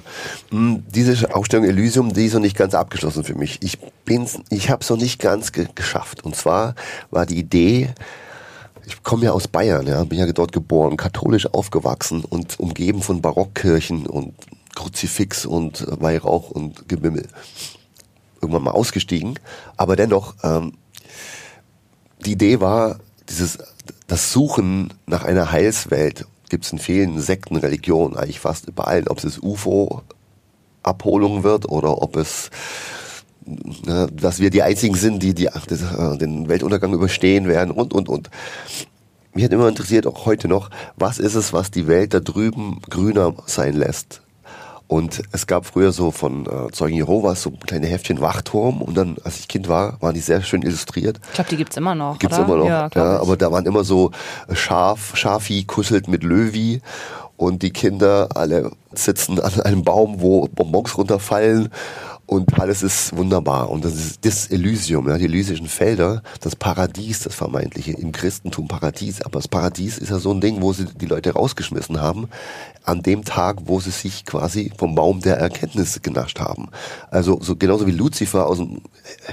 Hm, 0.50 0.84
Diese 0.94 1.34
Ausstellung 1.36 1.66
Elysium, 1.66 2.14
die 2.14 2.26
ist 2.26 2.34
noch 2.34 2.42
nicht 2.42 2.58
ganz 2.58 2.74
abgeschlossen 2.74 3.24
für 3.24 3.36
mich. 3.36 3.60
Ich 3.62 3.78
bin's, 4.06 4.40
ich 4.50 4.70
habe 4.70 4.82
es 4.82 4.90
noch 4.90 4.98
nicht 4.98 5.20
ganz 5.20 5.52
ge 5.52 5.68
geschafft. 5.76 6.24
Und 6.26 6.36
zwar 6.36 6.76
war 7.12 7.26
die 7.26 7.38
Idee, 7.38 7.90
ich 8.88 9.04
komme 9.04 9.26
ja 9.26 9.32
aus 9.32 9.48
Bayern, 9.48 9.86
ja, 9.86 10.04
bin 10.04 10.18
ja 10.20 10.32
dort 10.32 10.52
geboren, 10.52 10.98
katholisch 10.98 11.46
aufgewachsen 11.54 12.24
und 12.26 12.60
umgeben 12.60 13.02
von 13.04 13.22
Barockkirchen 13.22 14.08
und 14.08 14.34
Kruzifix 14.76 15.46
und 15.46 15.86
Weihrauch 16.02 16.50
und 16.50 16.88
Gebimmel. 16.90 17.28
Irgendwann 18.42 18.64
mal 18.64 18.72
ausgestiegen, 18.72 19.38
aber 19.78 19.96
dennoch 19.98 20.34
ähm, 20.44 20.74
die 22.26 22.34
Idee 22.34 22.60
war, 22.60 23.00
dieses, 23.30 23.60
das 24.08 24.34
Suchen 24.34 24.94
nach 25.06 25.24
einer 25.24 25.52
Heilswelt 25.52 26.26
gibt 26.50 26.66
es 26.66 26.72
in 26.72 26.80
vielen 26.80 27.22
Sekten, 27.22 27.56
Religionen, 27.56 28.18
eigentlich 28.18 28.40
fast 28.40 28.68
überall, 28.68 29.08
ob 29.08 29.24
es 29.24 29.40
UFO-Abholung 29.40 31.44
wird 31.44 31.70
oder 31.70 32.02
ob 32.02 32.18
es, 32.18 32.50
ne, 33.46 34.10
dass 34.12 34.40
wir 34.40 34.50
die 34.50 34.64
einzigen 34.64 34.96
sind, 34.96 35.22
die, 35.22 35.36
die 35.36 35.50
das, 35.68 35.82
äh, 35.82 36.18
den 36.18 36.50
Weltuntergang 36.50 36.94
überstehen 36.94 37.48
werden 37.48 37.72
und, 37.72 37.94
und, 37.94 38.10
und. 38.10 38.30
Mich 39.34 39.46
hat 39.46 39.54
immer 39.54 39.70
interessiert, 39.70 40.08
auch 40.08 40.26
heute 40.26 40.48
noch, 40.48 40.72
was 40.98 41.20
ist 41.20 41.36
es, 41.36 41.54
was 41.54 41.70
die 41.70 41.88
Welt 41.88 42.16
da 42.16 42.20
drüben 42.20 42.82
grüner 42.90 43.36
sein 43.46 43.76
lässt? 43.76 44.24
Und 44.90 45.22
es 45.32 45.46
gab 45.46 45.68
früher 45.68 45.92
so 45.92 46.10
von 46.10 46.48
äh, 46.48 46.72
Zeugen 46.72 46.96
Jehovas 46.96 47.44
so 47.44 47.52
kleine 47.52 47.86
Heftchen 47.86 48.22
Wachturm 48.22 48.82
und 48.82 48.98
dann, 48.98 49.18
als 49.24 49.40
ich 49.40 49.48
Kind 49.48 49.70
war, 49.70 50.02
waren 50.02 50.16
die 50.16 50.20
sehr 50.20 50.42
schön 50.42 50.64
illustriert. 50.64 51.20
Ich 51.28 51.34
glaube, 51.36 51.50
die 51.52 51.58
gibt's 51.58 51.78
immer 51.78 51.94
noch. 51.94 52.18
Gibt's 52.18 52.40
oder? 52.40 52.48
immer 52.48 52.56
noch. 52.58 52.66
Ja, 52.68 52.90
Ja, 52.96 53.20
aber 53.22 53.38
da 53.38 53.52
waren 53.52 53.68
immer 53.68 53.84
so 53.84 54.10
Schaf, 54.52 55.16
Schafi 55.16 55.64
kusselt 55.66 56.08
mit 56.08 56.24
Löwi 56.24 56.82
und 57.38 57.62
die 57.62 57.70
Kinder 57.70 58.30
alle 58.34 58.72
sitzen 58.92 59.40
an 59.40 59.62
einem 59.62 59.84
Baum, 59.84 60.22
wo 60.22 60.48
Bonbons 60.48 60.98
runterfallen 60.98 61.70
und 62.30 62.60
alles 62.60 62.84
ist 62.84 63.18
wunderbar. 63.18 63.72
Und 63.72 63.84
das 63.84 63.96
ist 63.96 64.24
das 64.24 64.52
Elysium, 64.52 65.10
ja, 65.10 65.18
die 65.18 65.26
elysischen 65.26 65.68
Felder, 65.68 66.22
das 66.42 66.56
Paradies, 66.56 67.22
das 67.22 67.34
vermeintliche, 67.34 67.94
im 67.94 68.12
Christentum 68.12 68.68
Paradies. 68.68 69.24
Aber 69.24 69.40
das 69.40 69.48
Paradies 69.48 69.98
ist 69.98 70.10
ja 70.10 70.20
so 70.20 70.32
ein 70.32 70.40
Ding, 70.40 70.62
wo 70.62 70.72
sie 70.72 70.86
die 70.86 71.08
Leute 71.08 71.34
rausgeschmissen 71.34 72.00
haben, 72.00 72.30
an 72.84 73.02
dem 73.02 73.26
Tag, 73.26 73.62
wo 73.66 73.80
sie 73.80 73.90
sich 73.90 74.26
quasi 74.26 74.72
vom 74.78 74.94
Baum 74.94 75.22
der 75.22 75.38
Erkenntnis 75.38 76.04
genascht 76.04 76.40
haben. 76.40 76.70
Also 77.10 77.40
so 77.42 77.56
genauso 77.56 77.88
wie 77.88 77.92
Luzifer 77.92 78.46
aus 78.46 78.60
dem 78.60 78.82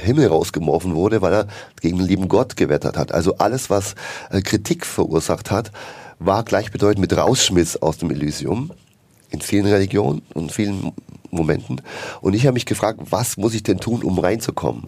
Himmel 0.02 0.28
rausgeworfen 0.28 0.94
wurde, 0.94 1.20
weil 1.20 1.34
er 1.34 1.48
gegen 1.82 1.98
den 1.98 2.06
lieben 2.06 2.28
Gott 2.28 2.56
gewettert 2.56 2.96
hat. 2.96 3.12
Also 3.12 3.36
alles, 3.36 3.68
was 3.68 3.94
äh, 4.30 4.40
Kritik 4.40 4.86
verursacht 4.86 5.50
hat, 5.50 5.70
war 6.18 6.44
gleichbedeutend 6.44 7.00
mit 7.00 7.14
Rausschmiss 7.14 7.76
aus 7.76 7.98
dem 7.98 8.10
Elysium 8.10 8.72
in 9.28 9.42
vielen 9.42 9.66
Religionen 9.66 10.22
und 10.32 10.50
vielen 10.50 10.92
Momenten. 11.36 11.80
Und 12.20 12.34
ich 12.34 12.46
habe 12.46 12.54
mich 12.54 12.66
gefragt, 12.66 13.00
was 13.10 13.36
muss 13.36 13.54
ich 13.54 13.62
denn 13.62 13.78
tun, 13.78 14.02
um 14.02 14.18
reinzukommen? 14.18 14.84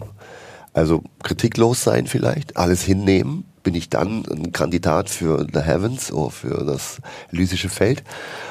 Also 0.73 1.03
kritiklos 1.23 1.83
sein 1.83 2.07
vielleicht, 2.07 2.57
alles 2.57 2.83
hinnehmen. 2.83 3.45
Bin 3.63 3.75
ich 3.75 3.91
dann 3.91 4.25
ein 4.31 4.53
Kandidat 4.53 5.11
für 5.11 5.47
The 5.53 5.61
Heavens 5.61 6.13
oder 6.13 6.31
für 6.31 6.65
das 6.65 7.01
elysische 7.33 7.69
Feld? 7.69 8.03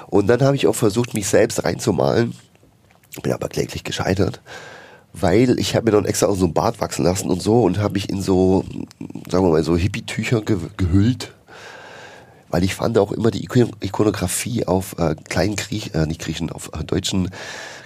Und 0.08 0.28
dann 0.28 0.42
habe 0.42 0.56
ich 0.56 0.68
auch 0.68 0.76
versucht, 0.76 1.14
mich 1.14 1.28
selbst 1.28 1.64
reinzumalen. 1.64 2.34
Bin 3.24 3.34
aber 3.34 3.48
kläglich 3.48 3.84
gescheitert, 3.84 4.42
weil 5.14 5.58
ich 5.60 5.76
habe 5.76 5.86
mir 5.86 5.92
dann 5.92 6.06
extra 6.06 6.28
auch 6.28 6.36
so 6.36 6.46
ein 6.46 6.54
Bart 6.54 6.82
wachsen 6.82 7.04
lassen 7.04 7.32
und 7.32 7.42
so 7.42 7.64
und 7.64 7.80
habe 7.80 7.94
mich 7.94 8.10
in 8.10 8.22
so, 8.22 8.64
sagen 9.30 9.46
wir 9.46 9.52
mal, 9.52 9.64
so 9.64 9.76
Hippie-Tücher 9.76 10.42
ge 10.42 10.58
gehüllt 10.76 11.34
weil 12.50 12.64
ich 12.64 12.76
fand 12.76 12.98
auch 12.98 13.12
immer 13.12 13.32
die 13.32 13.46
Ikon- 13.48 13.72
Ikonografie 13.82 14.66
auf 14.66 14.96
äh, 15.00 15.16
kleinen 15.28 15.56
Griech, 15.56 15.94
äh, 15.94 16.06
nicht 16.06 16.22
Griechen, 16.22 16.50
auf 16.52 16.70
äh, 16.74 16.84
deutschen 16.84 17.30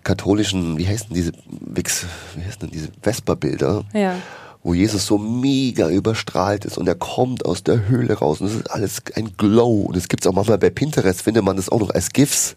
katholischen, 0.03 0.77
wie 0.77 0.87
heißen 0.87 1.07
diese 1.13 1.31
Wix, 1.47 2.05
wie 2.35 2.43
heißen 2.43 2.61
denn 2.61 2.71
diese 2.71 2.89
Vesperbilder, 3.01 3.83
Ja. 3.93 4.15
Wo 4.63 4.73
Jesus 4.73 5.05
so 5.07 5.17
mega 5.17 5.89
überstrahlt 5.89 6.65
ist 6.65 6.77
und 6.77 6.87
er 6.87 6.95
kommt 6.95 7.45
aus 7.45 7.63
der 7.63 7.87
Höhle 7.87 8.13
raus 8.13 8.41
und 8.41 8.47
es 8.47 8.55
ist 8.55 8.71
alles 8.71 9.01
ein 9.15 9.31
Glow 9.37 9.81
und 9.81 9.97
es 9.97 10.07
gibt's 10.07 10.27
auch 10.27 10.33
manchmal 10.33 10.59
bei 10.59 10.69
Pinterest 10.69 11.21
findet 11.21 11.43
man 11.43 11.55
das 11.55 11.69
auch 11.69 11.79
noch 11.79 11.89
als 11.89 12.11
GIFs, 12.11 12.55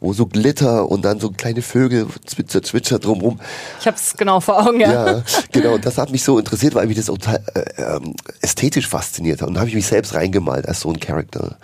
wo 0.00 0.12
so 0.12 0.26
Glitter 0.26 0.88
und 0.90 1.04
dann 1.04 1.20
so 1.20 1.30
kleine 1.30 1.62
Vögel 1.62 2.06
zwitscher 2.26 2.62
zwitscher 2.62 2.98
drumrum. 2.98 3.40
Ich 3.80 3.86
habe 3.86 3.96
es 3.96 4.14
genau 4.16 4.40
vor 4.40 4.66
Augen, 4.66 4.80
ja. 4.80 5.06
Ja, 5.06 5.24
genau. 5.52 5.74
Und 5.74 5.86
das 5.86 5.98
hat 5.98 6.10
mich 6.10 6.22
so 6.22 6.38
interessiert, 6.38 6.74
weil 6.74 6.86
mich 6.86 6.96
das 6.96 7.08
auch 7.10 7.18
total, 7.18 7.42
äh, 7.54 7.96
ähm, 7.96 8.14
ästhetisch 8.40 8.86
fasziniert 8.86 9.40
hat. 9.40 9.48
Und 9.48 9.54
da 9.54 9.60
habe 9.60 9.68
ich 9.68 9.74
mich 9.74 9.86
selbst 9.86 10.14
reingemalt 10.14 10.68
als 10.68 10.80
so 10.80 10.90
ein 10.90 11.00
Charakter. 11.00 11.56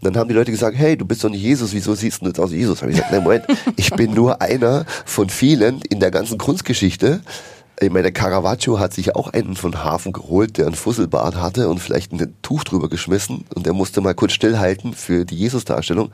Und 0.00 0.14
dann 0.14 0.16
haben 0.16 0.28
die 0.28 0.34
Leute 0.34 0.50
gesagt, 0.50 0.76
hey, 0.76 0.96
du 0.96 1.04
bist 1.04 1.24
doch 1.24 1.30
nicht 1.30 1.42
Jesus, 1.42 1.72
wieso 1.72 1.94
siehst 1.94 2.22
du 2.22 2.26
jetzt 2.26 2.40
aus 2.40 2.52
Jesus? 2.52 2.82
Habe 2.82 2.90
ich 2.90 2.96
gesagt, 2.96 3.12
nein, 3.12 3.22
Moment, 3.22 3.44
ich 3.76 3.90
bin 3.90 4.12
nur 4.14 4.40
einer 4.40 4.84
von 5.04 5.28
vielen 5.28 5.80
in 5.82 6.00
der 6.00 6.10
ganzen 6.10 6.38
Kunstgeschichte. 6.38 7.20
Ich 7.78 7.90
meine, 7.90 8.10
Caravaggio 8.10 8.78
hat 8.78 8.94
sich 8.94 9.14
auch 9.16 9.28
einen 9.34 9.54
von 9.54 9.84
Hafen 9.84 10.12
geholt, 10.12 10.56
der 10.56 10.64
einen 10.64 10.74
Fusselbart 10.74 11.36
hatte 11.36 11.68
und 11.68 11.78
vielleicht 11.78 12.10
ein 12.10 12.34
Tuch 12.40 12.64
drüber 12.64 12.88
geschmissen 12.88 13.44
und 13.54 13.66
der 13.66 13.74
musste 13.74 14.00
mal 14.00 14.14
kurz 14.14 14.32
stillhalten 14.32 14.94
für 14.94 15.26
die 15.26 15.36
Jesus-Darstellung. 15.36 16.10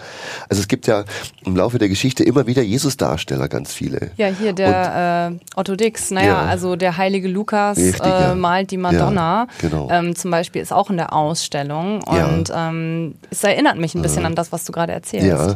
Also 0.48 0.60
es 0.60 0.66
gibt 0.66 0.88
ja 0.88 1.04
im 1.44 1.54
Laufe 1.54 1.78
der 1.78 1.88
Geschichte 1.88 2.24
immer 2.24 2.48
wieder 2.48 2.62
Jesus-Darsteller, 2.62 3.48
ganz 3.48 3.72
viele. 3.72 4.10
Ja, 4.16 4.26
hier 4.26 4.52
der 4.54 5.30
äh, 5.32 5.58
Otto 5.58 5.76
Dix, 5.76 6.10
naja, 6.10 6.26
Ja. 6.26 6.38
also 6.46 6.74
der 6.74 6.96
heilige 6.96 7.28
Lukas 7.28 7.76
Richtig, 7.78 8.02
äh, 8.04 8.08
ja. 8.08 8.34
malt 8.34 8.72
die 8.72 8.76
Madonna. 8.76 9.46
Ja, 9.62 9.68
genau. 9.68 9.88
ähm, 9.88 10.16
zum 10.16 10.32
Beispiel 10.32 10.62
ist 10.62 10.72
auch 10.72 10.90
in 10.90 10.96
der 10.96 11.12
Ausstellung. 11.12 12.02
Und 12.02 12.52
ähm, 12.52 13.14
es 13.30 13.44
erinnert 13.44 13.78
mich 13.78 13.94
ein 13.94 14.02
bisschen 14.02 14.26
an 14.26 14.34
das, 14.34 14.50
was 14.50 14.64
du 14.64 14.72
gerade 14.72 14.92
erzählst. 14.92 15.28
Ja, 15.28 15.54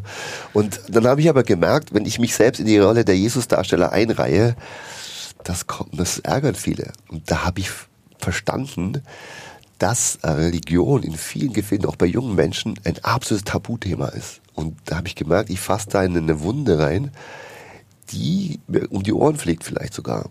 und 0.53 0.81
dann 0.88 1.05
habe 1.09 1.21
ich 1.21 1.29
aber 1.29 1.42
gemerkt, 1.42 1.92
wenn 1.92 2.05
ich 2.07 2.21
mich 2.21 2.37
selbst 2.37 2.61
in 2.61 2.66
die 2.66 2.79
Rolle 2.79 3.05
der 3.05 3.16
Jesus-Darsteller 3.16 3.90
einreihe, 3.90 4.55
das, 5.49 5.67
kommt, 5.67 5.99
das 5.99 6.19
ärgert 6.19 6.57
viele. 6.57 6.93
Und 7.09 7.31
da 7.31 7.45
habe 7.45 7.61
ich 7.61 7.71
verstanden, 8.19 9.03
dass 9.79 10.17
äh, 10.23 10.29
Religion 10.31 11.03
in 11.03 11.15
vielen 11.15 11.53
Gefilden, 11.53 11.87
auch 11.87 11.97
bei 11.97 12.07
jungen 12.07 12.35
Menschen, 12.35 12.79
ein 12.85 13.03
absolutes 13.05 13.45
Tabuthema 13.45 14.09
ist. 14.09 14.41
Und 14.55 14.77
da 14.87 14.97
habe 14.97 15.09
ich 15.09 15.15
gemerkt, 15.15 15.51
ich 15.51 15.61
fasse 15.61 15.89
da 15.91 16.03
in 16.03 16.17
eine 16.17 16.41
Wunde 16.41 16.79
rein, 16.79 17.13
die 18.11 18.61
mir 18.69 18.91
um 18.91 19.03
die 19.03 19.13
Ohren 19.13 19.37
fliegt 19.37 19.65
vielleicht 19.65 19.95
sogar. 19.95 20.31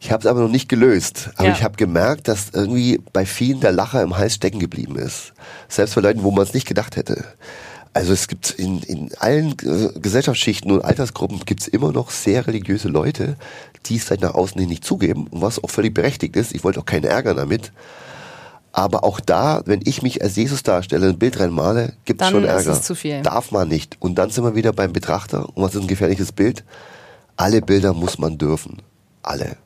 Ich 0.00 0.12
habe 0.12 0.20
es 0.20 0.26
aber 0.26 0.40
noch 0.40 0.50
nicht 0.50 0.68
gelöst. 0.68 1.30
Aber 1.36 1.48
Ja. 1.48 1.54
ich 1.54 1.64
habe 1.64 1.76
gemerkt, 1.76 2.28
dass 2.28 2.50
irgendwie 2.52 3.00
bei 3.12 3.26
vielen 3.26 3.60
der 3.60 3.72
Lacher 3.72 4.02
im 4.02 4.16
Hals 4.16 4.34
stecken 4.34 4.60
geblieben 4.60 4.96
ist. 4.96 5.32
Selbst 5.68 5.94
bei 5.96 6.02
Leuten, 6.02 6.22
wo 6.22 6.30
man 6.30 6.44
es 6.44 6.54
nicht 6.54 6.66
gedacht 6.68 6.96
hätte. 6.96 7.24
Also 7.94 8.12
es 8.12 8.28
gibt 8.28 8.50
in, 8.50 8.80
in 8.82 9.10
allen 9.18 9.52
äh, 9.64 9.98
Gesellschaftsschichten 9.98 10.70
und 10.70 10.84
Altersgruppen 10.84 11.40
gibt 11.46 11.62
es 11.62 11.68
immer 11.68 11.90
noch 11.90 12.10
sehr 12.10 12.46
religiöse 12.46 12.88
Leute, 12.88 13.36
die 13.86 13.96
es 13.96 14.04
vielleicht 14.04 14.22
nach 14.22 14.34
außen 14.34 14.60
hin 14.60 14.68
nicht 14.68 14.84
zugeben, 14.84 15.26
und 15.28 15.42
was 15.42 15.62
auch 15.62 15.70
völlig 15.70 15.94
berechtigt 15.94 16.36
ist. 16.36 16.54
Ich 16.54 16.64
wollte 16.64 16.80
auch 16.80 16.86
keinen 16.86 17.04
ärgern 17.04 17.36
damit. 17.36 17.72
Aber 18.72 19.02
auch 19.02 19.18
da, 19.18 19.62
wenn 19.64 19.80
ich 19.84 20.02
mich 20.02 20.22
als 20.22 20.36
Jesus 20.36 20.62
darstelle, 20.62 21.08
ein 21.08 21.18
Bild 21.18 21.40
reinmale, 21.40 21.94
gibt 22.04 22.22
es 22.22 22.28
schon 22.28 22.44
ist 22.44 22.50
Ärger. 22.50 22.72
es 22.72 22.82
zu 22.82 22.94
viel. 22.94 23.22
Darf 23.22 23.50
man 23.50 23.68
nicht. 23.68 23.96
Und 24.00 24.16
dann 24.16 24.30
sind 24.30 24.44
wir 24.44 24.54
wieder 24.54 24.72
beim 24.72 24.92
Betrachter. 24.92 25.48
Und 25.48 25.62
was 25.62 25.74
ist 25.74 25.80
ein 25.80 25.88
gefährliches 25.88 26.32
Bild? 26.32 26.64
Alle 27.36 27.62
Bilder 27.62 27.94
muss 27.94 28.18
man 28.18 28.38
dürfen. 28.38 28.82
Alle. 29.22 29.56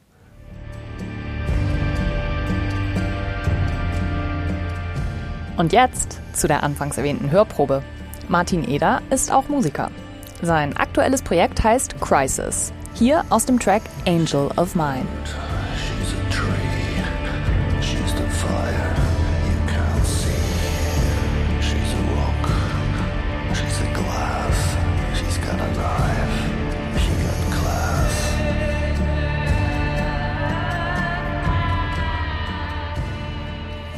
Und 5.57 5.72
jetzt 5.72 6.18
zu 6.33 6.48
der 6.48 6.62
anfangs 6.62 6.96
erwähnten 6.96 7.31
Hörprobe. 7.31 7.83
Martin 8.29 8.68
Eder 8.68 9.03
ist 9.11 9.31
auch 9.31 9.48
Musiker. 9.48 9.90
Sein 10.40 10.77
aktuelles 10.77 11.22
Projekt 11.22 11.62
heißt 11.62 12.01
Crisis. 12.01 12.72
Hier 12.95 13.25
aus 13.31 13.47
dem 13.47 13.59
Track 13.59 13.83
Angel 14.07 14.51
of 14.57 14.75
Mine. 14.75 15.07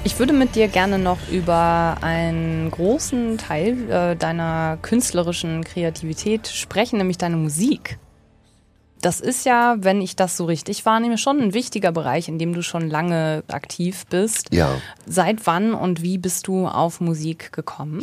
Ich 0.07 0.19
würde 0.21 0.33
mit 0.33 0.55
dir 0.55 0.69
gerne 0.69 0.99
noch 0.99 1.19
über 1.33 1.97
einen 2.01 2.71
großen 2.71 3.37
Teil 3.37 3.91
äh, 3.91 4.15
deiner 4.15 4.79
künstlerischen 4.81 5.65
Kreativität 5.65 6.47
sprechen, 6.47 6.99
nämlich 6.99 7.19
deine 7.19 7.37
Musik. 7.37 7.99
Das 9.05 9.21
ist 9.21 9.45
ja, 9.45 9.77
wenn 9.81 10.01
ich 10.01 10.17
das 10.17 10.35
so 10.39 10.47
richtig 10.47 10.87
wahrnehme, 10.87 11.19
schon 11.19 11.39
ein 11.39 11.53
wichtiger 11.53 11.93
Bereich, 11.93 12.27
in 12.29 12.39
dem 12.39 12.55
du 12.55 12.63
schon 12.63 12.89
lange 12.89 13.45
aktiv 13.49 14.07
bist. 14.09 14.49
Ja. 14.51 14.71
Seit 15.07 15.47
wann 15.47 15.75
und 15.75 16.01
wie 16.01 16.17
bist 16.17 16.47
du 16.47 16.67
auf 16.67 17.03
Musik 17.03 17.53
gekommen? 17.53 18.03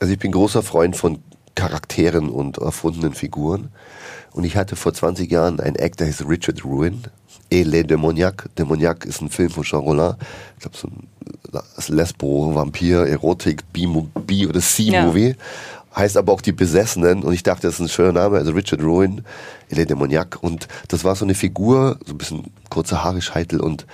Also 0.00 0.12
ich 0.12 0.18
bin 0.18 0.32
großer 0.32 0.64
Freund 0.64 0.96
von 0.96 1.20
Charakteren 1.54 2.28
und 2.28 2.58
erfundenen 2.58 3.14
Figuren. 3.14 3.68
Und 4.32 4.42
ich 4.42 4.56
hatte 4.56 4.74
vor 4.74 4.92
20 4.92 5.30
Jahren 5.30 5.60
einen 5.60 5.76
Act, 5.76 6.00
der 6.00 6.08
hieß 6.08 6.26
Richard 6.28 6.64
Ruin. 6.64 7.04
Et 7.50 7.64
les 7.64 7.84
Demoniacs. 7.84 8.46
Demoniac 8.58 9.04
ist 9.04 9.20
ein 9.20 9.30
Film 9.30 9.50
von 9.50 9.62
Jean 9.62 9.80
Rollin. 9.80 10.14
Ich 10.56 10.62
glaube, 10.62 10.76
so 10.76 10.88
ein 10.88 11.96
Lesbo, 11.96 12.54
Vampir, 12.54 13.06
Erotik, 13.06 13.72
B, 13.72 13.86
B 14.26 14.46
oder 14.46 14.60
C-Movie. 14.60 15.36
Heißt 15.94 16.16
aber 16.16 16.32
auch 16.32 16.40
die 16.40 16.52
Besessenen. 16.52 17.22
Und 17.22 17.32
ich 17.32 17.42
dachte, 17.42 17.66
das 17.66 17.74
ist 17.74 17.80
ein 17.80 17.88
schöner 17.88 18.12
Name. 18.12 18.38
Also 18.38 18.52
Richard 18.52 18.82
Ruin, 18.82 19.24
Et 19.68 19.76
les 19.76 19.86
Demoniacs. 19.86 20.38
Und 20.40 20.68
das 20.88 21.04
war 21.04 21.16
so 21.16 21.24
eine 21.24 21.34
Figur, 21.34 21.98
so 22.06 22.14
ein 22.14 22.18
bisschen 22.18 22.52
kurze 22.68 23.02
Haare, 23.02 23.20
Scheitel 23.20 23.60
und 23.60 23.86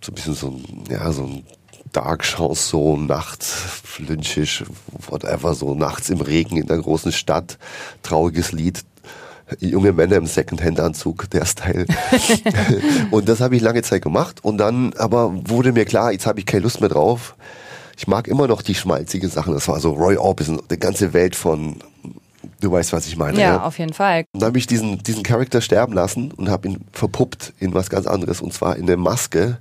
so 0.00 0.12
ein 0.12 0.14
bisschen 0.14 0.34
so 0.34 0.48
ein, 0.48 0.84
ja, 0.90 1.10
so 1.12 1.24
ein 1.24 1.44
Dark 1.92 2.22
Chanson, 2.22 3.06
nachts, 3.06 3.52
flünschig, 3.84 4.64
whatever, 5.08 5.54
so 5.54 5.74
nachts 5.74 6.10
im 6.10 6.20
Regen 6.20 6.56
in 6.56 6.66
der 6.66 6.78
großen 6.78 7.12
Stadt, 7.12 7.56
trauriges 8.02 8.50
Lied, 8.50 8.84
junge 9.60 9.92
Männer 9.92 10.16
im 10.16 10.26
Secondhand-Anzug, 10.26 11.30
der 11.30 11.44
Style. 11.44 11.86
und 13.12 13.28
das 13.28 13.40
habe 13.40 13.54
ich 13.54 13.62
lange 13.62 13.82
Zeit 13.82 14.02
gemacht 14.02 14.42
und 14.42 14.58
dann 14.58 14.92
aber 14.94 15.32
wurde 15.48 15.72
mir 15.72 15.84
klar, 15.84 16.10
jetzt 16.10 16.26
habe 16.26 16.40
ich 16.40 16.46
keine 16.46 16.64
Lust 16.64 16.80
mehr 16.80 16.88
drauf. 16.88 17.36
Ich 17.96 18.06
mag 18.08 18.28
immer 18.28 18.46
noch 18.48 18.62
die 18.62 18.74
schmalzigen 18.74 19.30
Sachen. 19.30 19.54
Das 19.54 19.68
war 19.68 19.80
so 19.80 19.92
Roy 19.92 20.16
Orbison, 20.16 20.60
die 20.70 20.78
ganze 20.78 21.12
Welt 21.12 21.36
von 21.36 21.76
Du 22.60 22.70
weißt, 22.72 22.92
was 22.92 23.06
ich 23.06 23.16
meine. 23.16 23.38
Ja, 23.38 23.56
Ja, 23.56 23.62
auf 23.64 23.78
jeden 23.78 23.92
Fall. 23.92 24.24
Und 24.32 24.40
dann 24.40 24.48
habe 24.48 24.58
ich 24.58 24.66
diesen, 24.66 25.02
diesen 25.02 25.22
Charakter 25.22 25.60
sterben 25.60 25.92
lassen 25.92 26.30
und 26.32 26.48
habe 26.48 26.68
ihn 26.68 26.84
verpuppt 26.92 27.52
in 27.58 27.74
was 27.74 27.90
ganz 27.90 28.06
anderes 28.06 28.40
und 28.40 28.52
zwar 28.52 28.76
in 28.76 28.84
eine 28.84 28.96
Maske. 28.96 29.58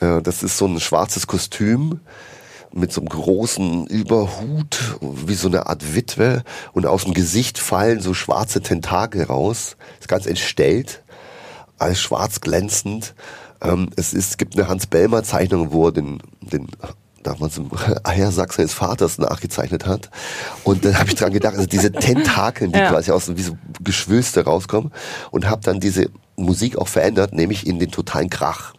Äh, 0.00 0.20
Das 0.22 0.42
ist 0.42 0.58
so 0.58 0.66
ein 0.66 0.80
schwarzes 0.80 1.26
Kostüm 1.26 2.00
mit 2.72 2.92
so 2.92 3.00
einem 3.00 3.08
großen 3.08 3.86
Überhut, 3.86 4.96
wie 5.00 5.34
so 5.34 5.48
eine 5.48 5.66
Art 5.66 5.94
Witwe 5.94 6.42
und 6.72 6.86
aus 6.86 7.04
dem 7.04 7.14
Gesicht 7.14 7.58
fallen 7.58 8.00
so 8.00 8.14
schwarze 8.14 8.60
Tentakel 8.60 9.22
raus. 9.24 9.76
Ist 10.00 10.08
ganz 10.08 10.26
entstellt, 10.26 11.02
alles 11.78 12.00
schwarz 12.00 12.40
glänzend. 12.40 13.14
Ähm, 13.62 13.90
es, 13.96 14.12
ist, 14.12 14.30
es 14.30 14.36
gibt 14.36 14.56
eine 14.58 14.68
Hans-Bellmer-Zeichnung, 14.68 15.72
wo 15.72 15.86
er 15.86 15.92
den, 15.92 16.20
den 16.40 16.68
damals 17.26 17.58
im 17.58 17.70
Eiersack 18.04 18.52
seines 18.52 18.72
Vaters 18.74 19.18
nachgezeichnet 19.18 19.86
hat. 19.86 20.10
Und 20.62 20.84
dann 20.84 20.98
habe 20.98 21.08
ich 21.08 21.14
dran 21.16 21.32
gedacht, 21.32 21.54
also 21.54 21.66
diese 21.66 21.90
Tentakeln, 21.92 22.72
die 22.72 22.78
Ja. 22.78 22.90
quasi 22.90 23.10
aus 23.10 23.34
wie 23.36 23.42
so 23.42 23.56
Geschwülste 23.82 24.44
rauskommen 24.44 24.92
und 25.30 25.48
habe 25.48 25.62
dann 25.62 25.80
diese 25.80 26.08
Musik 26.36 26.78
auch 26.78 26.88
verändert, 26.88 27.32
nämlich 27.32 27.66
in 27.66 27.78
den 27.78 27.90
totalen 27.90 28.30
Krach. 28.30 28.74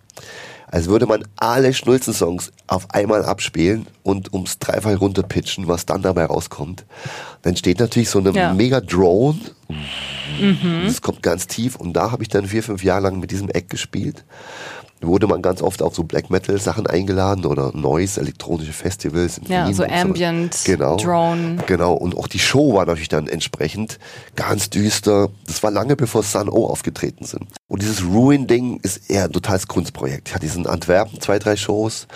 Als 0.68 0.88
würde 0.88 1.06
man 1.06 1.24
alle 1.38 1.74
Schnulzen-Songs 1.74 2.52
auf 2.68 2.90
einmal 2.92 3.24
abspielen 3.24 3.88
und 4.04 4.34
ums 4.34 4.58
Dreifach 4.60 5.00
runterpitchen, 5.00 5.68
was 5.68 5.86
dann 5.86 6.02
dabei 6.02 6.26
rauskommt. 6.26 6.86
Dann 7.44 7.56
steht 7.56 7.80
natürlich 7.80 8.10
so 8.10 8.20
eine 8.20 8.32
Ja. 8.32 8.54
mega 8.54 8.82
Drone. 8.82 9.40
Das 10.86 11.02
kommt 11.02 11.24
ganz 11.24 11.48
tief 11.48 11.76
und 11.76 11.94
da 11.94 12.12
habe 12.12 12.24
ich 12.24 12.30
dann 12.30 12.46
vier, 12.48 12.62
fünf 12.64 12.84
Jahre 12.84 13.04
lang 13.04 13.20
mit 13.20 13.32
diesem 13.32 13.48
Eck 13.50 13.70
gespielt. 13.70 14.26
Wurde 15.06 15.28
man 15.28 15.42
ganz 15.42 15.62
oft 15.62 15.82
auf 15.82 15.96
so 15.96 16.04
Black 16.04 16.30
Metal 16.30 16.60
Sachen 16.60 16.88
eingeladen 16.88 17.46
oder 17.46 17.72
Noise, 17.76 18.22
elektronische 18.22 18.74
Festivals 18.74 19.40
Ja, 19.48 19.72
so. 19.74 19.84
Ambient, 19.84 20.62
genau. 20.66 20.98
Drone. 20.98 21.58
Genau, 21.68 21.94
und 21.94 22.18
auch 22.18 22.28
die 22.28 22.40
Show 22.40 22.74
war 22.74 22.86
natürlich 22.86 23.10
dann 23.10 23.28
entsprechend 23.28 24.00
ganz 24.36 24.70
düster. 24.70 25.30
Das 25.48 25.64
war 25.64 25.72
lange 25.72 25.96
bevor 25.96 26.24
Sun 26.24 26.50
O 26.50 26.66
aufgetreten 26.68 27.26
sind. 27.26 27.48
Und 27.68 27.82
dieses 27.82 28.04
Ruin-Ding 28.04 28.80
ist 28.82 29.10
eher 29.10 29.26
ein 29.26 29.32
totales 29.32 29.68
Kunstprojekt. 29.68 30.30
Ich 30.30 30.34
hatte 30.34 30.46
diesen 30.46 30.68
Antwerpen 30.68 31.20
zwei, 31.22 31.40
drei 31.40 31.56
Shows, 31.56 32.08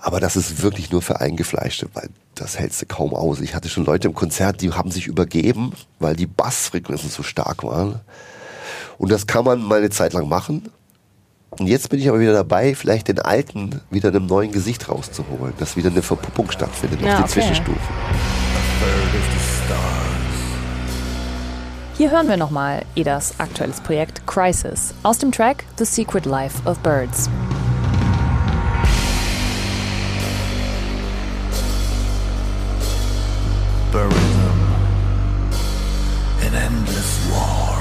aber 0.00 0.20
das 0.20 0.36
ist 0.36 0.62
wirklich 0.62 0.90
nur 0.90 1.02
für 1.02 1.20
Eingefleischte, 1.20 1.88
weil 1.94 2.08
das 2.34 2.58
hältst 2.58 2.80
du 2.80 2.86
kaum 2.86 3.14
aus. 3.14 3.40
Ich 3.40 3.54
hatte 3.54 3.68
schon 3.68 3.84
Leute 3.84 4.08
im 4.08 4.14
Konzert, 4.14 4.62
die 4.62 4.72
haben 4.72 4.90
sich 4.90 5.06
übergeben, 5.06 5.72
weil 5.98 6.16
die 6.16 6.26
Bassfrequenzen 6.26 7.10
so 7.10 7.22
stark 7.22 7.64
waren. 7.64 8.00
Und 8.98 9.10
das 9.10 9.26
kann 9.26 9.44
man 9.44 9.62
mal 9.62 9.78
eine 9.78 9.90
Zeit 9.90 10.12
lang 10.12 10.28
machen. 10.28 10.70
Und 11.50 11.66
jetzt 11.66 11.90
bin 11.90 11.98
ich 11.98 12.08
aber 12.08 12.20
wieder 12.20 12.32
dabei, 12.32 12.74
vielleicht 12.74 13.08
den 13.08 13.18
alten 13.18 13.80
wieder 13.90 14.10
einem 14.10 14.26
neuen 14.26 14.52
Gesicht 14.52 14.88
rauszuholen, 14.88 15.52
dass 15.58 15.76
wieder 15.76 15.90
eine 15.90 16.02
Verpuppung 16.02 16.50
stattfindet 16.50 17.00
Ja, 17.00 17.08
auf 17.08 17.16
den 17.16 17.24
okay. 17.24 17.32
Zwischenstufen. 17.32 17.80
Hier 21.96 22.10
hören 22.10 22.28
wir 22.28 22.36
nochmal 22.36 22.82
Edas 22.94 23.34
aktuelles 23.38 23.80
Projekt 23.80 24.26
Crisis 24.26 24.94
aus 25.02 25.18
dem 25.18 25.32
Track 25.32 25.64
The 25.76 25.84
Secret 25.84 26.24
Life 26.24 26.66
of 26.66 26.78
Birds. 26.78 27.28
them 33.92 34.10
in 36.46 36.54
endless 36.54 37.30
wars. 37.30 37.79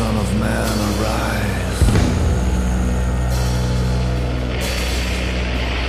Son 0.00 0.16
of 0.16 0.32
man, 0.40 0.78
arise. 0.88 1.80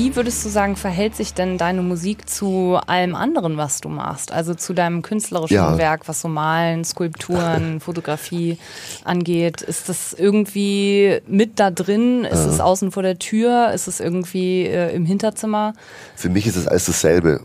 Wie 0.07 0.15
würdest 0.15 0.45
du 0.45 0.49
sagen, 0.49 0.77
verhält 0.77 1.17
sich 1.17 1.35
denn 1.35 1.59
deine 1.59 1.83
Musik 1.83 2.31
zu 2.31 2.79
allem 2.87 3.17
anderen, 3.17 3.57
was 3.57 3.81
du 3.81 3.89
machst? 3.89 4.31
Also 4.31 4.55
zu 4.55 4.73
deinem 4.73 5.03
künstlerischen 5.03 5.57
Ja. 5.57 5.79
Werk, 5.79 6.07
was 6.07 6.21
so 6.21 6.29
Malen, 6.29 6.85
Skulpturen, 6.85 7.81
Fotografie 7.81 8.57
angeht? 9.03 9.63
Ist 9.63 9.89
das 9.89 10.13
irgendwie 10.13 11.19
mit 11.27 11.59
da 11.59 11.73
drin? 11.73 12.25
Ist 12.25 12.47
es 12.47 12.61
außen 12.61 12.93
vor 12.93 13.03
der 13.03 13.19
Tür? 13.19 13.73
Ist 13.73 13.89
es 13.89 13.99
irgendwie 13.99 14.67
äh, 14.67 14.95
im 14.95 15.05
Hinterzimmer? 15.07 15.73
Für 16.15 16.29
mich 16.29 16.47
ist 16.47 16.55
es 16.55 16.69
alles 16.69 16.87
dasselbe. 16.87 17.41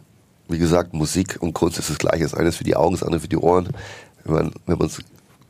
Wie 0.48 0.60
gesagt, 0.60 0.94
Musik 0.94 1.38
und 1.40 1.54
Kunst 1.54 1.80
ist 1.80 1.90
das 1.90 1.98
Gleiche. 1.98 2.22
Das 2.22 2.36
eine 2.36 2.50
ist 2.50 2.58
für 2.58 2.64
die 2.64 2.76
Augen, 2.76 2.94
das 2.94 3.02
andere 3.02 3.22
für 3.22 3.28
die 3.28 3.38
Ohren. 3.38 3.70
Wenn 4.24 4.36
man 4.36 4.52
wenn 4.68 4.78
man 4.78 4.86
es 4.86 5.00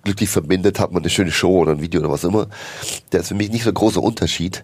glücklich 0.06 0.30
verbindet, 0.30 0.80
hat 0.80 0.94
man 0.94 1.04
eine 1.04 1.10
schöne 1.10 1.32
Show 1.32 1.60
oder 1.60 1.74
ein 1.74 1.82
Video 1.82 2.00
oder 2.00 2.10
was 2.10 2.24
immer. 2.24 2.48
Der 3.12 3.20
ist 3.20 3.28
für 3.28 3.36
mich 3.36 3.52
nicht 3.52 3.64
so 3.66 3.72
ein 3.72 3.76
großer 3.76 4.02
Unterschied. 4.02 4.64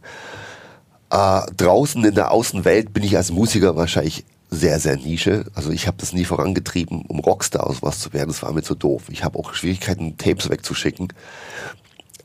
Äh, 1.10 1.42
draußen 1.56 2.04
in 2.04 2.16
der 2.16 2.32
Außenwelt 2.32 2.94
bin 2.94 3.04
ich 3.04 3.16
als 3.16 3.32
Musiker 3.32 3.76
wahrscheinlich 3.76 4.26
sehr, 4.50 4.80
sehr 4.80 4.98
Nische. 4.98 5.46
Also 5.54 5.72
ich 5.72 5.88
habe 5.88 5.98
das 6.00 6.14
nie 6.14 6.26
vorangetrieben, 6.26 7.04
um 7.08 7.20
Rockstar 7.20 7.68
aus 7.68 7.82
was 7.82 8.00
zu 8.00 8.14
werden. 8.14 8.30
Das 8.30 8.44
war 8.44 8.54
mir 8.54 8.64
zu 8.64 8.76
doof. 8.76 9.04
Ich 9.10 9.24
habe 9.24 9.38
auch 9.38 9.54
Schwierigkeiten, 9.54 10.18
Tapes 10.18 10.50
wegzuschicken. 10.50 11.10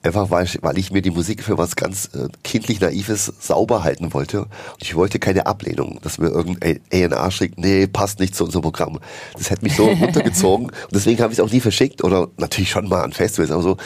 Einfach 0.05 0.30
weil 0.30 0.44
ich, 0.44 0.59
weil 0.62 0.78
ich 0.78 0.90
mir 0.90 1.00
die 1.00 1.12
Musik 1.12 1.44
für 1.44 1.59
was 1.59 1.76
ganz 1.76 2.11
äh, 2.14 2.26
kindlich 2.42 2.80
Naives 2.80 3.32
sauber 3.38 3.84
halten 3.84 4.12
wollte. 4.12 4.40
Und 4.42 4.48
ich 4.82 4.96
wollte 4.96 5.20
keine 5.20 5.46
Ablehnung, 5.46 6.00
dass 6.03 6.18
mir 6.18 6.26
irgendein 6.28 6.80
A&R 6.92 7.30
schickt, 7.30 7.59
nee, 7.59 7.86
passt 7.86 8.18
nicht 8.18 8.34
zu 8.34 8.44
unserem 8.44 8.62
Programm. 8.62 8.98
Das 9.34 9.50
hätte 9.50 9.62
mich 9.62 9.76
so 9.76 9.84
runtergezogen. 10.00 10.66
Und 10.66 10.92
deswegen 10.92 11.22
habe 11.22 11.32
ich 11.32 11.38
es 11.38 11.44
auch 11.44 11.53
nie 11.53 11.61
verschickt. 11.61 12.03
Oder 12.03 12.26
natürlich 12.36 12.70
schon 12.70 12.88
mal 12.88 13.03
an 13.03 13.12
Festivals, 13.12 13.53
aber 13.53 13.62
so. 13.62 13.76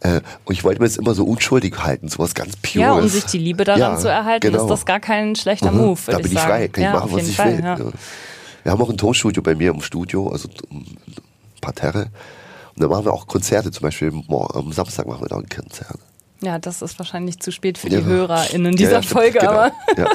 Äh, 0.00 0.20
und 0.44 0.52
ich 0.52 0.62
wollte 0.62 0.82
mir 0.82 0.88
das 0.88 0.98
immer 0.98 1.14
so 1.14 1.24
unschuldig 1.24 1.74
halten, 1.78 2.08
sowas 2.08 2.34
ganz 2.34 2.54
Pures. 2.56 2.74
Ja, 2.74 2.92
um 2.92 3.08
sich 3.08 3.24
die 3.24 3.38
Liebe 3.38 3.64
daran 3.64 3.80
Ja, 3.80 3.96
zu 3.96 4.08
erhalten, 4.08 4.50
genau. 4.50 4.64
ist 4.64 4.68
das 4.70 4.84
gar 4.84 5.00
kein 5.00 5.34
schlechter 5.36 5.72
Mhm. 5.72 5.78
Move, 5.78 6.00
Da 6.06 6.18
bin 6.18 6.26
ich 6.26 6.32
ich 6.34 6.38
frei, 6.38 6.68
kann 6.68 6.84
ja, 6.84 6.90
ich 6.92 7.00
machen, 7.00 7.12
was 7.12 7.28
ich 7.28 7.36
Fall, 7.36 7.56
will. 7.56 7.64
Ja. 7.64 7.78
Ja. 7.78 7.84
Wir 8.64 8.72
haben 8.72 8.82
auch 8.82 8.90
ein 8.90 8.98
Tonstudio 8.98 9.42
bei 9.42 9.54
mir 9.54 9.70
im 9.70 9.80
Studio, 9.80 10.28
also 10.28 10.48
ein 10.70 10.84
Parterre. 11.62 12.08
Und 12.74 12.82
da 12.82 12.88
machen 12.88 13.04
wir 13.04 13.12
auch 13.12 13.26
Konzerte, 13.26 13.70
zum 13.70 13.82
Beispiel 13.82 14.12
am 14.28 14.72
Samstag 14.72 15.06
machen 15.06 15.22
wir 15.22 15.28
da 15.28 15.36
ein 15.36 15.48
Konzert. 15.48 15.98
Ja, 16.42 16.58
das 16.58 16.82
ist 16.82 16.98
wahrscheinlich 16.98 17.38
zu 17.38 17.52
spät 17.52 17.78
für 17.78 17.88
Ja. 17.88 18.00
die 18.00 18.04
HörerInnen 18.04 18.72
Ja, 18.72 18.76
dieser 18.76 18.92
ja, 18.94 19.02
stimmt, 19.02 19.20
Folge, 19.20 19.38
genau. 19.38 19.52
aber 19.52 19.72
Ja. 19.96 20.06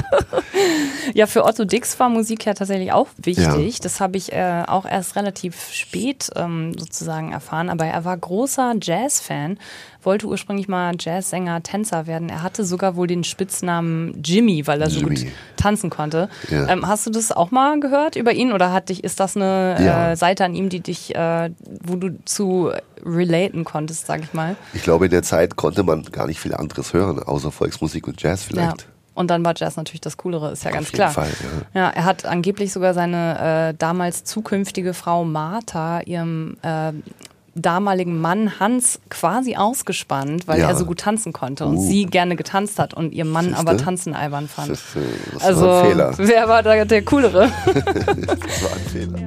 ja, 1.14 1.26
für 1.26 1.42
Otto 1.44 1.64
Dix 1.64 1.98
war 1.98 2.10
Musik 2.10 2.44
ja 2.44 2.52
tatsächlich 2.52 2.92
auch 2.92 3.06
wichtig. 3.16 3.46
Ja. 3.46 3.80
Das 3.82 3.98
habe 4.00 4.18
ich 4.18 4.32
äh, 4.32 4.64
auch 4.66 4.84
erst 4.84 5.16
relativ 5.16 5.72
spät 5.72 6.28
ähm, 6.36 6.74
sozusagen 6.78 7.32
erfahren, 7.32 7.70
aber 7.70 7.86
er 7.86 8.04
war 8.04 8.14
großer 8.16 8.74
Jazz-Fan, 8.80 9.58
wollte 10.02 10.26
ursprünglich 10.26 10.68
mal 10.68 10.94
Jazzsänger, 10.98 11.62
Tänzer 11.62 12.06
werden. 12.06 12.28
Er 12.28 12.42
hatte 12.42 12.64
sogar 12.64 12.94
wohl 12.96 13.06
den 13.06 13.24
Spitznamen 13.24 14.20
Jimmy, 14.24 14.66
weil 14.66 14.80
er 14.80 14.90
so 14.90 15.00
gut 15.00 15.18
Jimmy. 15.18 15.32
tanzen 15.56 15.90
konnte. 15.90 16.28
Ja. 16.50 16.68
Ähm, 16.68 16.86
hast 16.86 17.06
du 17.06 17.10
das 17.10 17.32
auch 17.32 17.50
mal 17.50 17.80
gehört 17.80 18.16
über 18.16 18.32
ihn 18.32 18.52
oder 18.52 18.72
hat 18.72 18.88
dich, 18.88 19.02
ist 19.04 19.18
das 19.20 19.36
eine 19.36 19.76
Ja. 19.84 20.12
äh, 20.12 20.16
Seite 20.16 20.44
an 20.44 20.54
ihm, 20.54 20.68
die 20.68 20.80
dich, 20.80 21.14
äh, 21.14 21.50
wo 21.82 21.96
du 21.96 22.16
zu 22.24 22.70
relaten 23.04 23.64
konntest, 23.64 24.06
sag 24.06 24.22
ich 24.22 24.32
mal? 24.34 24.56
Ich 24.72 24.82
glaube, 24.82 25.06
in 25.06 25.10
der 25.10 25.22
Zeit 25.22 25.56
konnte 25.56 25.82
man 25.82 26.02
gar 26.04 26.26
nicht 26.26 26.40
viel 26.40 26.54
anderes 26.54 26.92
hören, 26.92 27.22
außer 27.22 27.50
Volksmusik 27.50 28.06
und 28.06 28.22
Jazz 28.22 28.42
vielleicht. 28.44 28.82
Ja. 28.82 28.88
Und 29.14 29.30
dann 29.32 29.44
war 29.44 29.52
Jazz 29.56 29.76
natürlich 29.76 30.00
das 30.00 30.16
Coolere, 30.16 30.52
ist 30.52 30.62
ja 30.62 30.70
ganz 30.70 30.86
jeden 30.92 30.96
klar. 30.96 31.10
Fall, 31.10 31.28
ja. 31.74 31.80
ja, 31.82 31.88
er 31.90 32.04
hat 32.04 32.24
angeblich 32.24 32.72
sogar 32.72 32.94
seine 32.94 33.70
äh, 33.70 33.74
damals 33.76 34.22
zukünftige 34.22 34.94
Frau 34.94 35.24
Martha 35.24 36.00
ihrem 36.02 36.56
äh, 36.62 36.92
damaligen 37.60 38.20
Mann 38.20 38.58
Hans 38.60 39.00
quasi 39.10 39.56
ausgespannt, 39.56 40.46
weil 40.48 40.60
Ja. 40.60 40.68
er 40.68 40.76
so 40.76 40.84
gut 40.84 41.00
tanzen 41.00 41.32
konnte 41.32 41.64
und 41.66 41.76
Uh. 41.76 41.86
sie 41.88 42.06
gerne 42.06 42.36
getanzt 42.36 42.78
hat 42.78 42.94
und 42.94 43.12
ihr 43.12 43.24
Mann 43.24 43.46
Siehste? 43.46 43.60
aber 43.60 43.76
tanzen 43.76 44.14
albern 44.14 44.48
fand. 44.48 44.70
Das, 44.70 44.80
äh, 44.96 45.00
das 45.34 45.42
also, 45.44 45.66
war 45.66 45.82
ein 45.82 45.88
Fehler. 45.90 46.12
wer 46.18 46.48
war 46.48 46.62
da 46.62 46.84
der 46.84 47.02
Coolere? 47.04 47.50
Das 47.66 48.62
war 48.62 48.72
ein 48.72 48.90
Fehler. 48.92 49.18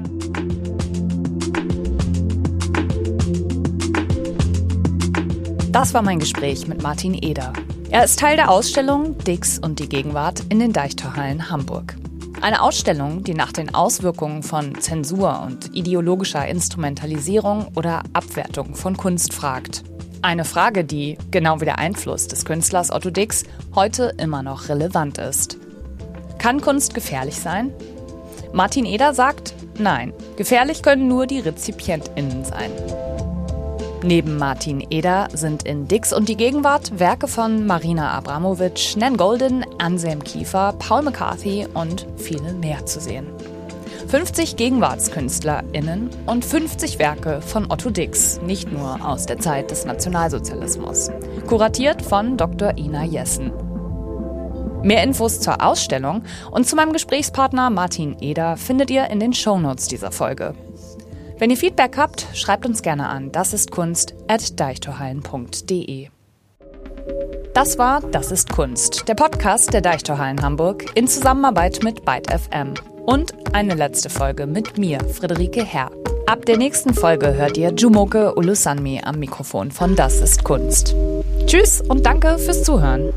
Das 5.72 5.94
war 5.94 6.02
mein 6.02 6.20
Gespräch 6.20 6.68
mit 6.68 6.82
Martin 6.84 7.14
Eder. 7.14 7.54
Er 7.90 8.04
ist 8.04 8.20
Teil 8.20 8.36
der 8.36 8.50
Ausstellung 8.52 9.18
Dix 9.20 9.58
und 9.60 9.80
die 9.80 9.88
Gegenwart 9.90 10.44
in 10.50 10.60
den 10.60 10.74
Deichtorhallen 10.74 11.50
Hamburg. 11.50 11.96
Eine 12.42 12.64
Ausstellung, 12.64 13.24
die 13.24 13.36
nach 13.36 13.52
den 13.52 13.76
Auswirkungen 13.76 14.42
von 14.42 14.74
Zensur 14.82 15.44
und 15.46 15.76
ideologischer 15.76 16.48
Instrumentalisierung 16.48 17.68
oder 17.76 18.02
Abwertung 18.14 18.74
von 18.74 18.98
Kunst 18.98 19.32
fragt. 19.32 19.84
Eine 20.24 20.44
Frage, 20.44 20.84
die, 20.84 21.20
genau 21.30 21.62
wie 21.62 21.66
der 21.66 21.78
Einfluss 21.78 22.28
des 22.28 22.44
Künstlers 22.44 22.92
Otto 22.92 23.12
Dix, 23.12 23.44
heute 23.76 24.16
immer 24.18 24.42
noch 24.42 24.70
relevant 24.70 25.20
ist. 25.20 25.58
Kann 26.40 26.62
Kunst 26.62 26.96
gefährlich 26.96 27.40
sein? 27.40 27.72
Martin 28.54 28.86
Eder 28.86 29.14
sagt, 29.14 29.54
nein, 29.78 30.12
gefährlich 30.36 30.82
können 30.82 31.08
nur 31.08 31.28
die 31.28 31.40
RezipientInnen 31.40 32.44
sein. 32.44 32.72
Neben 34.04 34.38
Martin 34.38 34.84
Eder 34.90 35.28
sind 35.32 35.64
in 35.64 35.88
Dix 35.88 36.12
und 36.12 36.28
die 36.28 36.36
Gegenwart 36.36 37.00
Werke 37.00 37.28
von 37.28 37.68
Marina 37.68 38.12
Abramovic, 38.12 38.98
Nan 38.98 39.16
Golden, 39.16 39.64
Anselm 39.78 40.24
Kiefer, 40.24 40.74
Paul 40.80 41.04
McCarthy 41.04 41.68
und 41.76 42.08
viele 42.18 42.54
mehr 42.54 42.84
zu 42.88 43.00
sehen. 43.00 43.28
50 44.08 44.56
GegenwartskünstlerInnen 44.56 46.10
und 46.26 46.44
50 46.44 46.98
Werke 46.98 47.42
von 47.42 47.72
Otto 47.72 47.92
Dix, 47.92 48.42
nicht 48.42 48.72
nur 48.72 49.08
aus 49.08 49.28
der 49.28 49.38
Zeit 49.38 49.70
des 49.70 49.86
Nationalsozialismus. 49.86 51.12
Kuratiert 51.48 52.02
von 52.02 52.38
Dr. 52.38 52.78
Ina 52.78 53.04
Jessen. 53.04 53.52
Mehr 54.82 55.04
Infos 55.04 55.40
zur 55.40 55.64
Ausstellung 55.64 56.24
und 56.50 56.68
zu 56.68 56.76
meinem 56.76 56.92
Gesprächspartner 56.92 57.70
Martin 57.70 58.18
Eder 58.20 58.58
findet 58.58 58.90
ihr 58.90 59.12
in 59.12 59.20
den 59.20 59.32
Shownotes 59.32 59.88
dieser 59.88 60.12
Folge. 60.12 60.56
Wenn 61.42 61.50
ihr 61.50 61.58
Feedback 61.58 61.98
habt, 61.98 62.28
schreibt 62.36 62.68
uns 62.68 62.84
gerne 62.84 63.10
an. 63.10 63.32
Das 63.32 63.52
ist 63.52 63.72
Kunst 63.72 64.14
at 64.28 64.60
deichtorhallen.de. 64.60 66.10
Das 67.56 67.80
war 67.80 68.02
Das 68.02 68.32
ist 68.32 68.54
Kunst, 68.54 69.08
der 69.08 69.16
Podcast 69.16 69.74
der 69.74 69.82
Deichtorhallen 69.82 70.44
Hamburg 70.44 70.86
in 70.94 71.08
Zusammenarbeit 71.08 71.80
mit 71.84 72.06
Byte 72.06 72.30
FM. 72.30 72.76
Und 73.08 73.34
eine 73.56 73.74
letzte 73.74 74.12
Folge 74.12 74.46
mit 74.46 74.78
mir, 74.78 75.00
Friederike 75.00 75.64
Herr. 75.64 75.90
Ab 76.28 76.46
der 76.46 76.58
nächsten 76.58 76.94
Folge 76.94 77.34
hört 77.34 77.58
ihr 77.58 77.74
Jumoke 77.74 78.36
Ulusanmi 78.36 79.02
am 79.04 79.18
Mikrofon 79.18 79.72
von 79.72 79.96
Das 79.96 80.22
ist 80.22 80.44
Kunst. 80.44 80.96
Tschüss 81.48 81.82
und 81.82 82.06
danke 82.06 82.38
fürs 82.38 82.62
Zuhören. 82.62 83.12